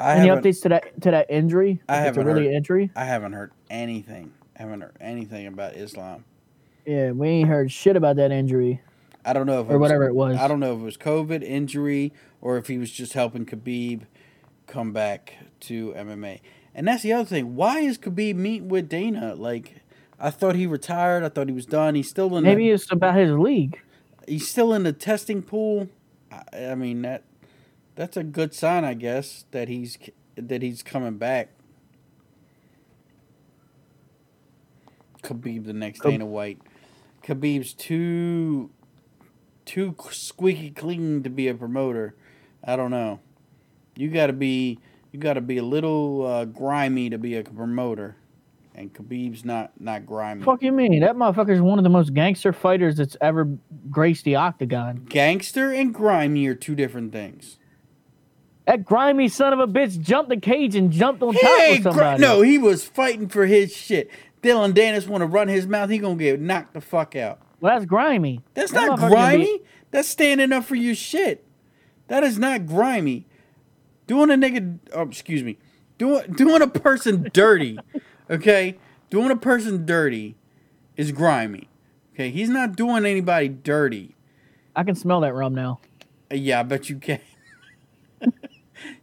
[0.00, 1.80] I any updates to that to that injury?
[1.88, 2.54] I haven't really heard.
[2.54, 2.90] injury.
[2.96, 4.32] I haven't heard anything.
[4.58, 6.24] I haven't heard anything about Islam.
[6.84, 8.82] Yeah, we ain't heard shit about that injury
[9.24, 10.36] I don't know if or whatever it was.
[10.36, 14.02] I don't know if it was COVID injury or if he was just helping Khabib
[14.66, 16.40] come back to MMA.
[16.74, 17.54] And that's the other thing.
[17.54, 19.34] Why is Khabib meeting with Dana?
[19.34, 19.76] Like,
[20.18, 21.24] I thought he retired.
[21.24, 21.94] I thought he was done.
[21.94, 22.44] He's still in.
[22.44, 23.80] Maybe the, it's about his league.
[24.26, 25.88] he's still in the testing pool.
[26.30, 27.24] I, I mean that
[27.94, 29.98] that's a good sign, I guess, that he's
[30.36, 31.50] that he's coming back.
[35.22, 36.58] Khabib the next Khab- Dana White.
[37.22, 38.70] Khabib's too
[39.64, 42.14] too squeaky clean to be a promoter.
[42.62, 43.20] I don't know.
[43.96, 44.78] You got to be
[45.12, 48.16] you got to be a little uh, grimy to be a promoter,
[48.74, 50.42] and Khabib's not not grimy.
[50.44, 51.00] Fuck you mean?
[51.00, 53.48] That motherfucker's one of the most gangster fighters that's ever
[53.90, 55.06] graced the octagon.
[55.08, 57.58] Gangster and grimy are two different things.
[58.66, 61.82] That grimy son of a bitch jumped the cage and jumped on top of gr-
[61.82, 62.20] somebody.
[62.22, 64.10] no, he was fighting for his shit.
[64.40, 65.90] Dillon Danis want to run his mouth.
[65.90, 67.40] He gonna get knocked the fuck out.
[67.60, 68.40] well, that's grimy.
[68.54, 69.44] That's That not grimy.
[69.44, 71.46] be- That's standing up for your shit.
[72.08, 73.26] That is not grimy.
[74.06, 75.56] Doing a nigga, oh, excuse me,
[75.96, 77.78] doing doing a person dirty,
[78.34, 78.78] okay?
[79.10, 80.36] Doing a person dirty
[80.96, 81.68] is grimy.
[82.14, 84.14] Okay, he's not doing anybody dirty.
[84.76, 85.80] I can smell that rum now.
[86.30, 87.20] Uh, Yeah, I bet you can.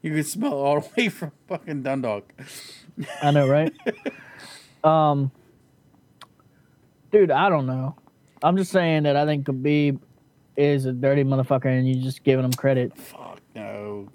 [0.02, 2.32] you can smell it all the way from fucking Dundalk.
[3.22, 3.74] I know, right?
[4.84, 5.32] um,
[7.12, 7.96] dude, I don't know.
[8.44, 10.00] I'm just saying that I think Khabib
[10.58, 12.98] is a dirty motherfucker, and you're just giving him credit.
[12.98, 14.10] Fuck no.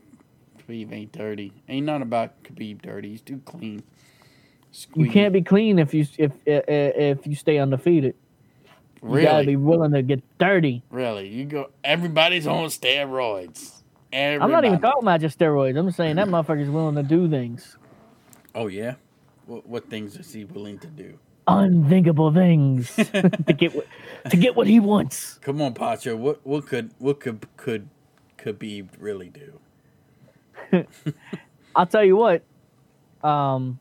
[0.58, 1.52] Khabib ain't dirty.
[1.68, 3.10] Ain't nothing about Khabib dirty.
[3.10, 3.82] He's too clean.
[4.94, 8.14] You can't be clean if you if if, if you stay undefeated.
[9.00, 9.20] Really?
[9.20, 10.82] You gotta be willing to get dirty.
[10.90, 11.28] really.
[11.28, 11.70] You go.
[11.84, 13.82] Everybody's on steroids.
[14.12, 14.44] Everybody.
[14.44, 15.78] I'm not even talking about just steroids.
[15.78, 17.76] I'm saying that motherfucker's willing to do things,
[18.54, 18.94] Oh yeah.
[19.46, 21.18] What, what things is he willing to do?
[21.48, 23.86] unthinkable things, to get what
[24.30, 25.38] to get what he wants.
[25.42, 26.16] Come on, Pacho.
[26.16, 27.88] What what could what could could
[28.38, 29.60] Khabib really do?
[31.76, 32.42] I'll tell you what.
[33.22, 33.78] Um,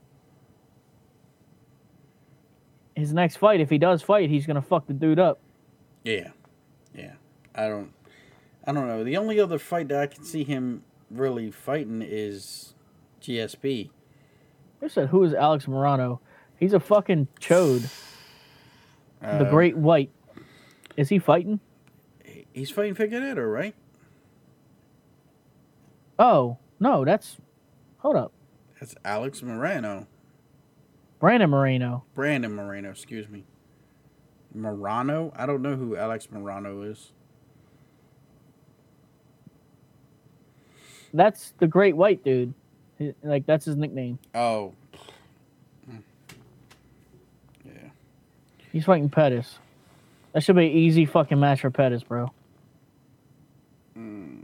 [2.95, 5.39] his next fight, if he does fight, he's gonna fuck the dude up.
[6.03, 6.29] Yeah,
[6.95, 7.13] yeah.
[7.53, 7.91] I don't.
[8.67, 9.03] I don't know.
[9.03, 12.73] The only other fight that I can see him really fighting is
[13.21, 13.89] GSP.
[14.81, 16.19] Who said who is Alex Morono?
[16.59, 17.89] He's a fucking chode.
[19.21, 20.09] the Uh, Great White.
[20.97, 21.59] Is he fighting?
[22.53, 23.75] He's fighting Figueiredo, right?
[26.17, 27.37] Oh no, that's.
[27.99, 28.31] Hold up,
[28.79, 30.07] That's Alex Moreno.
[31.19, 32.03] Brandon Moreno.
[32.13, 33.43] Brandon Moreno, excuse me.
[34.55, 35.31] Morono?
[35.35, 37.11] I don't know who Alex Morono is.
[41.13, 42.53] That's the Great White dude.
[43.23, 44.19] Like that's his nickname.
[44.33, 44.73] Oh.
[47.65, 47.89] Yeah.
[48.71, 49.57] He's fighting Pettis.
[50.33, 52.31] That should be an easy fucking match for Pettis, bro.
[53.93, 54.39] Hmm.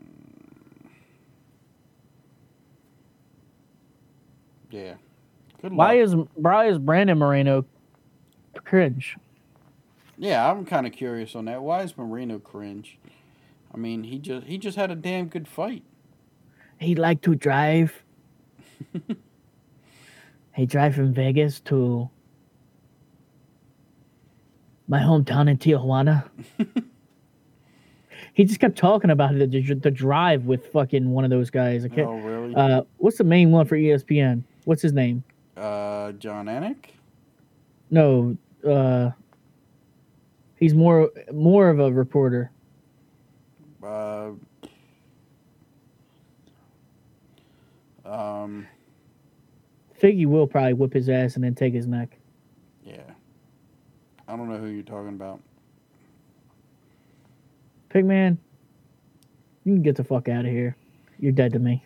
[4.69, 4.93] Yeah.
[5.61, 5.77] Good luck.
[5.77, 7.65] Why is why is Brandon Moreno
[8.63, 9.17] cringe?
[10.17, 11.61] yeah, I'm kind of curious on that.
[11.63, 12.97] Why is Moreno cringe?
[13.73, 15.83] I mean, he just he just had a damn good fight.
[16.79, 18.03] He like to drive.
[20.55, 22.09] he drive from Vegas to
[24.87, 26.27] my hometown in Tijuana.
[28.33, 31.85] he just kept talking about it, the, the drive with fucking one of those guys.
[31.85, 32.55] I can't, Oh, really?
[32.55, 34.43] uh, what's the main one for ESPN?
[34.65, 35.23] What's his name?
[35.61, 36.85] Uh, Jon Anik?
[37.91, 38.35] No,
[38.67, 39.11] uh,
[40.55, 42.49] he's more more of a reporter.
[43.83, 44.31] Uh,
[48.05, 48.67] um,
[50.01, 52.17] Figgy will probably whip his ass and then take his neck.
[52.83, 53.01] yeah.
[54.27, 55.41] I don't know who you're talking about.
[57.89, 58.37] Pigman,
[59.65, 60.75] you can get the fuck out of here.
[61.19, 61.83] You're dead to me.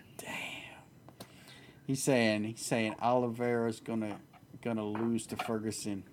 [1.85, 4.17] He's saying he's saying Oliveira's gonna
[4.63, 6.03] gonna lose to Ferguson.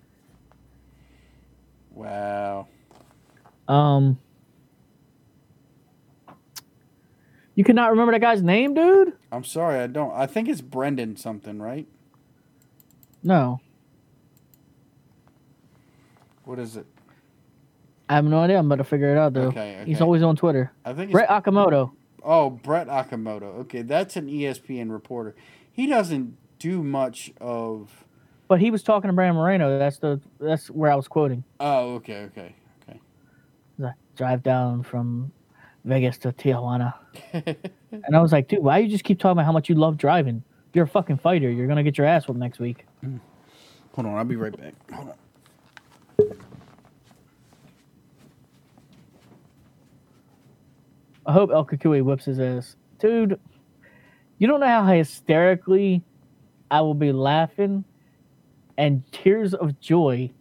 [1.91, 2.67] Wow.
[3.67, 4.19] Um,
[7.55, 9.13] you cannot remember that guy's name, dude?
[9.31, 10.13] I'm sorry, I don't.
[10.13, 11.87] I think it's Brendan something, right?
[13.25, 13.61] No,
[16.43, 16.85] What is it?
[18.09, 18.59] I have no idea.
[18.59, 19.47] I'm about to figure it out though.
[19.47, 20.73] Okay, He's always on Twitter.
[20.83, 21.91] I think it's Brett Okamoto.
[22.21, 23.59] Oh, Brett Okamoto.
[23.61, 25.35] Okay, that's an ESPN reporter.
[25.73, 28.05] He doesn't do much of.
[28.47, 29.77] But he was talking to Brandon Moreno.
[29.79, 31.43] That's the that's where I was quoting.
[31.59, 32.55] Oh, okay, okay,
[32.87, 32.99] okay.
[33.75, 35.31] He's like, Drive down from
[35.83, 36.93] Vegas to Tijuana,
[37.33, 39.97] and I was like, dude, why you just keep talking about how much you love
[39.97, 40.43] driving?
[40.73, 41.49] You're a fucking fighter.
[41.49, 42.85] You're gonna get your ass whooped next week.
[43.95, 44.73] Hold on, I'll be right back.
[44.93, 45.15] Hold on.
[51.25, 52.75] I hope El Cucuy whips his ass.
[52.99, 53.39] Dude,
[54.43, 56.03] you don't know how hysterically
[56.69, 57.85] I will be laughing
[58.77, 60.31] and tears of joy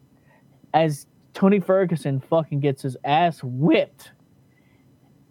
[0.75, 4.11] as Tony Ferguson fucking gets his ass whipped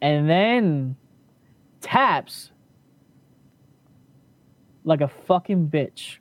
[0.02, 0.95] and then
[1.81, 2.53] taps
[4.85, 6.19] like a fucking bitch.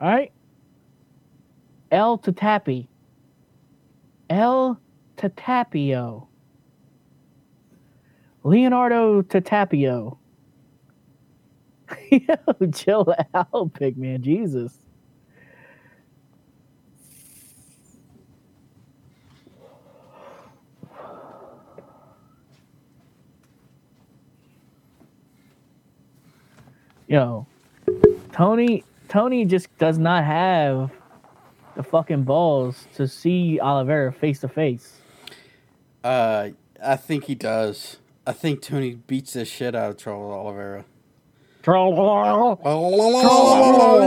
[0.00, 0.30] All right?
[1.90, 2.86] El Tatapi.
[4.30, 4.80] El
[5.16, 6.28] Tatapio.
[8.44, 10.18] Leonardo Tatapio.
[12.10, 14.22] Yo, chill out, big man.
[14.22, 14.78] Jesus.
[27.06, 27.46] Yo,
[28.32, 30.90] Tony Tony just does not have
[31.76, 35.00] the fucking balls to see Oliveira face to face.
[36.02, 36.50] Uh,
[36.82, 37.98] I think he does.
[38.26, 40.84] I think Tony beats the shit out of Charles Oliveira.
[41.62, 41.96] Charles,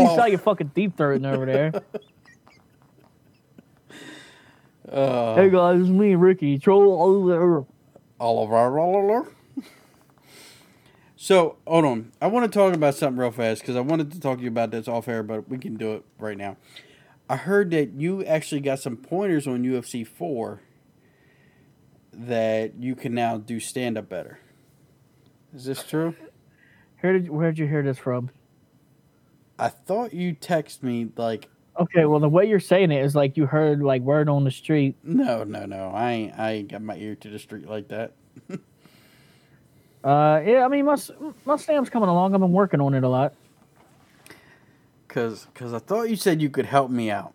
[0.10, 1.72] you saw your fucking deep throating over there.
[4.90, 6.58] Uh, hey guys, it's me, Ricky.
[6.58, 7.66] Troll Oliveira.
[8.22, 9.30] Oliver, Oliver.
[11.18, 12.12] So, hold on.
[12.22, 14.50] I want to talk about something real fast because I wanted to talk to you
[14.50, 16.56] about this off air, but we can do it right now.
[17.30, 20.62] I heard that you actually got some pointers on UFC 4
[22.18, 24.40] that you can now do stand up better.
[25.54, 26.16] Is this true?
[27.02, 28.32] Where did where did you hear this from?
[29.60, 31.48] I thought you text me like
[31.80, 34.52] Okay, well the way you're saying it is like you heard like word on the
[34.52, 34.96] street.
[35.04, 35.90] no, no, no.
[35.94, 38.14] I ain't I ain't got my ear to the street like that.
[40.04, 41.12] Uh, yeah, I mean my s-
[41.46, 42.34] my stam's coming along.
[42.34, 43.34] I've been working on it a lot.
[45.08, 47.34] Cuz cuz I thought you said you could help me out.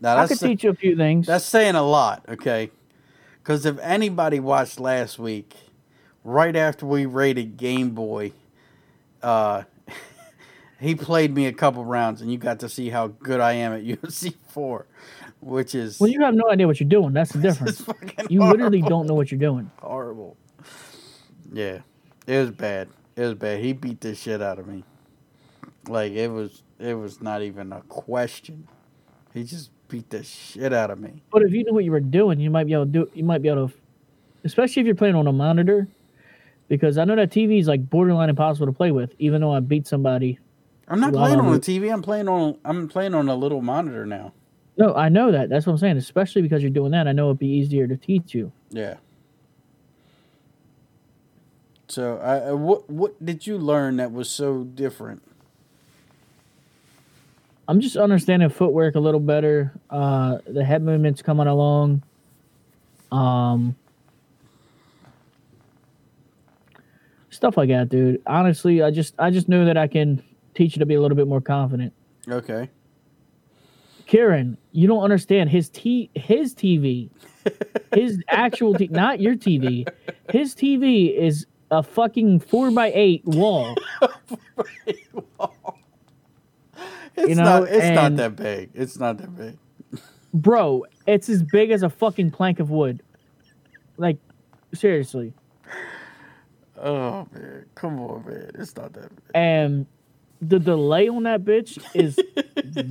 [0.00, 1.26] Now I could sa- teach you a few things.
[1.26, 2.70] That's saying a lot, okay?
[3.50, 5.56] Because if anybody watched last week,
[6.22, 8.30] right after we rated Game Boy,
[9.24, 9.64] uh,
[10.80, 13.72] he played me a couple rounds, and you got to see how good I am
[13.72, 14.86] at UFC 4,
[15.40, 17.12] which is well, you have no idea what you're doing.
[17.12, 17.84] That's the difference.
[18.28, 19.68] You literally don't know what you're doing.
[19.82, 20.36] horrible.
[21.52, 21.80] Yeah,
[22.28, 22.88] it was bad.
[23.16, 23.58] It was bad.
[23.58, 24.84] He beat the shit out of me.
[25.88, 28.68] Like it was, it was not even a question.
[29.34, 31.22] He just beat the shit out of me.
[31.30, 33.10] But if you knew what you were doing, you might be able to do.
[33.12, 33.74] You might be able to,
[34.44, 35.88] especially if you're playing on a monitor,
[36.68, 39.14] because I know that TV is like borderline impossible to play with.
[39.18, 40.38] Even though I beat somebody.
[40.88, 41.92] I'm not playing on a TV.
[41.92, 42.58] I'm playing on.
[42.64, 44.32] I'm playing on a little monitor now.
[44.76, 45.48] No, I know that.
[45.50, 45.96] That's what I'm saying.
[45.98, 48.52] Especially because you're doing that, I know it'd be easier to teach you.
[48.70, 48.96] Yeah.
[51.88, 55.22] So, I, I what what did you learn that was so different?
[57.70, 59.72] I'm just understanding footwork a little better.
[59.88, 62.02] Uh, the head movements coming along.
[63.12, 63.76] Um,
[67.28, 68.22] stuff like that, dude.
[68.26, 70.20] Honestly, I just I just knew that I can
[70.52, 71.92] teach you to be a little bit more confident.
[72.28, 72.68] Okay.
[74.06, 77.08] Kieran, you don't understand his t his TV,
[77.94, 79.88] his actual t- not your TV.
[80.32, 83.76] His TV is a fucking four by eight wall.
[87.20, 87.68] It's You know, not.
[87.68, 88.70] It's not that big.
[88.74, 89.58] It's not that big.
[90.32, 93.02] Bro, it's as big as a fucking plank of wood.
[93.96, 94.18] Like,
[94.72, 95.32] seriously.
[96.78, 98.50] Oh man, come on, man.
[98.54, 99.24] It's not that big.
[99.34, 99.86] And
[100.40, 102.18] the delay on that bitch is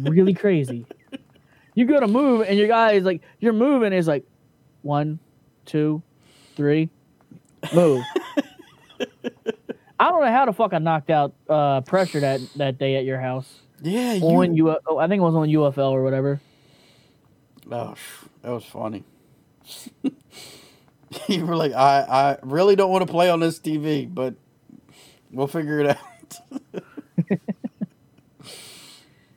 [0.10, 0.86] really crazy.
[1.74, 4.26] You go to move and your guy is like, you're moving is like,
[4.82, 5.20] one,
[5.66, 6.02] two,
[6.56, 6.90] three,
[7.74, 8.04] move.
[10.00, 13.06] I don't know how the fuck I knocked out uh, pressure that, that day at
[13.06, 13.62] your house.
[13.82, 14.26] Yeah, you.
[14.26, 16.42] On U, oh, I think it was on UFL or whatever.
[17.72, 17.96] oh,
[18.42, 19.04] that was funny.
[21.28, 24.36] you were like, I, I really don't want to play on this TV, but
[25.32, 26.40] we'll figure it out.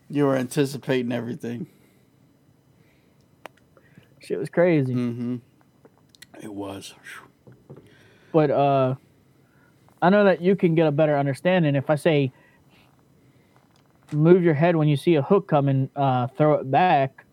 [0.08, 1.66] you were anticipating everything.
[4.20, 4.94] Shit was crazy.
[4.94, 5.36] Mm-hmm.
[6.42, 6.94] It was.
[8.32, 8.94] but uh
[10.00, 12.32] I know that you can get a better understanding if I say
[14.12, 17.24] move your head when you see a hook coming, uh, throw it back.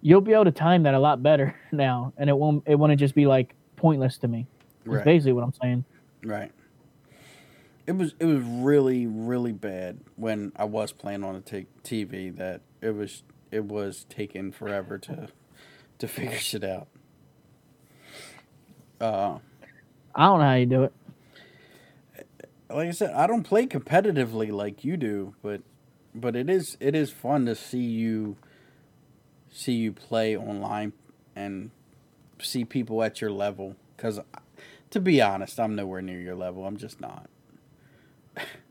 [0.00, 2.98] You'll be able to time that a lot better now, and it won't it won't
[2.98, 4.46] just be like pointless to me.
[4.84, 5.04] That's Right.
[5.04, 5.84] basically what I'm saying.
[6.24, 6.52] Right.
[7.86, 12.34] It was it was really really bad when I was playing on a t- TV
[12.36, 15.28] that it was it was taking forever to
[15.98, 16.88] to figure shit out.
[19.00, 19.38] Uh,
[20.14, 20.92] I don't know how you do it.
[22.70, 25.62] like I said, I don't play competitively like you do, but
[26.14, 28.36] but it is it is fun to see you
[29.50, 30.92] see you play online
[31.36, 31.70] and
[32.40, 33.76] see people at your level.
[33.96, 34.20] Because
[34.90, 36.66] to be honest, I'm nowhere near your level.
[36.66, 37.28] I'm just not.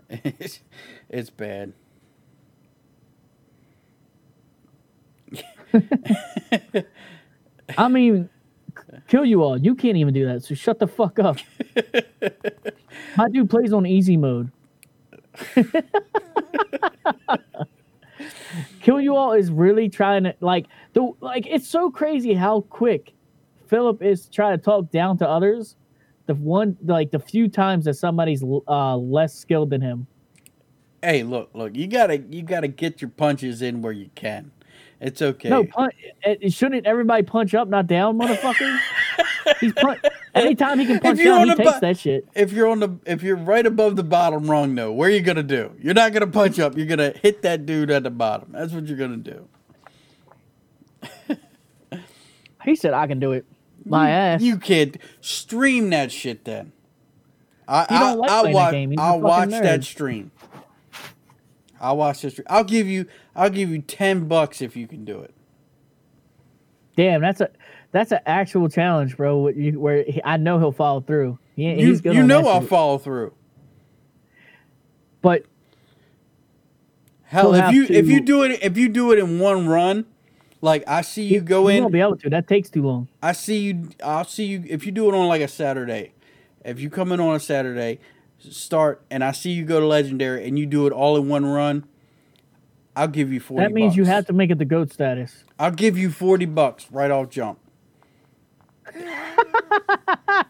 [0.10, 0.60] It's,
[1.10, 1.74] it's bad.
[7.78, 8.30] I mean,
[9.08, 9.58] kill you all.
[9.58, 10.44] You can't even do that.
[10.44, 11.38] So shut the fuck up.
[13.18, 14.52] My dude plays on easy mode.
[18.82, 21.46] kill you all is really trying to like the like.
[21.48, 23.14] It's so crazy how quick
[23.68, 25.76] Philip is trying to talk down to others.
[26.28, 30.08] The one like the few times that somebody's uh, less skilled than him.
[31.02, 31.76] Hey, look, look.
[31.76, 34.52] You gotta, you gotta get your punches in where you can.
[35.02, 35.50] It's okay.
[35.50, 38.80] No, punch, eh, it, eh, shouldn't everybody punch up, not down, motherfucker?
[39.60, 40.00] He's punch,
[40.36, 42.28] anytime he can punch down, he takes that shit.
[42.36, 45.22] If you're on the, if you're right above the bottom rung, though, where are you
[45.22, 45.76] gonna do?
[45.82, 46.78] You're not gonna punch up.
[46.78, 48.52] You're gonna hit that dude at the bottom.
[48.52, 49.48] That's what you're gonna do.
[52.64, 53.46] he said, "I can do it."
[53.84, 54.42] My you, ass.
[54.44, 56.74] You can't stream that shit then.
[57.68, 59.64] I, I, like I, watch, I'll watch nerd.
[59.64, 60.32] that stream.
[61.82, 62.40] I'll watch this.
[62.48, 63.08] I'll give you.
[63.36, 65.34] I'll give you ten bucks if you can do it.
[66.96, 67.50] Damn, that's a
[67.92, 69.50] that's an actual challenge, bro.
[69.50, 71.40] Where he, I know he'll follow through.
[71.56, 73.34] He, you, he's you know I'll follow through.
[75.24, 75.46] But
[77.24, 80.06] hell, if you to, if you do it if you do it in one run,
[80.62, 82.30] like I see you go in, you won't be able to.
[82.30, 83.08] That takes too long.
[83.24, 83.90] I see you.
[84.04, 86.14] I'll see you if you do it on like a Saturday.
[86.64, 88.00] If you come in on a Saturday,
[88.50, 91.46] start and I see you go to legendary and you do it all in one
[91.46, 91.86] run,
[92.96, 93.64] I'll give you forty.
[93.64, 93.98] That means bucks.
[93.98, 95.44] you have to make it the goat status.
[95.60, 97.60] I'll give you forty bucks right off jump.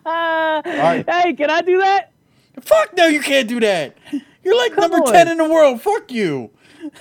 [0.05, 1.03] right.
[1.07, 2.11] Hey, can I do that?
[2.59, 3.97] Fuck no, you can't do that.
[4.43, 5.13] You're like Come number on.
[5.13, 5.81] ten in the world.
[5.81, 6.49] Fuck you.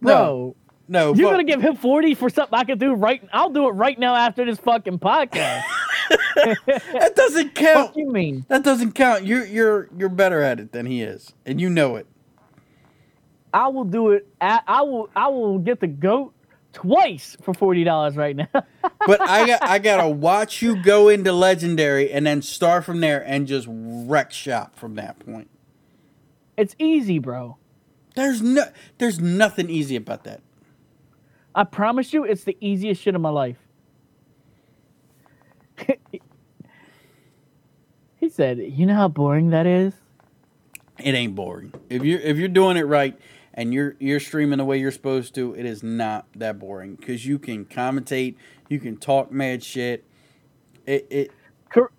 [0.00, 0.56] no.
[0.86, 3.26] No, you're gonna give him forty for something I can do right.
[3.32, 5.62] I'll do it right now after this fucking podcast.
[6.36, 7.90] that doesn't count.
[7.90, 8.44] What you mean?
[8.48, 9.24] That doesn't count.
[9.24, 12.06] You're you're you're better at it than he is, and you know it.
[13.52, 14.26] I will do it.
[14.40, 15.08] At, I will.
[15.14, 16.34] I will get the goat
[16.72, 18.48] twice for forty dollars right now.
[19.06, 23.24] but I got I gotta watch you go into legendary and then start from there
[23.26, 25.48] and just wreck shop from that point.
[26.56, 27.58] It's easy, bro.
[28.14, 28.64] There's no
[28.98, 30.40] there's nothing easy about that.
[31.54, 33.58] I promise you, it's the easiest shit of my life.
[38.16, 39.94] he said, "You know how boring that is."
[40.98, 41.72] It ain't boring.
[41.90, 43.18] If you're if you're doing it right
[43.52, 47.26] and you're you're streaming the way you're supposed to, it is not that boring because
[47.26, 48.36] you can commentate,
[48.68, 50.04] you can talk mad shit.
[50.86, 51.30] It it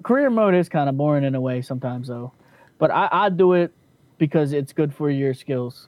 [0.04, 2.32] career mode is kind of boring in a way sometimes though,
[2.78, 3.74] but I I do it
[4.18, 5.88] because it's good for your skills.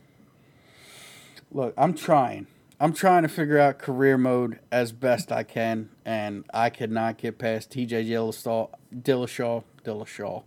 [1.52, 2.48] Look, I'm trying.
[2.80, 7.18] I'm trying to figure out career mode as best I can, and I could not
[7.18, 8.70] get past TJ Dillashaw.
[8.96, 9.64] Dillashaw.
[9.84, 10.44] Dillashaw.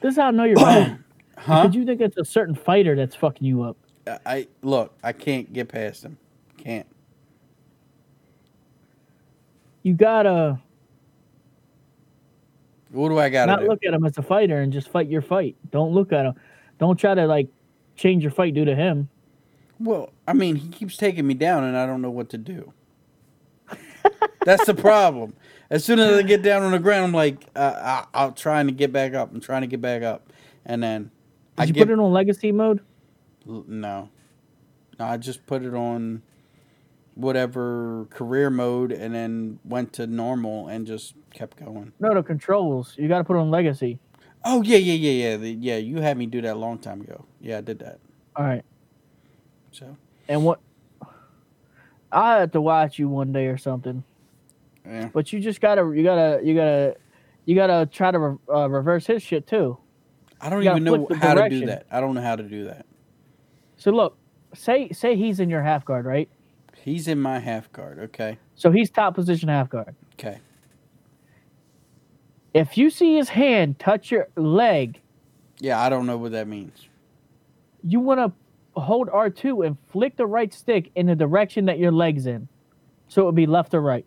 [0.00, 1.04] This is how I know you're wrong.
[1.36, 1.64] huh?
[1.64, 3.76] Did you think it's a certain fighter that's fucking you up?
[4.24, 4.96] I look.
[5.04, 6.16] I can't get past him.
[6.56, 6.86] Can't.
[9.82, 10.58] You gotta.
[12.90, 13.68] What do I gotta not do?
[13.68, 15.56] look at him as a fighter and just fight your fight.
[15.70, 16.34] Don't look at him.
[16.78, 17.48] Don't try to like
[17.96, 19.08] change your fight due to him.
[19.80, 22.74] Well, I mean, he keeps taking me down, and I don't know what to do.
[24.44, 25.34] That's the problem.
[25.70, 28.66] As soon as I get down on the ground, I'm like, uh, I, am trying
[28.66, 29.32] to get back up.
[29.32, 30.30] I'm trying to get back up,
[30.66, 31.10] and then Did
[31.56, 32.80] I you get, put it on legacy mode?
[33.46, 34.10] No,
[34.98, 36.22] no, I just put it on
[37.14, 41.92] whatever career mode, and then went to normal and just kept going.
[42.00, 42.94] No, the controls.
[42.98, 43.98] You got to put on legacy.
[44.44, 45.36] Oh yeah, yeah, yeah, yeah.
[45.36, 47.24] The, yeah, you had me do that a long time ago.
[47.40, 47.98] Yeah, I did that.
[48.36, 48.64] All right.
[49.72, 49.96] So.
[50.28, 50.60] And what?
[52.12, 54.04] I had to watch you one day or something.
[54.84, 55.10] Yeah.
[55.12, 56.96] But you just gotta, you gotta, you gotta,
[57.44, 59.78] you gotta try to re- uh, reverse his shit too.
[60.40, 61.60] I don't even know how direction.
[61.60, 61.86] to do that.
[61.90, 62.86] I don't know how to do that.
[63.76, 64.16] So look,
[64.54, 66.28] say say he's in your half guard, right?
[66.82, 67.98] He's in my half guard.
[67.98, 68.38] Okay.
[68.54, 69.94] So he's top position half guard.
[70.14, 70.38] Okay.
[72.52, 75.00] If you see his hand touch your leg,
[75.60, 76.88] yeah, I don't know what that means.
[77.84, 78.32] You want to
[78.76, 82.48] hold R2 and flick the right stick in the direction that your leg's in.
[83.08, 84.04] So it would be left or right.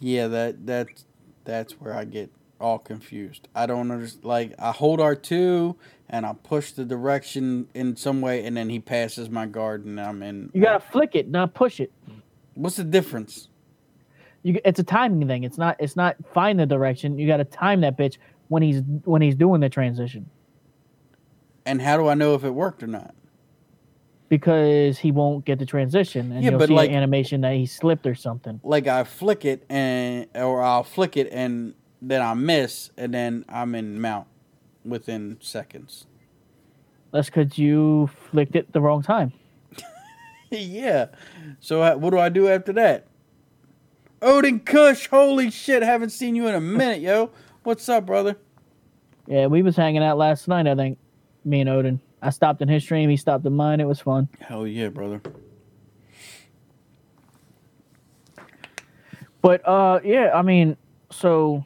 [0.00, 1.04] Yeah, that that's
[1.44, 2.30] that's where I get
[2.60, 3.48] all confused.
[3.54, 4.24] I don't understand.
[4.24, 5.74] Like I hold R2
[6.08, 10.00] and I push the direction in some way, and then he passes my guard, and
[10.00, 10.50] I'm in.
[10.54, 11.92] You gotta flick it, not push it.
[12.54, 13.48] What's the difference?
[14.42, 15.42] You, it's a timing thing.
[15.42, 15.76] It's not.
[15.78, 17.18] It's not find the direction.
[17.18, 18.18] You got to time that bitch
[18.48, 20.28] when he's when he's doing the transition.
[21.66, 23.14] And how do I know if it worked or not?
[24.28, 27.66] Because he won't get the transition, and yeah, you'll see like, an animation that he
[27.66, 28.60] slipped or something.
[28.62, 33.44] Like I flick it and or I'll flick it and then I miss and then
[33.48, 34.26] I'm in mount
[34.84, 36.06] within seconds.
[37.10, 39.32] That's because you flicked it the wrong time.
[40.50, 41.06] yeah.
[41.60, 43.06] So uh, what do I do after that?
[44.20, 45.82] Odin Kush, holy shit!
[45.82, 47.30] Haven't seen you in a minute, yo.
[47.62, 48.36] What's up, brother?
[49.26, 50.66] Yeah, we was hanging out last night.
[50.66, 50.98] I think
[51.44, 52.00] me and Odin.
[52.20, 53.08] I stopped in his stream.
[53.10, 53.80] He stopped in mine.
[53.80, 54.28] It was fun.
[54.40, 55.20] Hell yeah, brother.
[59.40, 60.76] But uh, yeah, I mean,
[61.10, 61.62] so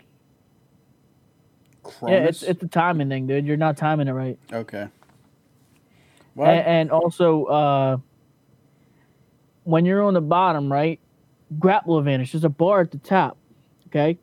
[1.83, 2.12] Cronus?
[2.12, 3.47] yeah, it's it's the timing thing, dude.
[3.47, 4.39] You're not timing it right.
[4.53, 4.83] okay.
[4.83, 4.91] A-
[6.35, 7.97] Well, And, also, uh,
[9.65, 11.01] when you're on the bottom, right,
[11.59, 12.33] grapple advantage.
[12.33, 13.37] There's a bar at the top,
[13.89, 14.19] okay,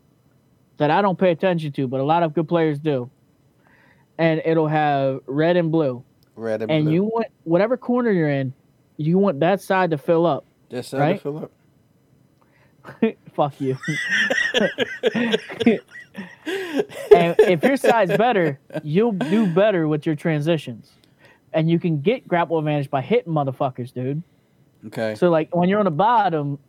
[0.77, 3.09] that I don't pay attention to, but a lot of good players do.
[4.17, 6.03] And it'll have red and blue.
[6.39, 6.93] Red and, And blue.
[6.93, 8.53] you want whatever corner you're in,
[8.97, 10.45] you want that side to fill up.
[10.69, 10.99] Just right?
[10.99, 11.21] right?
[11.21, 11.51] fill up.
[13.33, 13.77] Fuck you.
[17.15, 20.91] and if your side's better, you'll do better with your transitions.
[21.53, 24.21] And you can get grapple advantage by hitting motherfuckers, dude.
[24.87, 25.15] Okay.
[25.15, 26.59] So like when you're on the bottom,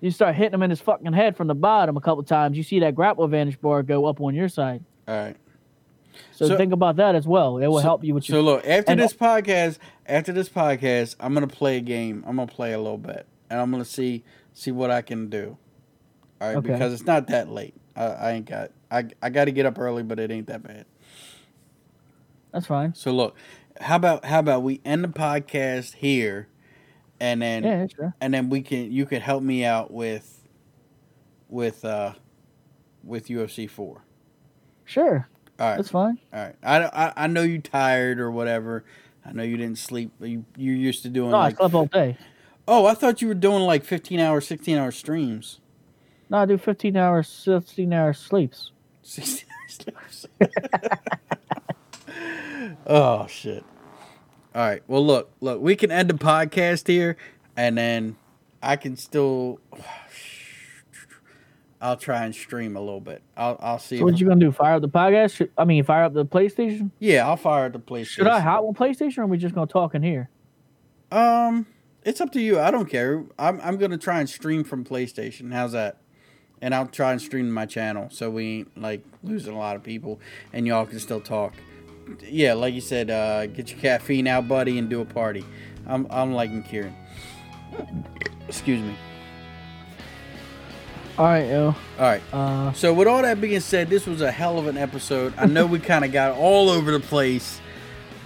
[0.00, 2.56] you start hitting him in his fucking head from the bottom a couple times.
[2.56, 4.82] You see that grapple advantage bar go up on your side.
[5.08, 5.36] All right.
[6.32, 7.58] So, So- think about that as well.
[7.58, 8.38] It will So- help you with your.
[8.38, 12.24] So look, after and- this podcast, after this podcast, I'm gonna play a game.
[12.26, 15.56] I'm gonna play a little bit, and I'm gonna see see what I can do.
[16.40, 16.72] All right, Okay.
[16.72, 17.74] because it's not that late.
[17.96, 18.70] I, I ain't got.
[18.90, 20.86] I I got to get up early, but it ain't that bad.
[22.52, 22.94] That's fine.
[22.94, 23.36] So look,
[23.80, 26.48] how about how about we end the podcast here,
[27.20, 28.14] and then Yeah, sure.
[28.20, 30.46] and then we can you can help me out with
[31.48, 32.12] with uh
[33.02, 34.02] with UFC four.
[34.84, 35.28] Sure.
[35.58, 35.76] All right.
[35.76, 36.18] That's fine.
[36.32, 36.56] All right.
[36.62, 38.84] I, I, I know you tired or whatever.
[39.24, 40.12] I know you didn't sleep.
[40.20, 42.18] You you're used to doing No, I slept all day.
[42.66, 45.60] Oh, I thought you were doing like 15 hour, 16 hour streams.
[46.30, 48.72] No, I do 15 hours, 16 hour sleeps.
[49.02, 50.26] 16 hour streams.
[52.86, 53.64] oh shit.
[54.54, 54.82] All right.
[54.86, 55.60] Well, look, look.
[55.60, 57.16] We can end the podcast here,
[57.56, 58.16] and then
[58.62, 59.60] I can still.
[61.84, 63.22] I'll try and stream a little bit.
[63.36, 63.98] I'll I'll see.
[63.98, 64.50] So what you gonna do?
[64.50, 65.36] Fire up the podcast?
[65.36, 66.90] Should, I mean, fire up the PlayStation?
[66.98, 68.06] yeah, I'll fire up the PlayStation.
[68.06, 70.30] Should I hop on PlayStation, or are we just gonna talk in here?
[71.12, 71.66] Um,
[72.02, 72.58] it's up to you.
[72.58, 73.24] I don't care.
[73.38, 75.52] I'm I'm gonna try and stream from PlayStation.
[75.52, 75.98] How's that?
[76.62, 79.82] And I'll try and stream my channel so we ain't like losing a lot of
[79.82, 80.18] people
[80.54, 81.52] and y'all can still talk.
[82.22, 85.44] Yeah, like you said, uh, get your caffeine out, buddy, and do a party.
[85.86, 86.96] I'm I'm liking Kieran.
[88.48, 88.96] Excuse me.
[91.16, 91.66] All right, yo.
[91.66, 92.22] All right.
[92.32, 95.32] Uh, So with all that being said, this was a hell of an episode.
[95.36, 97.60] I know we kind of got all over the place,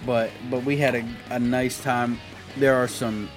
[0.07, 2.19] but but we had a, a nice time.
[2.57, 3.29] There are some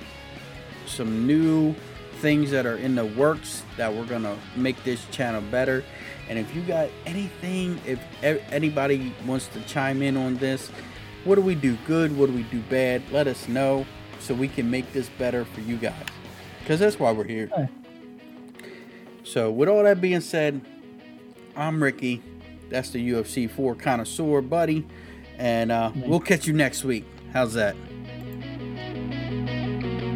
[0.85, 1.75] some new
[2.21, 5.83] things that are in the works that we're gonna make this channel better.
[6.29, 10.69] And if you got anything, if anybody wants to chime in on this,
[11.25, 12.15] what do we do good?
[12.17, 13.01] What do we do bad?
[13.11, 13.85] Let us know
[14.21, 16.05] so we can make this better for you guys.
[16.59, 17.49] Because that's why we're here.
[17.53, 17.67] Hey.
[19.23, 20.61] So, with all that being said,
[21.55, 22.21] I'm Ricky.
[22.69, 24.87] That's the UFC 4 connoisseur, buddy.
[25.37, 27.05] And uh, we'll catch you next week.
[27.33, 27.75] How's that?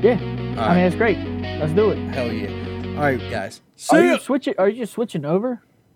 [0.06, 0.20] yeah.
[0.58, 1.18] All I mean, it's great.
[1.60, 1.98] Let's do it.
[2.14, 2.50] Hell yeah.
[2.96, 3.62] All right, guys.
[3.90, 4.14] Are ya.
[4.14, 4.54] you switching?
[4.58, 5.62] Are you just switching over?